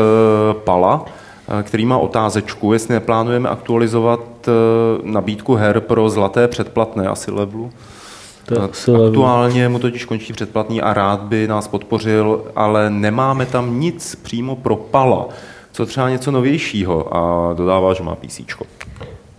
[0.54, 1.06] Pala,
[1.64, 4.52] který má otázečku, jestli neplánujeme aktualizovat eh,
[5.04, 7.72] nabídku her pro zlaté předplatné asi levelu.
[8.52, 8.64] Eh.
[9.08, 14.56] Aktuálně mu totiž končí předplatný a rád by nás podpořil, ale nemáme tam nic přímo
[14.56, 15.28] pro Pala.
[15.72, 18.42] Co třeba něco novějšího a dodává, že má PC.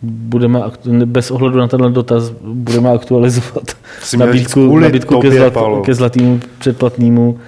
[0.03, 0.63] Budeme
[1.05, 3.65] bez ohledu na tenhle dotaz budeme aktualizovat
[4.03, 5.55] Jsi nabídku, nabídku ke, zlat,
[5.85, 7.39] ke zlatému předplatnému.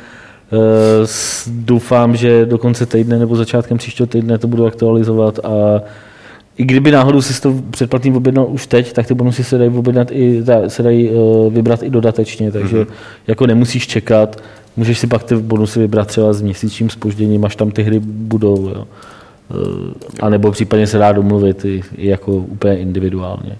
[0.52, 1.06] Eh,
[1.46, 5.80] Doufám, že do konce týdne nebo začátkem příštího týdne to budu aktualizovat a
[6.56, 10.08] i kdyby náhodou si to předplatný objednal už teď, tak ty bonusy se dají objednat
[10.12, 12.86] i, se dají eh, vybrat i dodatečně, takže Mhm.
[13.26, 14.42] jako nemusíš čekat,
[14.76, 18.68] můžeš si pak ty bonusy vybrat třeba s měsíčním spožděním, až tam ty hry budou.
[18.68, 18.84] Jo.
[19.50, 23.56] Eh, A nebo případně se dá domluvit i, i jako úplně individuálně.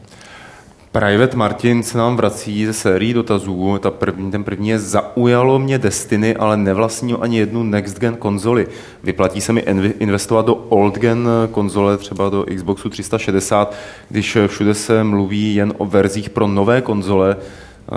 [0.92, 3.78] Private Martin se nám vrací ze sérií dotazů.
[3.78, 8.66] Ta první, ten první je zaujalo mě Destiny, ale nevlastní ani jednu next gen konzoli.
[9.02, 9.60] Vyplatí se mi
[9.98, 13.74] investovat do old gen konzole, třeba do Xboxu 360,
[14.08, 17.92] když všude se mluví jen o verzích pro nové konzole eh,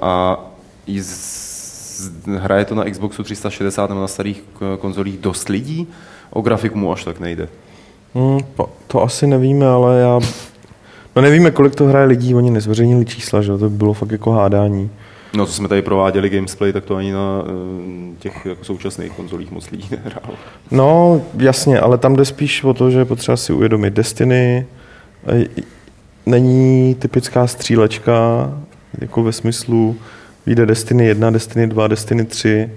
[0.00, 0.44] a
[2.36, 4.44] hraje to na Xboxu 360 nebo na starých
[4.78, 5.88] konzolích dost lidí.
[6.30, 7.48] O grafiku mu až tak nejde.
[8.14, 8.40] Hmm,
[8.86, 10.20] to asi nevíme, ale já...
[11.16, 14.30] No nevíme, kolik to hraje lidí, oni nezveřejnili čísla, že to by bylo fakt jako
[14.30, 14.90] hádání.
[15.36, 19.50] No, co jsme tady prováděli gamesplay, tak to ani na eh, těch jako současných konzolích
[19.50, 20.34] moc lidí nehrálo.
[20.70, 24.66] No, jasně, ale tam jde spíš o to, že je potřeba si uvědomit Destiny,
[25.26, 25.44] eh,
[26.26, 28.50] není typická střílečka,
[29.00, 29.96] jako ve smyslu
[30.46, 32.70] vyjde Destiny 1, Destiny 2, Destiny 3.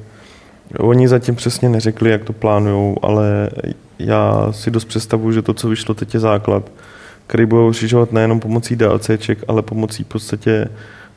[0.80, 3.50] Oni zatím přesně neřekli, jak to plánujou, ale
[4.00, 6.72] já si dost představuji, že to, co vyšlo teď je základ.
[7.30, 10.70] Který budou rozšiřovat nejenom pomocí DLCček, ale pomocí v podstatě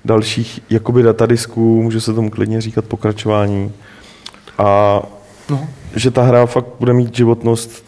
[0.04, 3.72] dalších jakoby datadisků, může se tomu klidně říkat pokračování.
[4.58, 5.00] A
[5.50, 5.68] no.
[5.96, 7.84] že ta hra fakt bude mít životnost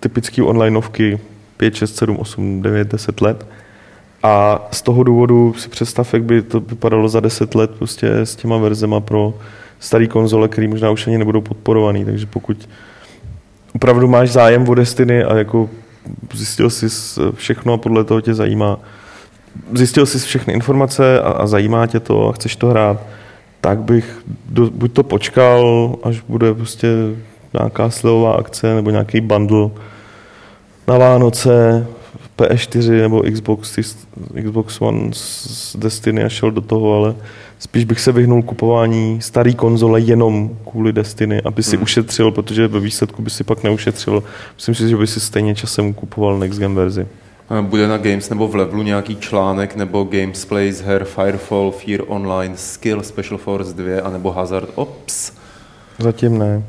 [0.00, 1.18] typický onlineovky
[1.56, 3.46] 5, 6, 7, 8, 9, 10 let.
[4.22, 8.36] A z toho důvodu si představ, jak by to vypadalo za 10 let prostě s
[8.36, 9.34] těma verzema pro
[9.78, 12.04] staré konzole, které možná už ani nebudou podporované.
[12.04, 12.68] Takže pokud
[13.74, 15.70] opravdu máš zájem o Destiny a jako
[16.34, 16.86] zjistil jsi
[17.34, 18.78] všechno a podle toho tě zajímá,
[19.72, 23.00] zjistil jsi všechny informace a, a zajímá tě to a chceš to hrát,
[23.60, 26.88] tak bych do, buď to počkal, až bude prostě
[27.52, 29.70] nějaká slevová akce nebo nějaký bundle
[30.88, 31.86] na Vánoce,
[32.38, 33.78] PS4 nebo Xbox,
[34.42, 37.14] Xbox One z Destiny a šel do toho, ale
[37.58, 41.82] spíš bych se vyhnul kupování starý konzole jenom kvůli Destiny, aby si hmm.
[41.82, 44.22] ušetřil, protože ve výsledku by si pak neušetřil.
[44.56, 47.06] Myslím si, že by si stejně časem kupoval next gen verzi.
[47.60, 52.56] Bude na Games nebo v levelu nějaký článek nebo Gamesplay z her Firefall, Fear Online,
[52.56, 55.32] Skill, Special Force 2 anebo Hazard Ops?
[55.98, 56.62] Zatím ne.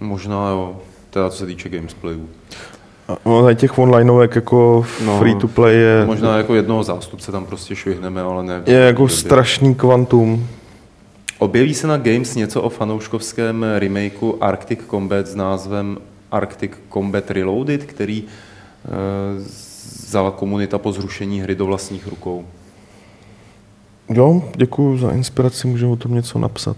[0.00, 0.76] Možná jo,
[1.10, 2.28] teda co se týče Gamesplayu.
[3.26, 6.06] No, těch onlineovek jako no, free to play je...
[6.06, 8.62] Možná jako jednoho zástupce tam prostě švihneme, ale ne.
[8.66, 9.16] Je jako době.
[9.16, 10.46] strašný kvantum.
[11.38, 15.98] Objeví se na Games něco o fanouškovském remakeu Arctic Combat s názvem
[16.30, 18.24] Arctic Combat Reloaded, který e,
[20.06, 22.44] vzala komunita po zrušení hry do vlastních rukou.
[24.08, 26.76] Jo, děkuji za inspiraci, můžeme o tom něco napsat.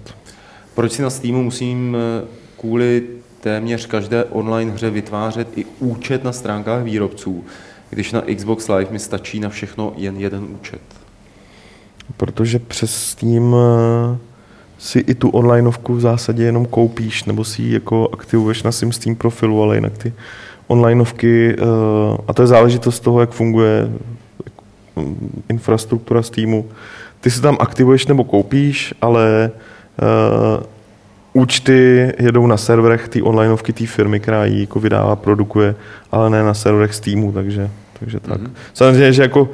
[0.74, 2.24] Proč si na Steamu musím eh,
[2.60, 3.02] kvůli
[3.46, 7.44] téměř každé online hře vytvářet i účet na stránkách výrobců,
[7.90, 10.80] když na Xbox Live mi stačí na všechno jen jeden účet.
[12.16, 14.18] Protože přes Steam eh,
[14.78, 18.92] si i tu onlineovku v zásadě jenom koupíš, nebo si ji jako aktivuješ na svým
[18.92, 20.12] Steam profilu, ale jinak ty
[20.66, 21.62] onlineovky, eh,
[22.28, 23.90] a to je záležitost toho, jak funguje
[24.96, 26.68] mm, infrastruktura Steamu,
[27.20, 29.50] ty si tam aktivuješ nebo koupíš, ale
[30.02, 30.75] eh,
[31.36, 35.74] účty jedou na serverech té onlineovky té firmy, která ji jako vydává, produkuje,
[36.12, 37.70] ale ne na serverech Steamu, takže,
[38.00, 38.40] takže tak.
[38.40, 38.50] Mm-hmm.
[38.74, 39.48] Samozřejmě, že jako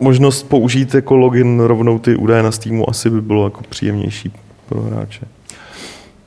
[0.00, 4.32] možnost použít jako login rovnou ty údaje na Steamu asi by bylo jako příjemnější
[4.68, 5.26] pro hráče.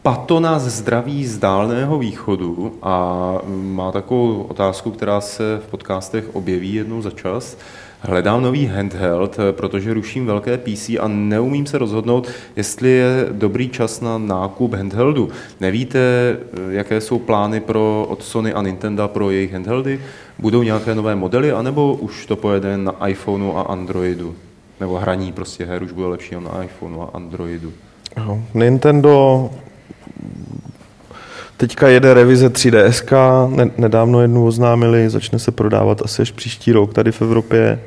[0.01, 6.73] Pato nás zdraví z dálného východu a má takovou otázku, která se v podcastech objeví
[6.73, 7.57] jednou za čas.
[8.05, 14.01] Hledám nový handheld, protože ruším velké PC a neumím se rozhodnout, jestli je dobrý čas
[14.01, 15.29] na nákup handheldu.
[15.59, 15.99] Nevíte,
[16.69, 19.99] jaké jsou plány pro, od Sony a Nintendo pro jejich handheldy?
[20.39, 24.35] Budou nějaké nové modely, anebo už to pojede na iPhoneu a Androidu?
[24.79, 27.73] Nebo hraní prostě her už bude lepší na iPhoneu a Androidu?
[28.53, 29.49] Nintendo
[31.57, 37.11] Teďka jede revize 3DS, nedávno jednu oznámili, začne se prodávat asi až příští rok tady
[37.11, 37.79] v Evropě.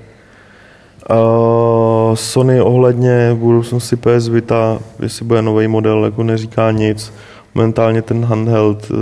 [1.11, 7.13] Uh, Sony ohledně budoucnosti PS Vita, jestli bude nový model, jako neříká nic.
[7.55, 8.97] Momentálně ten handheld uh,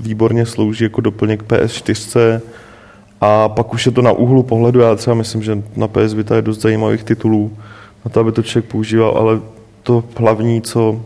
[0.00, 2.40] výborně slouží jako doplněk PS4.
[3.20, 4.80] A pak už je to na úhlu pohledu.
[4.80, 7.52] Já třeba myslím, že na PS Vita je dost zajímavých titulů
[8.04, 9.40] na to, aby to člověk používal, ale
[9.82, 11.00] to hlavní, co,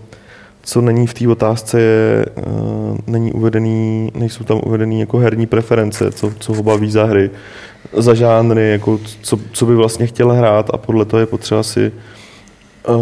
[0.62, 6.12] co není v té otázce, je, uh, není uvedený, nejsou tam uvedený jako herní preference,
[6.12, 7.30] co, co ho baví za hry
[7.92, 11.92] za žánry, jako co, co by vlastně chtěl hrát a podle toho je potřeba si
[12.88, 12.96] uh,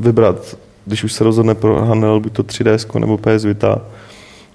[0.00, 0.56] vybrat,
[0.86, 3.80] když už se rozhodne pro handheld, buď to 3DS nebo PS Vita,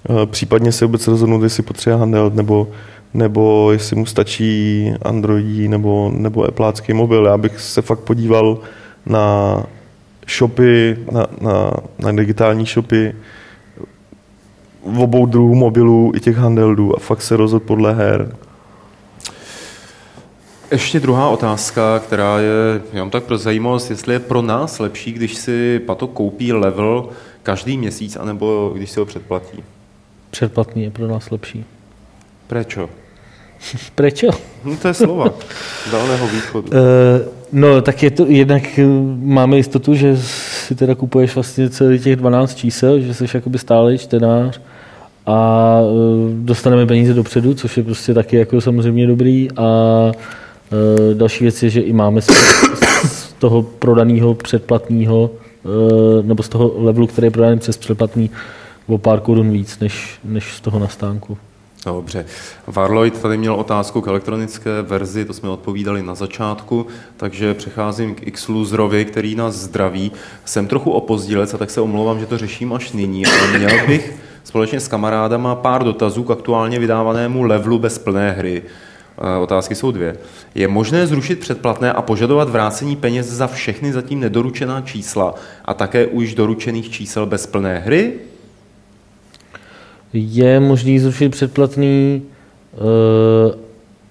[0.10, 2.68] uh, případně se vůbec rozhodnout, jestli potřebuje handheld nebo,
[3.14, 7.26] nebo jestli mu stačí Androidí nebo, nebo Appleácký mobil.
[7.26, 8.60] Já bych se fakt podíval
[9.06, 9.56] na
[10.38, 13.16] shopy, na, na, na digitální shopy
[14.86, 18.36] v obou druhů mobilů i těch handheldů a fakt se rozhodl podle her.
[20.74, 25.36] Ještě druhá otázka, která je, jenom tak pro zajímavost, jestli je pro nás lepší, když
[25.36, 27.10] si Pato koupí level
[27.44, 29.64] každý měsíc, anebo když si ho předplatí?
[30.32, 31.66] Předplatný je pro nás lepší.
[32.48, 32.90] Prečo?
[33.96, 34.28] Prečo?
[34.64, 35.34] No to je slova
[35.92, 36.68] dálného východu.
[36.68, 36.78] Uh,
[37.52, 38.86] no, tak je to, jednak eh,
[39.22, 43.98] máme jistotu, že si teda kupuješ vlastně celý těch 12 čísel, že jsi jakoby stálý
[43.98, 44.62] čtenář
[45.26, 49.64] a uh, dostaneme peníze dopředu, což je prostě taky jako samozřejmě dobrý a
[50.14, 50.43] Eh,
[51.14, 52.30] další věc je, že i máme z,
[53.40, 58.30] toho prodaného předplatného eh, nebo z toho levelu, který je prodaný přes předplatný,
[58.88, 61.38] o pár korun víc, než, než z toho nastánku.
[61.86, 62.26] Dobře.
[62.68, 66.88] Varloid tady měl otázku k elektronické verzi, to jsme odpovídali na začátku,
[67.18, 70.12] takže přecházím k Xluzerovi, který nás zdraví.
[70.46, 74.14] Jsem trochu opozdilec a tak se omlouvám, že to řeším až nyní, ale měl bych
[74.44, 78.64] společně s kamarádama pár dotazů k aktuálně vydávanému levelu bez plné hry.
[79.18, 80.16] Eh, Otázky jsou dvě.
[80.56, 85.36] Je možné zrušit předplatné a požadovat vrácení peněz za všechny zatím nedoručená čísla
[85.66, 88.14] a také už doručených čísel bez plné hry?
[90.14, 92.22] Je možný zrušit předplatný
[92.74, 92.78] eh,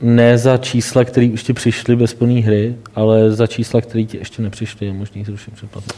[0.00, 4.16] ne za čísla, které už ti přišly bez plné hry, ale za čísla, které ti
[4.18, 5.92] ještě nepřišly, je možný zrušit předplatný.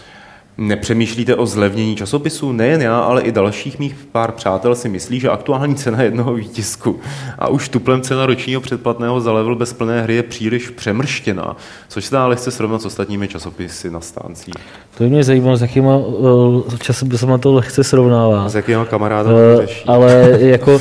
[0.58, 2.52] Nepřemýšlíte o zlevnění časopisu?
[2.52, 7.00] Nejen já, ale i dalších mých pár přátel si myslí, že aktuální cena jednoho výtisku
[7.38, 11.56] a už tuplem cena ročního předplatného za level bez plné hry je příliš přemrštěná,
[11.88, 14.54] což se dá lehce srovnat s ostatními časopisy na stáncích.
[14.98, 18.48] To by mě zajímalo, s jakýma uh, časopisama to lehce srovnává.
[18.48, 19.84] S jakýma kamaráda Eh, to řeší?
[19.86, 20.80] ale jako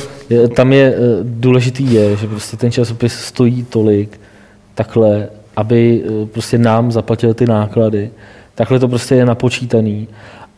[0.56, 4.20] tam je eh, důležitý je, že prostě ten časopis stojí tolik
[4.74, 8.10] takhle, aby eh, prostě nám zaplatil ty náklady.
[8.54, 10.08] Takhle to prostě je napočítaný.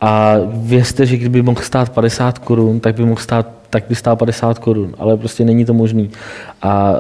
[0.01, 4.17] A věřte, že kdyby mohl stát 50 korun, tak by mohl stát tak by stál
[4.17, 6.11] 50 korun, ale prostě není to možný.
[6.63, 6.99] A uh,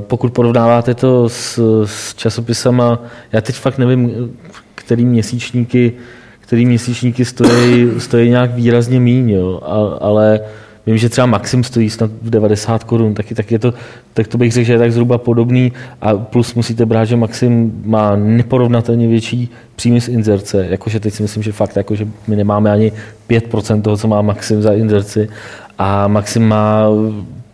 [0.00, 3.02] pokud porovnáváte to s, s časopisama,
[3.32, 4.30] já teď fakt nevím,
[4.74, 5.92] který měsíčníky,
[6.40, 10.40] který měsíčníky stojí, stojí nějak výrazně míň, jo, a, ale
[10.86, 13.74] vím, že třeba Maxim stojí snad v 90 korun, taky, tak, je to,
[14.14, 17.82] tak to bych řekl, že je tak zhruba podobný a plus musíte brát, že Maxim
[17.84, 22.70] má neporovnatelně větší příjmy z inzerce, jakože teď si myslím, že fakt, jakože my nemáme
[22.70, 22.92] ani
[23.30, 25.28] 5% toho, co má Maxim za inzerci
[25.78, 26.88] a Maxim má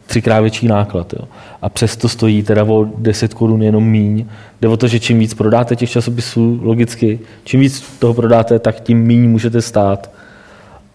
[0.07, 1.13] třikrát větší náklad.
[1.13, 1.29] Jo.
[1.63, 4.27] A přesto stojí teda o 10 korun jenom míň.
[4.61, 8.81] Jde o to, že čím víc prodáte těch časopisů, logicky, čím víc toho prodáte, tak
[8.81, 10.11] tím míň můžete stát.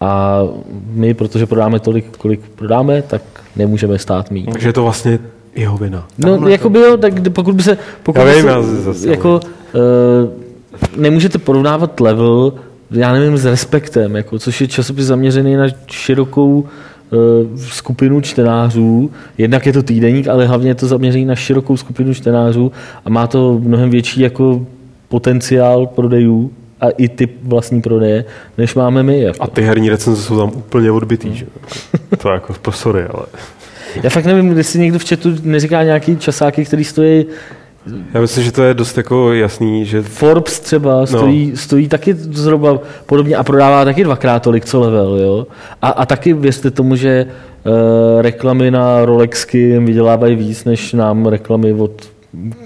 [0.00, 0.42] A
[0.90, 3.22] my, protože prodáme tolik, kolik prodáme, tak
[3.56, 4.46] nemůžeme stát míň.
[4.52, 5.18] Takže je to vlastně
[5.54, 6.06] jeho vina.
[6.18, 7.78] No, jako by jo, tak pokud by se...
[8.02, 9.40] Pokud Já by vím, se, já zase- jako,
[9.74, 12.52] uh, nemůžete porovnávat level,
[12.90, 19.10] já nevím, s Respektem, jako, což je časopis zaměřený na širokou uh, skupinu čtenářů.
[19.38, 22.72] Jednak je to týdeník, ale hlavně je to zaměřený na širokou skupinu čtenářů
[23.04, 24.66] a má to mnohem větší jako
[25.08, 28.24] potenciál prodejů a i typ vlastní prodeje,
[28.58, 29.20] než máme my.
[29.20, 29.42] Jako.
[29.42, 31.46] A ty herní recenze jsou tam úplně odbitý, že?
[32.18, 33.26] To jako, to sorry, ale...
[34.02, 37.26] Já fakt nevím, jestli někdo v chatu neříká nějaký časáky, který stojí
[38.14, 41.56] Já myslím, že to je dost jako jasný, že Forbes třeba stojí, no.
[41.56, 45.16] stojí taky zhruba podobně a prodává taky dvakrát tolik, co level.
[45.16, 45.46] Jo?
[45.82, 51.72] A, a taky věřte tomu, že uh, reklamy na Rolexky vydělávají víc, než nám reklamy
[51.72, 51.92] od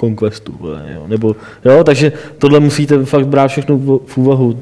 [0.01, 0.55] Conquestu.
[0.61, 1.05] vole, Jo?
[1.09, 1.85] Nebo, jo?
[1.85, 4.59] Takže tohle musíte fakt brát všechno v úvahu.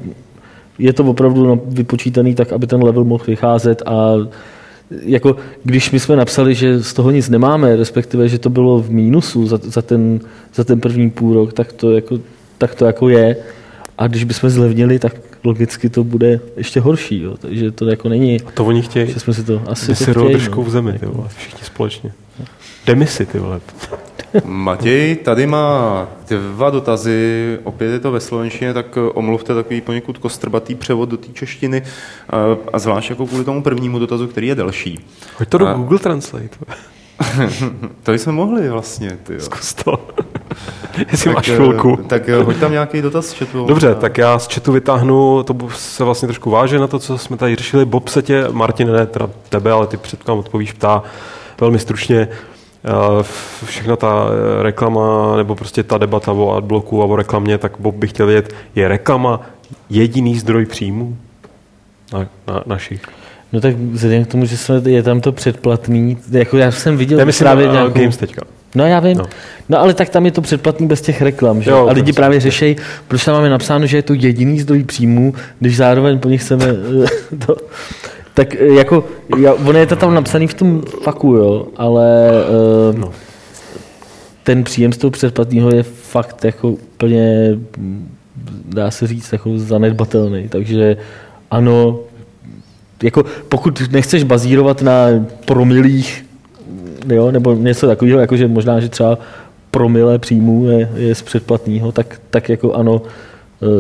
[0.78, 4.14] Je to opravdu no, vypočítaný tak, aby ten level mohl vycházet a
[4.90, 8.90] jako když my jsme napsali, že z toho nic nemáme, respektive, že to bylo v
[8.90, 10.20] mínusu za, za, ten,
[10.54, 12.18] za ten první půl rok, tak to, jako,
[12.58, 13.36] tak to jako je.
[13.98, 17.22] A když bychom zlevnili, tak logicky to bude ještě horší.
[17.22, 17.36] Jo.
[17.40, 19.12] Takže to jako není, a to oni chtějí.
[19.12, 20.66] že jsme si to asi to chtějí, držkou no.
[20.66, 22.12] v zemi, ty vole, všichni společně.
[22.86, 23.60] Demisi, ty vole.
[24.44, 30.18] Matěj tady má dva dotazy, opět je to ve slovenštině, tak eh, omluvte takový poněkud
[30.18, 31.82] kostrbatý převod do té češtiny
[32.30, 32.36] a,
[32.72, 35.04] a zvlášť jako kvůli tomu prvnímu dotazu, který je delší.
[35.38, 36.48] Hoď to do A- Google Translate.
[38.02, 39.40] To jsme mohli vlastně, ty jo.
[39.40, 40.08] Zkus to.
[41.10, 41.96] Jestli máš eh, chvilku.
[41.96, 43.66] Tak eh, hoď tam nějaký dotaz z chatu.
[43.66, 47.36] Dobře, tak já z chatu vytáhnu, to se vlastně trošku váže na to, co jsme
[47.36, 47.84] tady řešili.
[47.84, 51.02] Bob se tě, Martin, ne teda tebe, ale ty předkám odpovíš, ptá
[51.60, 52.36] velmi stručně, eh,
[53.64, 57.94] všechna ta eh, reklama, nebo prostě ta debata o adblocku a o reklamě, tak Bob
[57.94, 59.40] bych chtěl vědět, je reklama
[59.90, 61.16] jediný zdroj příjmů
[62.12, 63.02] na, na, našich?
[63.52, 67.18] No tak vzhledem k tomu, že jsme, je tam to předplatný, jako já jsem viděl
[67.18, 68.00] Já myslím právě uh, nějakou...
[68.00, 68.42] Games teďka.
[68.74, 69.18] No já vím.
[69.18, 69.24] No.
[69.68, 69.80] No.
[69.80, 71.70] ale tak tam je to předplatný bez těch reklam, že?
[71.70, 72.76] Jo, a lidi právě řešejí,
[73.08, 76.64] proč tam máme napsáno, že je to jediný zdroj příjmů, když zároveň po nich chceme
[76.64, 77.56] eh, to.
[78.34, 79.04] Tak eh, jako,
[79.38, 82.30] já, ono je to tam napsaný v tom faku, jo, ale
[82.92, 83.10] uh, No.
[84.42, 87.58] ten příjem z toho předplatného je fakt jako úplně,
[88.64, 90.96] dá se říct, jako zanedbatelný, takže
[91.50, 91.98] ano,
[93.02, 95.06] jako pokud nechceš bazírovat na
[95.44, 96.24] promilích,
[97.08, 99.18] jo, nebo něco takového, jako že možná, že třeba
[99.70, 103.02] promile příjmů je, je z předplatného, tak, tak jako ano,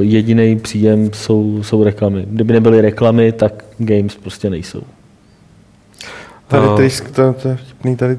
[0.00, 2.26] jediný příjem jsou, jsou reklamy.
[2.30, 4.82] Kdyby nebyly reklamy, tak games prostě nejsou.
[6.48, 8.18] Tady, A- tady, to, to je vtipný, tady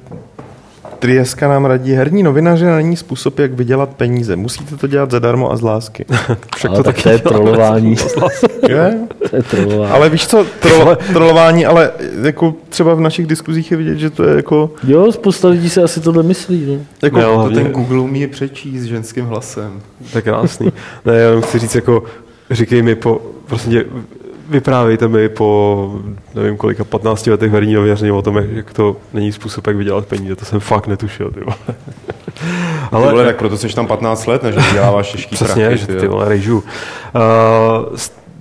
[1.02, 4.36] Trieska nám radí, herní novinaři není způsob, jak vydělat peníze.
[4.36, 6.06] Musíte to dělat zadarmo a z lásky.
[6.56, 7.96] Však Ale to tak taky to je trolování.
[8.70, 9.00] Je?
[9.30, 9.92] to je trolování.
[9.92, 11.92] Ale víš co, trolo, trolování, ale
[12.24, 15.84] jako třeba v našich diskuzích je vidět, že to je jako, Jo, spousta lidí se
[15.84, 16.66] asi tohle myslí.
[16.68, 16.86] No.
[17.02, 19.82] jako Ne, To hlavně- ten Google umí přečíst ženským hlasem.
[20.16, 20.72] Je krásný.
[21.06, 22.04] Ne, já jenom chci říct, jako,
[22.52, 23.86] říkej mi po, prostě tě,
[24.52, 25.92] vyprávějte mi po,
[26.36, 30.36] nevím kolika, 15 letech herní nověření o tom, jak to není způsob, jak vydělat peníze.
[30.36, 31.56] To jsem fakt netušil, ty vole.
[32.92, 35.96] Ale vole, tak proto jsi tam 15 let, než vyděláváš těžký Přesně, prachy, že ty,
[35.96, 36.64] ty vole rejžu.
[37.16, 37.98] Uh,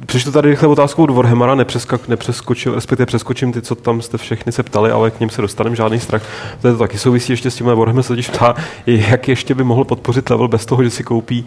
[0.06, 4.52] Přišli tady rychle otázkou od Warhammera, nepřeskak, nepřeskočil, respektive přeskočím ty, co tam jste všechny
[4.52, 6.22] se ptali, ale k ním se dostaneme žádný strach.
[6.60, 8.54] To, je to taky souvisí ještě s tím, Warhammer se totiž ptá,
[8.86, 11.46] jak ještě by mohl podpořit level bez toho, že si koupí,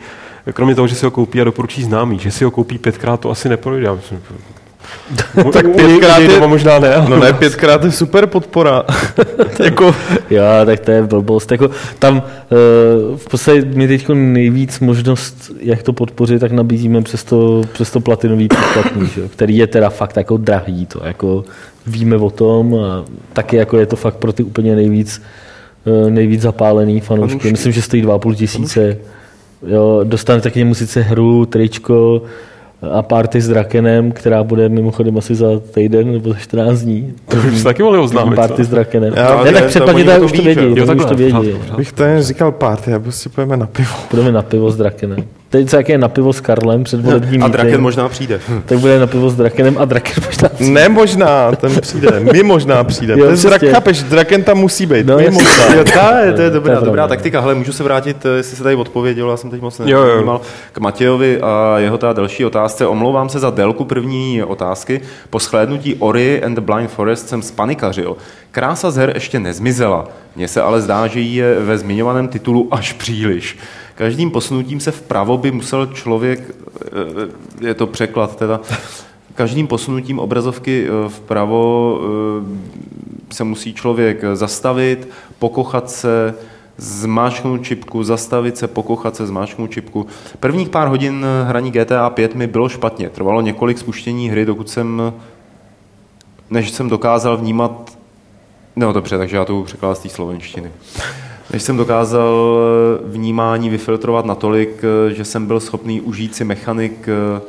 [0.53, 3.31] kromě toho, že si ho koupí a doporučí známý, že si ho koupí pětkrát, to
[3.31, 3.85] asi neprojde.
[3.85, 4.21] Já myslím,
[5.53, 6.95] Tak pětkrát je, možná ne.
[6.95, 8.83] ale- no ne, pětkrát je super podpora.
[9.63, 9.95] jako,
[10.29, 11.51] Jo, tak to je blbost.
[11.51, 17.23] Jako, tam uh, v podstatě my teď nejvíc možnost, jak to podpořit, tak nabízíme přes
[17.23, 20.85] to, přes to platinový předplatný, který je teda fakt jako drahý.
[20.85, 21.43] To jako
[21.87, 25.21] víme o tom a taky jako je to fakt pro ty úplně nejvíc,
[26.03, 27.29] uh, nejvíc zapálený fanoušky.
[27.31, 27.51] Fanoušky.
[27.51, 28.97] Myslím, že stojí 2,5 tisíce.
[29.67, 32.21] Jo, dostanete k němu sice hru, tričko,
[32.91, 37.13] a party s Drakenem, která bude mimochodem asi za týden nebo za 14 dní.
[37.27, 38.35] To už se taky mohli oznámit.
[38.35, 39.13] Party s Drakenem.
[39.15, 40.61] Já- ne, to- tak to předplatitelé už to vědí.
[40.61, 40.85] jo?
[40.85, 41.51] to Jo, už to vědí.
[41.77, 43.89] bych to neříkal party, já prostě pojeme na pivo.
[44.11, 45.17] Budeme na pivo s Drakenem.
[45.49, 48.39] Teď co, jak je na pivo s Karlem před volebním A Draken možná přijde.
[48.65, 52.19] tak bude na pivo s Drakenem a Draken možná Ne možná, ten přijde.
[52.33, 53.13] My možná přijde.
[53.17, 55.05] Jo, drak, chápeš, Draken tam musí být.
[55.07, 55.75] No, My možná.
[55.75, 57.39] Jo, ta, je, to je dobrá, dobrá taktika.
[57.41, 60.41] Hele, můžu se vrátit, eh, jestli se tady odpověděl, já jsem teď moc nevnímal,
[60.71, 62.87] k Matějovi a jeho ta další otázce.
[62.87, 65.01] Omlouvám se za délku první otázky.
[65.29, 68.17] Po shlédnutí Ori and the Blind Forest jsem spanikařil.
[68.51, 70.07] Krása z her ještě nezmizela.
[70.35, 73.57] Mně se ale zdá, že je ve zmiňovaném titulu až příliš.
[73.95, 76.39] Každým posunutím se vpravo by musel člověk,
[77.61, 78.59] eh, je to překlad teda,
[79.35, 85.07] každým posunutím obrazovky eh, vpravo eh, se musí člověk zastavit,
[85.39, 86.33] pokochat se,
[86.77, 90.07] zmáčknout čipku, zastavit se, pokochat se, zmáčknout čipku.
[90.39, 93.09] Prvních pár hodin hraní GTA 5 mi bylo špatně.
[93.09, 95.13] Trvalo několik spuštění hry, dokud jsem,
[96.49, 97.97] než jsem dokázal vnímat,
[98.75, 100.71] no dobře, takže já to budu překládat z té slovenštiny.
[101.53, 102.59] Než jsem dokázal
[103.05, 107.41] vnímání vyfiltrovat natolik, že jsem byl schopný užít si mechanik eh,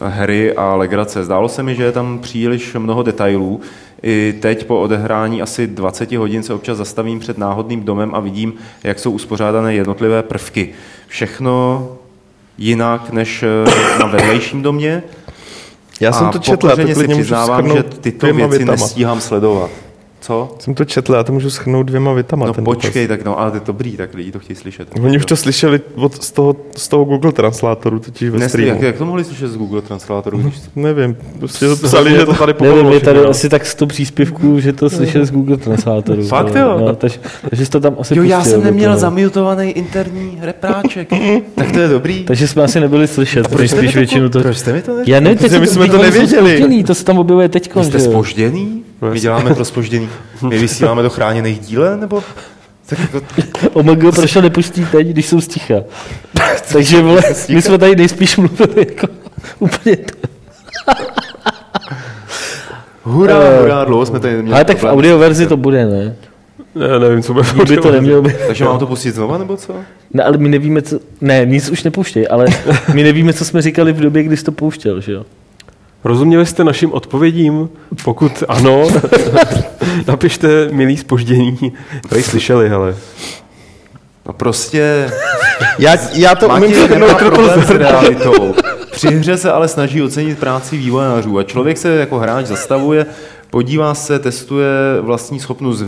[0.00, 1.24] hry a legrace.
[1.24, 3.60] Zdálo se mi, že je tam příliš mnoho detailů.
[4.02, 8.52] I teď po odehrání asi 20 hodin se občas zastavím před náhodným domem a vidím,
[8.84, 10.68] jak jsou uspořádané jednotlivé prvky.
[11.08, 11.88] Všechno
[12.58, 15.02] jinak než eh, na vedlejším domě.
[16.00, 18.72] Já jsem a to četl, to si přiznávám, že tyto věci větama.
[18.72, 19.70] nestíhám sledovat.
[20.26, 20.54] Co?
[20.58, 22.46] Jsem to četl, já to můžu schrnout dvěma větama.
[22.46, 24.88] No ten počkej, tak no, ale to je dobrý, tak lidi to chtějí slyšet.
[24.88, 25.04] dotaz.
[25.04, 28.68] Oni už to slyšeli od, z, toho, z toho Google translátoru, totiž ve Nesli, streamu.
[28.70, 30.38] jak, jak to mohli slyšet z Google Translátoru?
[30.38, 30.54] Když...
[30.76, 34.72] Nevím, prostě to psali, že to tady Nevím, je tady asi tak 100 příspěvků, že
[34.72, 36.22] to slyšeli z Google Translátoru.
[36.28, 36.78] Fakt jo?
[36.80, 37.18] No, takže,
[37.50, 39.00] takže to tam asi Jo, já pustil, jsem neměl toho.
[39.00, 41.08] zamutovaný interní repráček.
[41.54, 42.24] tak to je dobrý.
[42.24, 44.40] Takže jsme asi nebyli slyšet, proč jste mi spíš to- většinu to...
[44.40, 45.12] proč jste mi to neřekli?
[45.12, 46.84] Já nevím, my to- jsme to nevěděli.
[46.84, 47.70] to se tam objevuje teď.
[47.82, 48.82] Jste spožděný?
[49.12, 50.08] My děláme pro spožděný.
[50.48, 52.22] My vysíláme do chráněných díle, nebo?
[52.86, 53.20] Tak jako,
[53.72, 55.74] Omega proč to nepustí teď, když jsou sticha.
[56.72, 59.06] Takže vole, my jsme tady nejspíš mluvili jako
[59.58, 60.14] úplně to.
[63.02, 64.98] hurá, Eh, hurá, dlouho jsme tady neměli Ale tak v problém.
[64.98, 66.16] audio verzi to bude, ne?
[66.74, 67.46] Ne, nevím, co bude.
[67.56, 68.36] Nikdy to nemělo být.
[68.46, 69.74] Takže mám to pustit znova, nebo co?
[70.12, 71.00] Ne, ale my nevíme, co...
[71.20, 72.46] Ne, nic už nepouštěj, ale
[72.94, 75.24] my nevíme, co jsme říkali v době, kdy jsi to pouštěl, že jo?
[76.04, 77.68] Rozuměli jste našim odpovědím?
[78.04, 78.88] Pokud ano,
[80.06, 81.72] napište milý spoždění.
[82.08, 82.96] Tady slyšeli, hele.
[84.26, 85.10] No prostě...
[85.78, 88.54] Já, já to umím Matěj nemá schrnout problém s realitou.
[88.92, 93.06] Při hře se ale snaží ocenit práci vývojářů a člověk se jako hráč zastavuje,
[93.50, 94.70] podívá se, testuje
[95.00, 95.84] vlastní schopnost,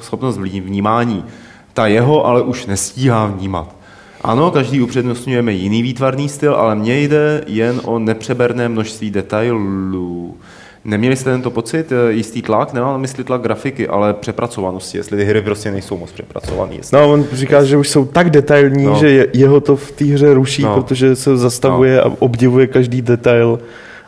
[0.00, 1.24] schopnost vnímání.
[1.72, 3.74] Ta jeho ale už nestíhá vnímat.
[4.24, 10.36] Ano, každý upřednostňujeme jiný výtvarný styl, ale mně jde jen o nepřeberné množství detailů.
[10.84, 12.72] Neměli jste tento pocit, eh, jistý tlak?
[12.72, 16.74] Nemám na mysli tlak grafiky, ale přepracovanosti, jestli ty hry prostě nejsou moc přepracované.
[16.74, 16.96] Jestli...
[16.98, 18.96] No, on říká, že už jsou tak detailní, No.
[19.00, 20.74] že je- jeho to v té hře ruší, No.
[20.74, 22.04] protože se zastavuje no.
[22.04, 23.58] a obdivuje každý detail.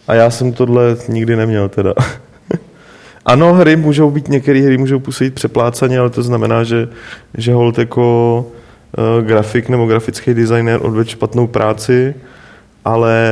[0.08, 1.94] A já jsem tohle nikdy neměl teda.
[3.26, 6.88] ano, hry můžou být, některé hry můžou působit přeplácaně, ale to znamená, že,
[7.38, 8.46] že hold jako
[9.22, 12.14] grafik nebo grafický designer odvedl špatnou práci,
[12.84, 13.30] ale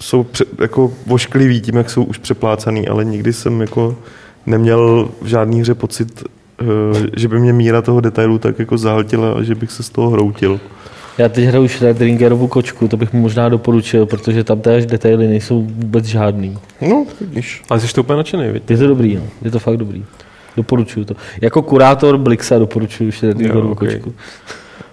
[0.00, 3.96] jsou pře, jako vošklivý tím, jak jsou už přeplácaný, ale nikdy jsem jako
[4.46, 6.22] neměl v žádné hře pocit,
[6.60, 6.64] eh,
[7.16, 10.10] že by mě míra toho detailu tak jako zahltila a že bych se z toho
[10.10, 10.60] hroutil.
[11.18, 15.62] Já teď hraju Schrödingerovu kočku, to bych mu možná doporučil, protože tam též detaily nejsou
[15.62, 16.58] vůbec žádný.
[16.80, 17.62] No, vidíš.
[17.70, 18.44] Ale jsi to úplně nadšený?
[18.68, 19.22] Je to dobrý, no.
[19.42, 20.04] je to fakt dobrý.
[20.56, 21.14] Doporučuju to.
[21.40, 23.78] Jako kurátor Blixa doporučuju Schrödingerovu Jo, ok.
[23.78, 24.14] kočku.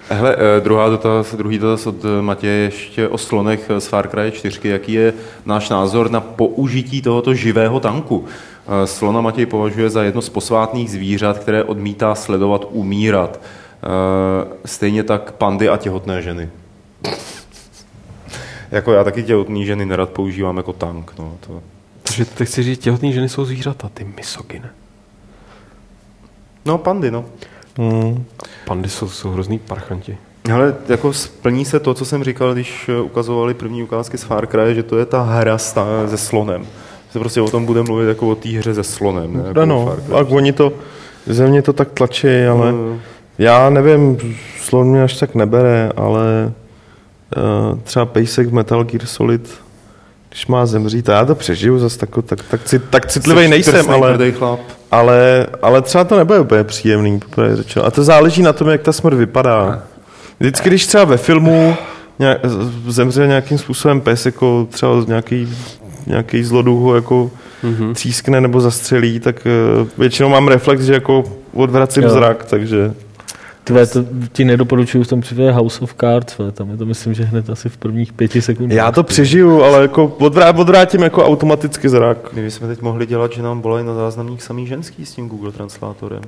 [0.10, 4.32] Hele, eh, druhá dotaz, druhý dotaz od eh, Matěje ještě o slonech z Far Cry
[4.32, 4.70] 4.
[4.70, 5.14] Jaký je
[5.46, 8.26] náš názor na použití tohoto živého tanku?
[8.84, 13.40] Eh, Slona Matěj považuje za jedno z posvátných zvířat, které odmítá sledovat umírat.
[14.66, 16.50] stejně tak pandy a těhotné ženy.
[18.72, 21.14] jako já taky těhotné ženy nerad používám jako tank.
[21.20, 21.62] No, to...
[22.04, 24.70] Takže ty chci říct, těhotné ženy jsou zvířata, ty misogyne.
[26.66, 27.26] No pandy, no.
[27.78, 28.26] Hmm.
[28.66, 30.18] Pandy jsou, jsou hrozný parchanti.
[30.54, 34.48] Ale jako splní se to, co jsem říkal, když eh, ukazovali první ukázky z Far
[34.48, 36.68] Cry, že to je ta hra se slonem.
[37.12, 39.34] Se prostě o tom bude mluvit jako o té hře se slonem.
[39.34, 39.44] Ne?
[39.48, 40.74] Jako Ano, a oni to,
[41.26, 43.00] ze mě to tak tlačí, ale No,
[43.38, 44.18] já nevím,
[44.60, 46.52] slon mě až tak nebere, ale
[47.38, 49.50] uh, třeba pejsek v Metal Gear Solid,
[50.30, 53.90] když má zemřít, a já to přežiju zase tak, tak, tak, cit, tak citlivý nejsem,
[53.90, 54.60] ale, chlap.
[54.94, 57.86] Ale, ale třeba to nebude úplně příjemný, popravdě řečeno.
[57.86, 59.84] A to záleží na tom, jak ta smrt vypadá.
[60.40, 61.76] Vždycky, když třeba ve filmu
[62.20, 62.40] nějak,
[62.88, 65.50] zemře nějakým způsobem pes, jako třeba nějaký,
[66.08, 67.32] nějaký zloduch ho jako
[67.64, 67.94] mm-hmm.
[67.94, 69.48] třískne nebo zastřelí, tak
[69.82, 72.10] uh, většinou mám reflex, že jako odvracím Jo.
[72.10, 72.94] zrak, takže
[73.64, 77.14] Tvé, to ti nedoporučuju v tom případě House of Cards, tvé, tam je to myslím,
[77.14, 78.76] že hned asi v prvních pěti sekundách.
[78.76, 82.34] já to přežiju, ale jako odvrá, odvrátím jako automaticky zrak.
[82.34, 85.52] My bychom teď mohli dělat, že nám volají na záznamník samý ženský s tím Google
[85.52, 86.22] Translátorem.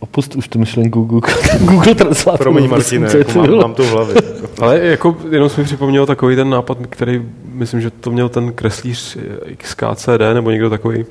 [0.00, 2.38] Opust už tu myšlenku Google, Google Translate.
[2.38, 4.14] Promiň Martine, jako mám, mám to v hlavě.
[4.60, 7.22] Ale jako jenom jsem mi připomněl takový ten nápad, který
[7.52, 9.18] myslím, že to měl ten kreslíř
[9.56, 11.04] XKCD nebo někdo takový,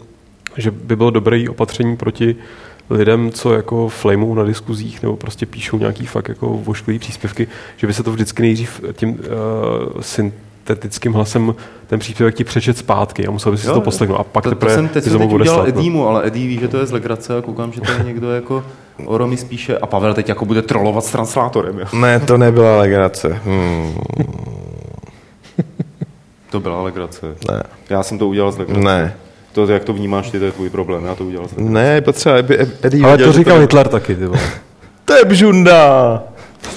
[0.57, 2.35] že by bylo dobré opatření proti
[2.89, 7.47] lidem, co jako flamou na diskuzích nebo prostě píšou nějaký fakt jako vošklivý příspěvky,
[7.77, 11.55] že by se to vždycky nejdřív tím uh, syntetickým hlasem
[11.87, 14.15] ten příspěvek ti přečet zpátky a musel by si Jo, to poslechnout.
[14.19, 15.67] A pak to, to teprve jsem teď, ty jsem to teď mohl udělal no.
[15.67, 18.31] Edímu, ale Edí ví, že to je z legrace a koukám, že to je někdo
[18.31, 18.63] jako
[19.05, 21.79] Oro mi spíše a Pavel teď jako bude trolovat s translátorem.
[21.79, 21.85] Jo.
[21.99, 23.39] Ne, to nebyla legrace.
[23.45, 23.93] Hmm,
[26.51, 27.35] To byla legrace.
[27.51, 28.81] ne, Já jsem to udělal z legrace.
[28.81, 29.15] ne.
[29.53, 31.05] To, jak to vnímáš ty, to je tvůj problém.
[31.05, 31.71] Já to udělal legrace.
[31.73, 34.39] Ne, je potřeba, aby Eddie Ale věděl, to říkal ne- Hitler taky, ty vole.
[35.05, 36.23] To je bžunda!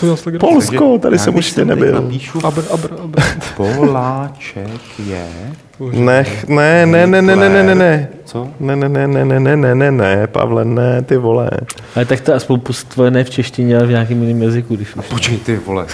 [0.01, 1.93] Takže Polsko, tady jsem už nebyl.
[1.94, 3.20] Napíšu, Abr, abr, abr.
[3.57, 5.27] Poláček je...
[5.93, 8.09] Nech, ne, ne, ne, ne, ne, ne, ne, ne.
[8.24, 8.48] Co?
[8.61, 11.51] Ne, ne, ne, ne, ne, ne, ne, ne, ne, Pavle, ne, ty vole.
[11.97, 14.97] Ale tak to aspoň pust tvoje ne v češtině, ale v nějakém jiném jazyku, když
[14.97, 15.07] už.
[15.07, 15.86] Počkej, ty vole.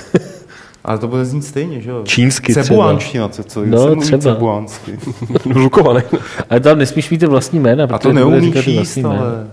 [0.85, 2.03] Ale to bude znít stejně, že jo?
[2.05, 2.65] Čínsky třeba.
[2.65, 4.19] Cebuánština, co, co No, se třeba.
[4.35, 4.99] cebuánsky.
[5.55, 6.03] Lukovaný.
[6.51, 9.21] Ale tam nesmíš mít ty vlastní jména, A protože to nebude neumí říkat vlastní jména.
[9.21, 9.47] ale...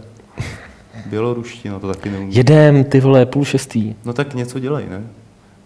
[1.06, 2.36] Běloruština to taky neumí.
[2.36, 3.96] Jedem, ty vole, půl šestý.
[4.06, 5.02] No tak něco dělej, ne?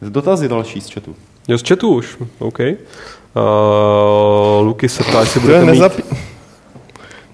[0.10, 1.15] Dotazy další z chatu.
[1.48, 2.60] Jo, z chatu už, OK.
[2.60, 6.03] Uh, Luky se ptá, jestli budete, mít, nezapí...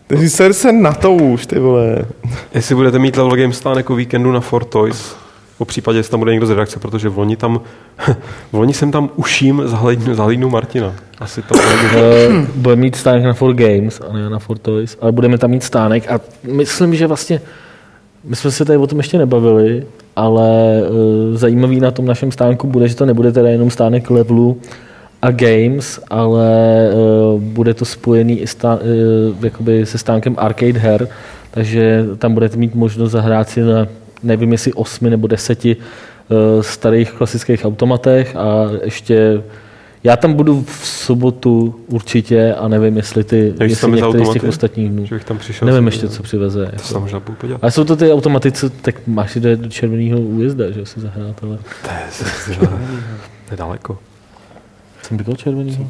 [0.08, 2.06] Ty si ser se na to už, ty vole.
[2.54, 5.16] jestli budete mít level game stánek o víkendu na Fort Toys.
[5.60, 7.62] Po případě, jestli tam bude někdo z redakce, protože v loni tam,
[8.52, 10.94] v loni jsem tam uším zahlídnu, zahlídnu Martina.
[11.20, 14.98] Asi to bude Uh, budeme mít stánek na 4 Games a ne na 4 Toys,
[15.02, 17.42] ale budeme tam mít stánek a myslím, že vlastně,
[18.24, 22.68] my jsme se tady o tom ještě nebavili, ale uh, zajímavý na tom našem stánku
[22.68, 24.62] bude, že to nebude teda jenom stánek levelu
[25.22, 26.50] a games, ale
[26.94, 31.08] uh, bude to spojený i stá, uh, jakoby se stánkem arcade her,
[31.52, 33.88] takže tam budete mít možnost zahrát si na,
[34.24, 39.44] nevím jestli osmi nebo deseti uh, starých klasických automatech a ještě
[40.04, 44.90] já tam budu v sobotu určitě a nevím, jestli ty, jestli některý z těch ostatních
[44.90, 45.06] dnů.
[45.06, 45.66] že bych tam přišel.
[45.66, 46.66] Nevím ještě, co přiveze.
[46.66, 47.00] To se Jako.
[47.02, 47.60] možná podívat.
[47.62, 51.44] Ale jsou to ty automaty, co tak máš jde do červeného újezda, že si zahrát,
[51.44, 51.58] ale
[53.48, 53.98] To je daleko.
[55.02, 55.88] jsem říkal červenýho?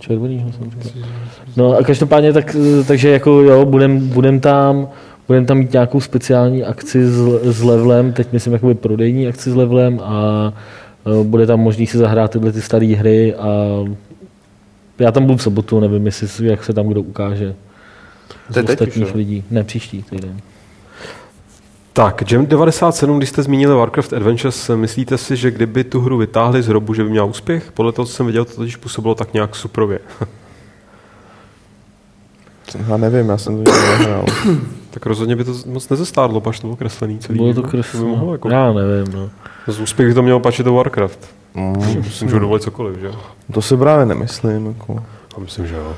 [0.00, 1.08] Červenýho jsem říkal.
[1.56, 2.56] No a každopádně tak,
[2.88, 4.88] takže jako jo, budem, budem tam,
[5.26, 9.54] budem tam mít nějakou speciální akci s, s levelem, teď myslím jakoby prodejní akci s
[9.54, 10.52] levelem a
[11.20, 13.48] e, bude tam možný si zahrát tyhle ty staré hry a
[14.98, 17.54] já tam budu v sobotu, nevím, jestli, jak se tam kdo ukáže.
[18.48, 19.12] Z To je teď ostatních jo?
[19.16, 19.44] lidí.
[19.50, 20.40] Ne, příští týden.
[21.92, 26.62] Tak, Jam 97, když jste zmínili Warcraft Adventures, myslíte si, že kdyby tu hru vytáhli
[26.62, 27.72] z hrobu, že by měla úspěch?
[27.72, 29.98] Podle toho, co jsem viděl, to totiž působilo tak nějak suprově.
[32.88, 34.24] Já nevím, já jsem to nehrál.
[34.96, 37.38] tak rozhodně by to moc nezestárlo, pač to bylo kreslený celý.
[37.38, 37.70] Bylo to jako.
[37.70, 38.00] kresno.
[38.00, 39.30] by mohlo, jako, Já nevím, no.
[39.66, 41.28] Z úspěch by to mělo pačit to Warcraft.
[41.54, 43.10] Mm, Si můžu dovolit cokoliv, že?
[43.52, 44.66] to si právě nemyslím.
[44.66, 45.04] Jako.
[45.36, 45.94] A myslím, že jo.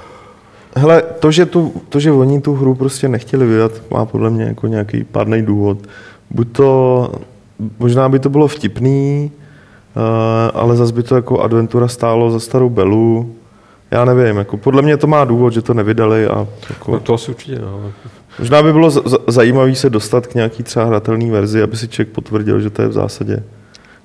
[0.77, 4.45] Hele, to že, tu, to, že oni tu hru prostě nechtěli vydat, má podle mě
[4.45, 5.79] jako nějaký pádný důvod.
[6.31, 7.11] Buď to,
[7.79, 9.31] možná by to bylo vtipný,
[9.97, 10.03] uh,
[10.61, 13.35] ale zase by to jako adventura stálo za starou belu.
[13.91, 17.15] Já nevím, jako podle mě to má důvod, že to nevydali a No, jako, to
[17.15, 17.93] asi určitě, no.
[18.39, 21.89] Možná by bylo z- z- zajímavý se dostat k nějaký třeba hratelný verzi, aby si
[21.89, 23.43] člověk potvrdil, že to je v zásadě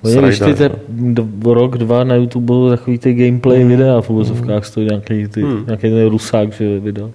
[0.02, 0.76] Oni když srajda, ty jako.
[0.88, 3.68] d- rok, dva na YouTube byl takový ty gameplay Hmm.
[3.68, 5.64] videa v uvozovkách, stojí nějaký, ty, Hmm.
[5.66, 7.10] nějaký ten rusák, že vydal.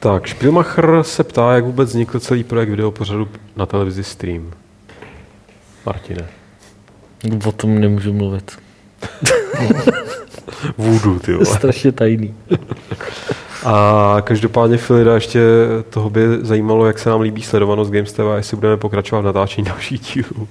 [0.00, 4.50] Tak, Spielmacher se ptá, jak vůbec vznikl celý projekt videopořadu na televizi Stream.
[5.86, 6.24] Martine.
[7.46, 8.52] O tom nemůžu mluvit.
[10.78, 11.46] Voodoo, ty To je vole.
[11.58, 12.34] strašně tajný.
[13.64, 15.40] A každopádně Filida ještě
[15.90, 19.24] toho by zajímalo, jak se nám líbí sledovanost Games TV a jestli budeme pokračovat v
[19.24, 20.48] natáčení dalších dílů.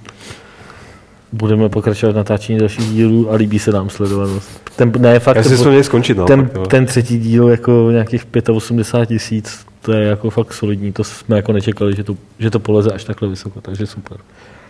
[1.31, 4.71] Budeme pokračovat v natáčení dalších dílů a líbí se nám sledovanost.
[4.75, 6.25] Ten, ne, fakt, Já si měli skončit, no.
[6.25, 10.91] ten, ten třetí díl jako nějakých 85 tisíc, to je jako fakt solidní.
[10.91, 14.17] To jsme jako nečekali, že to, že to poleze až takhle vysoko, takže super.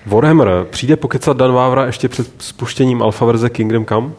[0.06, 0.66] Warhammer.
[0.70, 4.10] Přijde pokecat Dan Vávra ještě před spuštěním alfa verze Kingdom Come?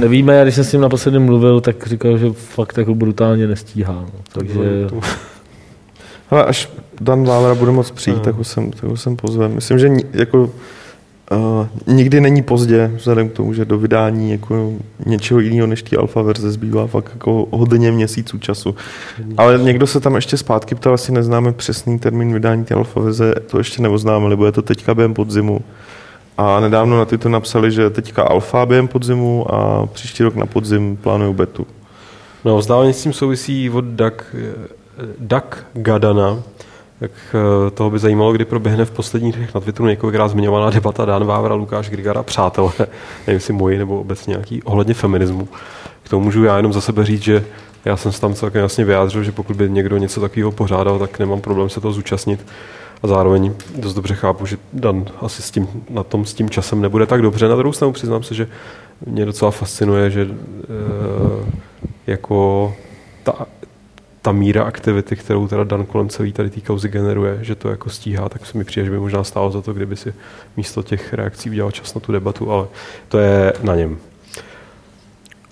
[0.00, 3.92] Nevíme, já když jsem s ním naposledy mluvil, tak říkal, že fakt jako brutálně nestíhá.
[3.92, 4.10] No.
[4.32, 4.88] Takže
[6.30, 9.54] Hele, až Dan Vávra bude moc přijít, tak ho sem, tak ho sem pozvem.
[9.54, 14.72] Myslím, že jako, uh, nikdy není pozdě, vzhledem k tomu, že do vydání jako
[15.06, 18.74] něčeho jiného než té alfa verze zbývá fakt jako hodně měsíců času.
[19.36, 23.34] Ale někdo se tam ještě zpátky ptal, asi neznáme přesný termín vydání té alfa verze,
[23.50, 25.60] to ještě neoznámili, bude to teďka během podzimu.
[26.38, 30.96] A nedávno na to napsali, že teďka alfa během podzimu a příští rok na podzim
[30.96, 31.66] plánují betu.
[32.44, 34.36] No, vzdáleně s tím souvisí od Duck,
[35.18, 36.42] Duck Gadana,
[37.00, 41.04] tak eh, toho by zajímalo, kdy proběhne v posledních dnech na Twitteru několikrát zmiňovaná debata
[41.04, 42.88] Dan Vávra, Lukáš Grigara, přátelé, nevím,
[43.26, 45.48] jestli moji nebo obecně nějaký ohledně feminismu.
[46.02, 47.44] K tomu můžu já jenom za sebe říct, že
[47.84, 51.18] já jsem se tam celkem jasně vyjádřil, že pokud by někdo něco takového pořádal, tak
[51.18, 52.46] nemám problém se toho zúčastnit.
[53.02, 56.80] A zároveň dost dobře chápu, že Dan asi s tím, na tom s tím časem
[56.80, 57.48] nebude tak dobře.
[57.48, 58.48] Na druhou stranu přiznám se, že
[59.06, 60.28] mě docela fascinuje, že e,
[62.06, 62.74] jako
[63.22, 63.46] ta,
[64.22, 67.90] ta míra aktivity, kterou teda Dan kolem celý tady té kauzy generuje, že to jako
[67.90, 70.14] stíhá, tak se mi přijde, že by možná stálo za to, kdyby si
[70.56, 72.66] místo těch reakcí udělal čas na tu debatu, ale
[73.08, 73.98] to je na něm.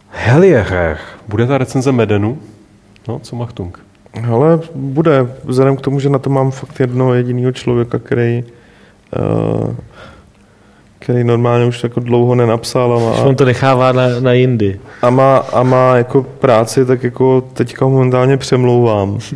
[0.09, 0.98] Helierer,
[1.28, 2.39] bude ta recenze Medenu?
[3.09, 3.86] No, co Machtung?
[4.25, 8.45] Ale bude, vzhledem k tomu, že na to mám fakt jednoho jediného člověka, který,
[9.19, 9.75] uh,
[10.99, 14.81] který normálně už jako dlouho nenapsal a má, on to nechává na, na jindy.
[15.03, 19.19] a má, a má jako práci, tak jako teďka momentálně přemlouvám.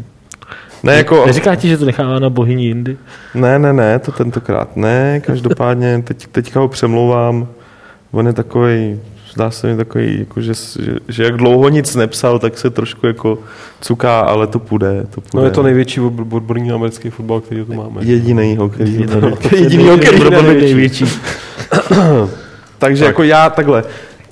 [0.83, 2.97] Ne, jako, Neříká ti, že to nechává na bohyni jindy?
[3.35, 7.49] ne, ne, ne, to tentokrát ne, každopádně teď, teďka ho přemlouvám,
[8.13, 9.01] on je takový,
[9.35, 13.07] zdá se mi takový, jako že, že, že, jak dlouho nic nepsal, tak se trošku
[13.07, 13.39] jako
[13.81, 15.31] cuká, ale to půjde, to půjde.
[15.35, 18.05] No je to největší odborný americký fotbal, který tu máme.
[18.05, 21.05] Jedinýho, který Jedinýho, jedinýho, který Bude je být největší.
[22.79, 23.09] Takže Tak.
[23.09, 23.85] jako já takhle,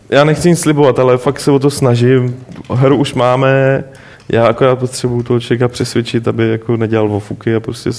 [0.09, 2.37] já nechci nic slibovat, ale fakt se o to snažím.
[2.70, 3.85] Hru už máme,
[4.29, 7.91] já akorát potřebuju toho člověka přesvědčit, aby jako nedělal ofuky a prostě...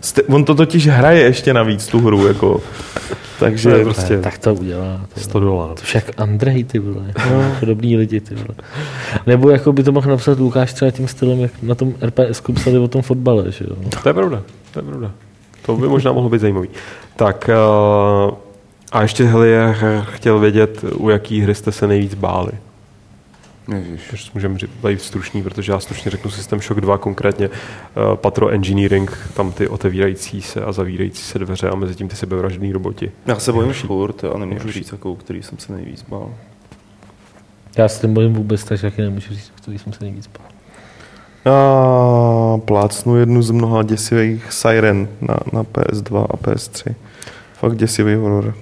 [0.00, 2.60] Ste, on to totiž hraje ještě navíc, tu hru, jako.
[3.38, 5.00] Takže To prostě Ne, tak to udělá.
[5.14, 5.74] To, 100 dolarů.
[5.74, 7.12] to však Andrej, ty vole.
[7.30, 7.56] No.
[7.60, 8.54] Podobní lidi, ty vole.
[9.26, 12.78] Nebo jako by to mohl napsat Lukáš třeba tím stylem, jak na tom RPS psali
[12.78, 13.76] o tom fotbale, že jo.
[14.02, 14.42] To je pravda,
[14.72, 15.10] to je pravda.
[15.66, 16.68] To by možná mohlo být zajímavý.
[17.16, 17.50] Tak
[18.28, 18.34] uh,
[18.92, 19.76] a ještě Helier
[20.12, 22.52] chtěl vědět, u jaký hry jste se nejvíc báli.
[23.74, 24.00] Ježiš.
[24.10, 29.18] Takže můžeme být stručný, protože já stručně řeknu System Shock 2, konkrétně uh, Patro Engineering,
[29.34, 33.12] tam ty otevírající se a zavírající se dveře a mezi tím ty sebevražedný roboti.
[33.26, 36.34] Já se bojím furt a nemůžu říct, jakou, který jsem se nejvíc bál.
[37.78, 40.46] Já se tím bojím vůbec, takže taky nemůžu říct, který jsem se nejvíc bál.
[41.44, 46.94] já plácnu jednu z mnoha děsivých Siren na, na PS2 a PS3.
[47.52, 48.54] Fakt děsivý horor.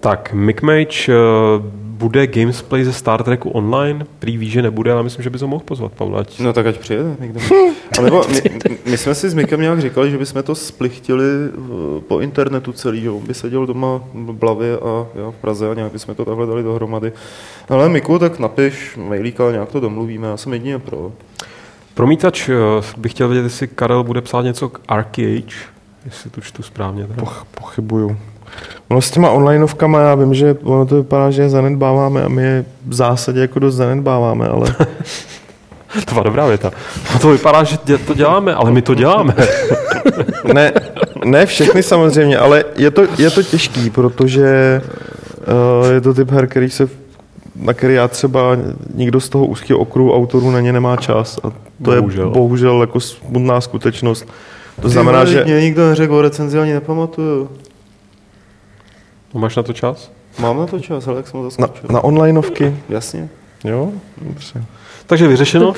[0.00, 4.06] Tak, Micmage, uh, bude gamesplay ze Star Treku online?
[4.18, 6.20] Prý ví, že nebude, ale myslím, že by to mohl pozvat, Pavla.
[6.20, 7.40] ať- No tak ať přijede někdo.
[7.98, 8.42] A nebo my,
[8.90, 13.00] my, jsme si s Mikem nějak říkali, že bychom to splichtili eh, po internetu celý,
[13.00, 16.24] že on by seděl doma v Blavě a já v Praze a nějak bychom to
[16.24, 17.12] takhle dali dohromady.
[17.68, 21.12] Ale Miku, tak napiš mailíka, nějak to domluvíme, já jsem jedině pro.
[21.94, 22.54] Promítač uh,
[22.96, 25.42] bych chtěl vědět, jestli Karel bude psát něco k Arcade,
[26.04, 27.06] jestli to čtu správně.
[27.06, 27.20] Teda.
[27.20, 28.16] Poch, pochybuju.
[28.88, 32.42] Ono s těma onlineovkama, já vím, že ono to vypadá, že je zanedbáváme a my
[32.42, 34.74] je v zásadě jako dost zanedbáváme, ale
[36.04, 36.70] To byla dobrá věta.
[37.14, 39.34] No to vypadá, že dě- to děláme, ale my to děláme.
[40.54, 40.72] ne,
[41.24, 44.80] ne všechny samozřejmě, ale je to, je to těžký, protože
[45.82, 46.88] uh, je to typ her, který se,
[47.56, 48.56] na který já třeba
[48.94, 52.24] nikdo z toho úzkého okruhu autorů na ně nemá čas a to Bohužel.
[52.26, 54.26] je bohužel jako smutná skutečnost.
[54.82, 57.48] To znamená, že Mě nikdo neřekl o recenzi, ani nepamatuju.
[59.34, 60.10] No, máš na to čas?
[60.38, 61.88] Mám na to čas, ale jak jsem ho na, zaskočil.
[61.92, 63.28] na onlineovky, Jasně.
[63.64, 63.88] jo,
[64.22, 64.64] dobře.
[65.06, 65.72] Takže vyřešeno?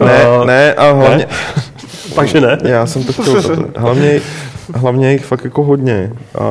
[0.00, 0.12] Ne,
[0.42, 1.26] Eh, ne, a hlavně,
[2.14, 2.58] Takže ne.
[2.64, 3.42] Já jsem to chtěl.
[3.76, 4.20] Hlavně,
[4.74, 6.12] hlavně jich fakt jako hodně.
[6.40, 6.44] A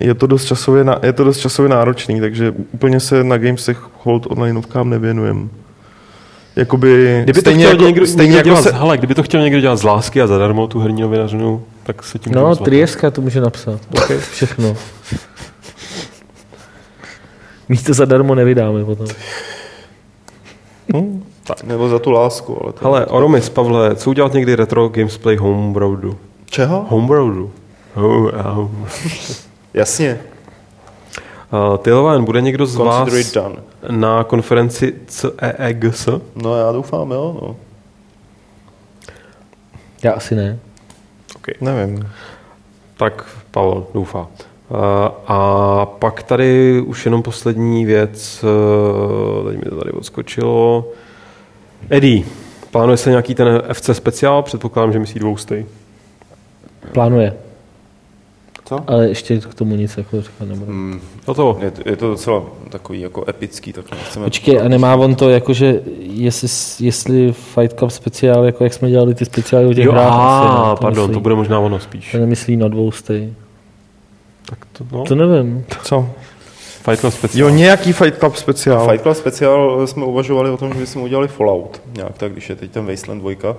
[0.00, 3.78] je to dost časově, na- je to dost časově náročný, takže úplně se na Gamesech
[4.04, 5.50] hold onlineovkám nevěnujem.
[6.56, 8.78] jakoby Kdyby stejně to chtěl jako, někdo, stejně někdo jako dělat, se...
[8.78, 12.18] hele, kdyby to chtěl někdo dělat z lásky a zadarmo tu herní novinařinu, tak se
[12.18, 12.56] tím No.
[12.56, 13.80] Trieska to může napsat.
[14.04, 14.18] Okay.
[14.18, 14.76] Všechno.
[17.68, 19.06] My to zadarmo nevydáme potom.
[20.96, 21.24] hm,
[21.64, 22.78] Nebo za tu lásku, ale to...
[22.82, 26.18] Hele, Oromis, Pavle, co udělat někdy retro gamesplay homebrowdu?
[26.50, 26.86] čeho?
[26.88, 27.52] Homebrowdu.
[27.94, 28.70] Oh, oh.
[29.74, 30.20] Jasně.
[31.70, 33.56] Uh, Tylovan, bude někdo z vás Consider it done.
[33.90, 36.08] na konferenci CEEGS?
[36.34, 37.38] No já doufám, jo.
[37.42, 37.56] No.
[40.04, 40.58] Já asi ne.
[41.60, 42.08] Nevím.
[42.96, 44.20] Tak Pavel doufá.
[44.20, 44.78] Uh,
[45.26, 50.88] a pak tady už jenom poslední věc, uh, teď mi to tady odskočilo.
[51.90, 52.24] Eddie,
[52.70, 54.42] plánuje se nějaký ten FC speciál?
[54.42, 55.66] Předpokládám, že myslí dvoustej.
[56.92, 57.34] Plánuje.
[58.78, 58.84] Co?
[58.86, 60.72] Ale ještě k tomu nic jako říkat nebudu.
[60.72, 64.24] Mm, No to, je, je, to docela takový jako epický, tak nechceme...
[64.26, 66.48] Počkej, a nemá on to jako, že jestli,
[66.86, 70.12] jestli Fight Club speciál, jako jak jsme dělali ty speciály o těch jo, hrách.
[70.12, 70.76] asi, a, ne?
[70.80, 72.12] pardon, myslí, to bude možná ono spíš.
[72.12, 73.32] To nemyslí na dvou stej.
[74.46, 75.64] Tak to, no, To nevím.
[75.82, 76.08] Co?
[76.82, 77.48] Fight Club speciál.
[77.48, 78.88] Jo, nějaký Fight Club speciál.
[78.88, 81.80] Fight Club speciál jsme uvažovali o tom, že bychom udělali Fallout.
[81.96, 83.56] Nějak tak, když je teď ten Wasteland 2,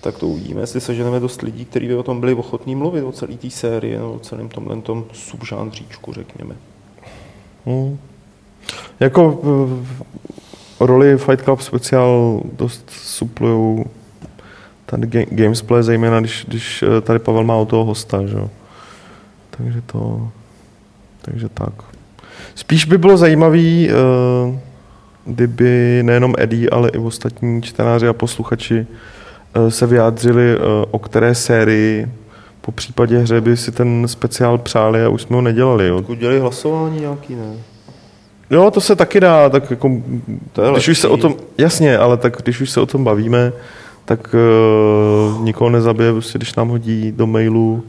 [0.00, 3.12] tak to uvidíme, jestli seženeme dost lidí, kteří by o tom byli ochotní mluvit, o
[3.12, 6.54] celé té sérii, no, o celém tomhle tom subžánříčku, řekněme.
[7.66, 7.98] Hm.
[9.00, 9.40] Jako
[10.80, 13.84] roli Fight Club speciál dost suplujou
[14.86, 18.38] tady ga- gamesplay, zejména když, když eh, tady Pavel má o toho hosta, že?
[19.50, 20.30] Takže to,
[21.22, 21.72] takže tak.
[22.54, 24.58] Spíš by bylo zajímavý, eh,
[25.24, 28.86] kdyby nejenom Eddie, ale i ostatní čtenáři a posluchači
[29.68, 30.58] se vyjádřili, eh,
[30.90, 32.08] o které sérii
[32.60, 35.88] po případě hře by si ten speciál přáli a už jsme ho nedělali.
[35.88, 36.00] Jo.
[36.00, 37.52] Tak udělali hlasování nějaký, ne?
[38.50, 40.02] Jo, to se taky dá, tak jako,
[40.52, 41.22] To je když už se o lepší.
[41.22, 43.52] tom, jasně, ale tak když už se o tom bavíme,
[44.04, 44.34] tak
[45.34, 47.82] uh, nikoho nezabije, prostě když nám hodí do mailu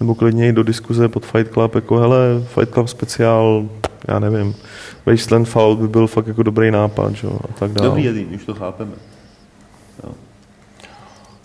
[0.00, 2.18] nebo klidně i do diskuze pod Fight Club, jako hele,
[2.54, 3.64] Fight Club speciál,
[4.08, 4.54] já nevím,
[5.06, 7.88] Wasteland Fallout by byl fakt jako dobrý nápad, jo, a tak dále.
[7.88, 8.92] Dobrý jedin, už to chápeme.
[10.04, 10.10] Jo.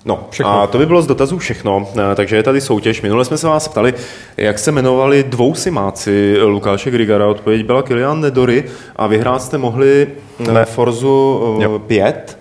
[0.06, 0.62] No, Všechno.
[0.62, 3.02] a to by bylo z dotazů všechno, Eh, takže je tady soutěž.
[3.02, 3.94] Minule jsme se vás ptali,
[4.38, 7.28] jak se jmenovali dvou simáci Lukáše Grigara.
[7.28, 8.64] Odpověď byla Kilian Nedory
[8.96, 10.08] a vyhrát jste mohli
[10.40, 10.66] ne.
[10.66, 11.80] Forzu eh, Jo.
[11.80, 12.38] 5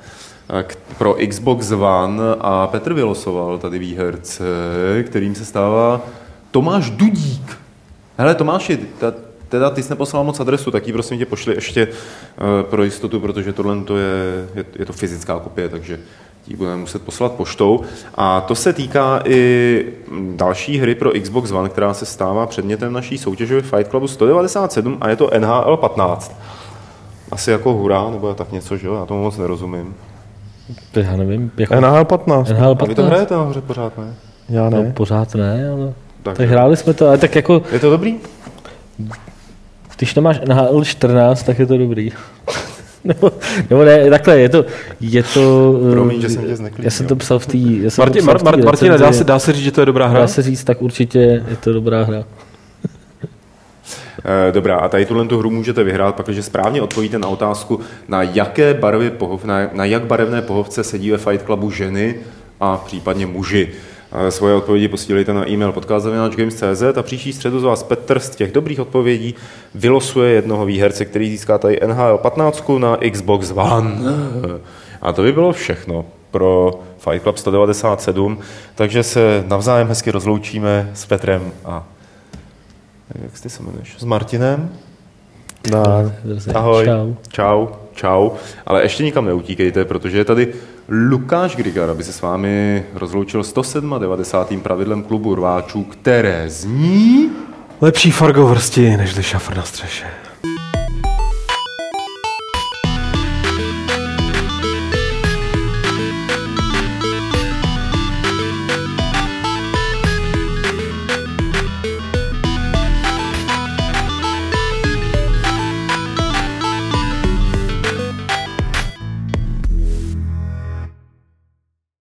[0.51, 0.65] eh,
[0.99, 4.45] pro Xbox One a Petr vylosoval tady výherce,
[5.07, 6.01] kterým se stává
[6.51, 7.59] Tomáš Dudík.
[8.19, 9.13] Hele Tomáši, ta,
[9.49, 13.21] teda ty jsi neposlal moc adresu, tak ji prosím tě pošli ještě eh, pro jistotu,
[13.21, 15.99] protože tohle to je, je, je to fyzická kopie, takže
[16.45, 17.81] ti budeme muset poslat poštou.
[18.15, 19.85] A to se týká i
[20.37, 25.09] další hry pro Xbox One, která se stává předmětem naší soutěže Fight Clubu 197 a
[25.09, 26.37] je to NHL 15.
[27.33, 28.95] Asi jako hurá, nebo tak něco, že jo?
[28.95, 29.95] Já tomu moc nerozumím.
[30.93, 31.51] To já nevím.
[31.57, 33.07] Jako NHL 15, NHL A vy to 15?
[33.07, 34.15] hrajete nahoře pořád, ne?
[34.49, 34.93] já No, ne.
[34.93, 35.93] pořád ne, ale...
[36.23, 38.15] Tak, Tak hráli jsme to, ale tak jako, Je to dobrý?
[39.99, 42.11] když nemáš NHL 14, tak je to dobrý.
[43.09, 43.33] nebo,
[43.71, 44.65] nebo ne, takhle, je to,
[45.01, 45.75] je to...
[45.89, 46.85] eh, Promiň, že jsem tě zneklidnil.
[46.87, 47.57] Já jsem to psal v té...
[47.59, 49.81] já jsem to Martin, psal Mar, Mar, Martina, dá se, dá se říct, že to
[49.81, 50.21] je dobrá hra?
[50.21, 51.19] Dá se říct, tak určitě
[51.49, 52.25] je to dobrá hra.
[54.49, 58.23] Eh, Dobrá, a tady tuhle tu hru můžete vyhrát, pakliže správně odpovíte na otázku, na
[58.23, 62.15] jaké barvy pohov, na, na jak barevné pohovce sedí ve Fight Clubu ženy
[62.61, 63.69] a případně muži.
[64.29, 68.81] Svoje odpovědi posílejte na e-mail podcast.games.cz a příští středu z vás Petr z těch dobrých
[68.81, 69.35] odpovědí
[69.75, 73.91] vylosuje jednoho výherce, který získá tady NHL 15 na Xbox One.
[75.03, 78.39] A to by bylo všechno pro Fight Club 197,
[78.75, 81.85] takže se navzájem hezky rozloučíme s Petrem a
[83.23, 83.95] jak ty se jmenuješ?
[83.99, 84.71] S Martinem?
[85.71, 86.13] Dá.
[86.55, 86.85] Ahoj.
[86.85, 87.15] Čau.
[87.29, 87.67] Čau.
[87.95, 88.31] Čau.
[88.67, 90.55] Ale ještě nikam neutíkejte, protože je tady
[90.89, 94.61] Lukáš Grigar, aby se s vámi rozloučil 197.
[94.61, 97.31] pravidlem klubu rváčů, které zní...
[97.81, 100.24] Lepší fargo vrsti, než šafr na střeše.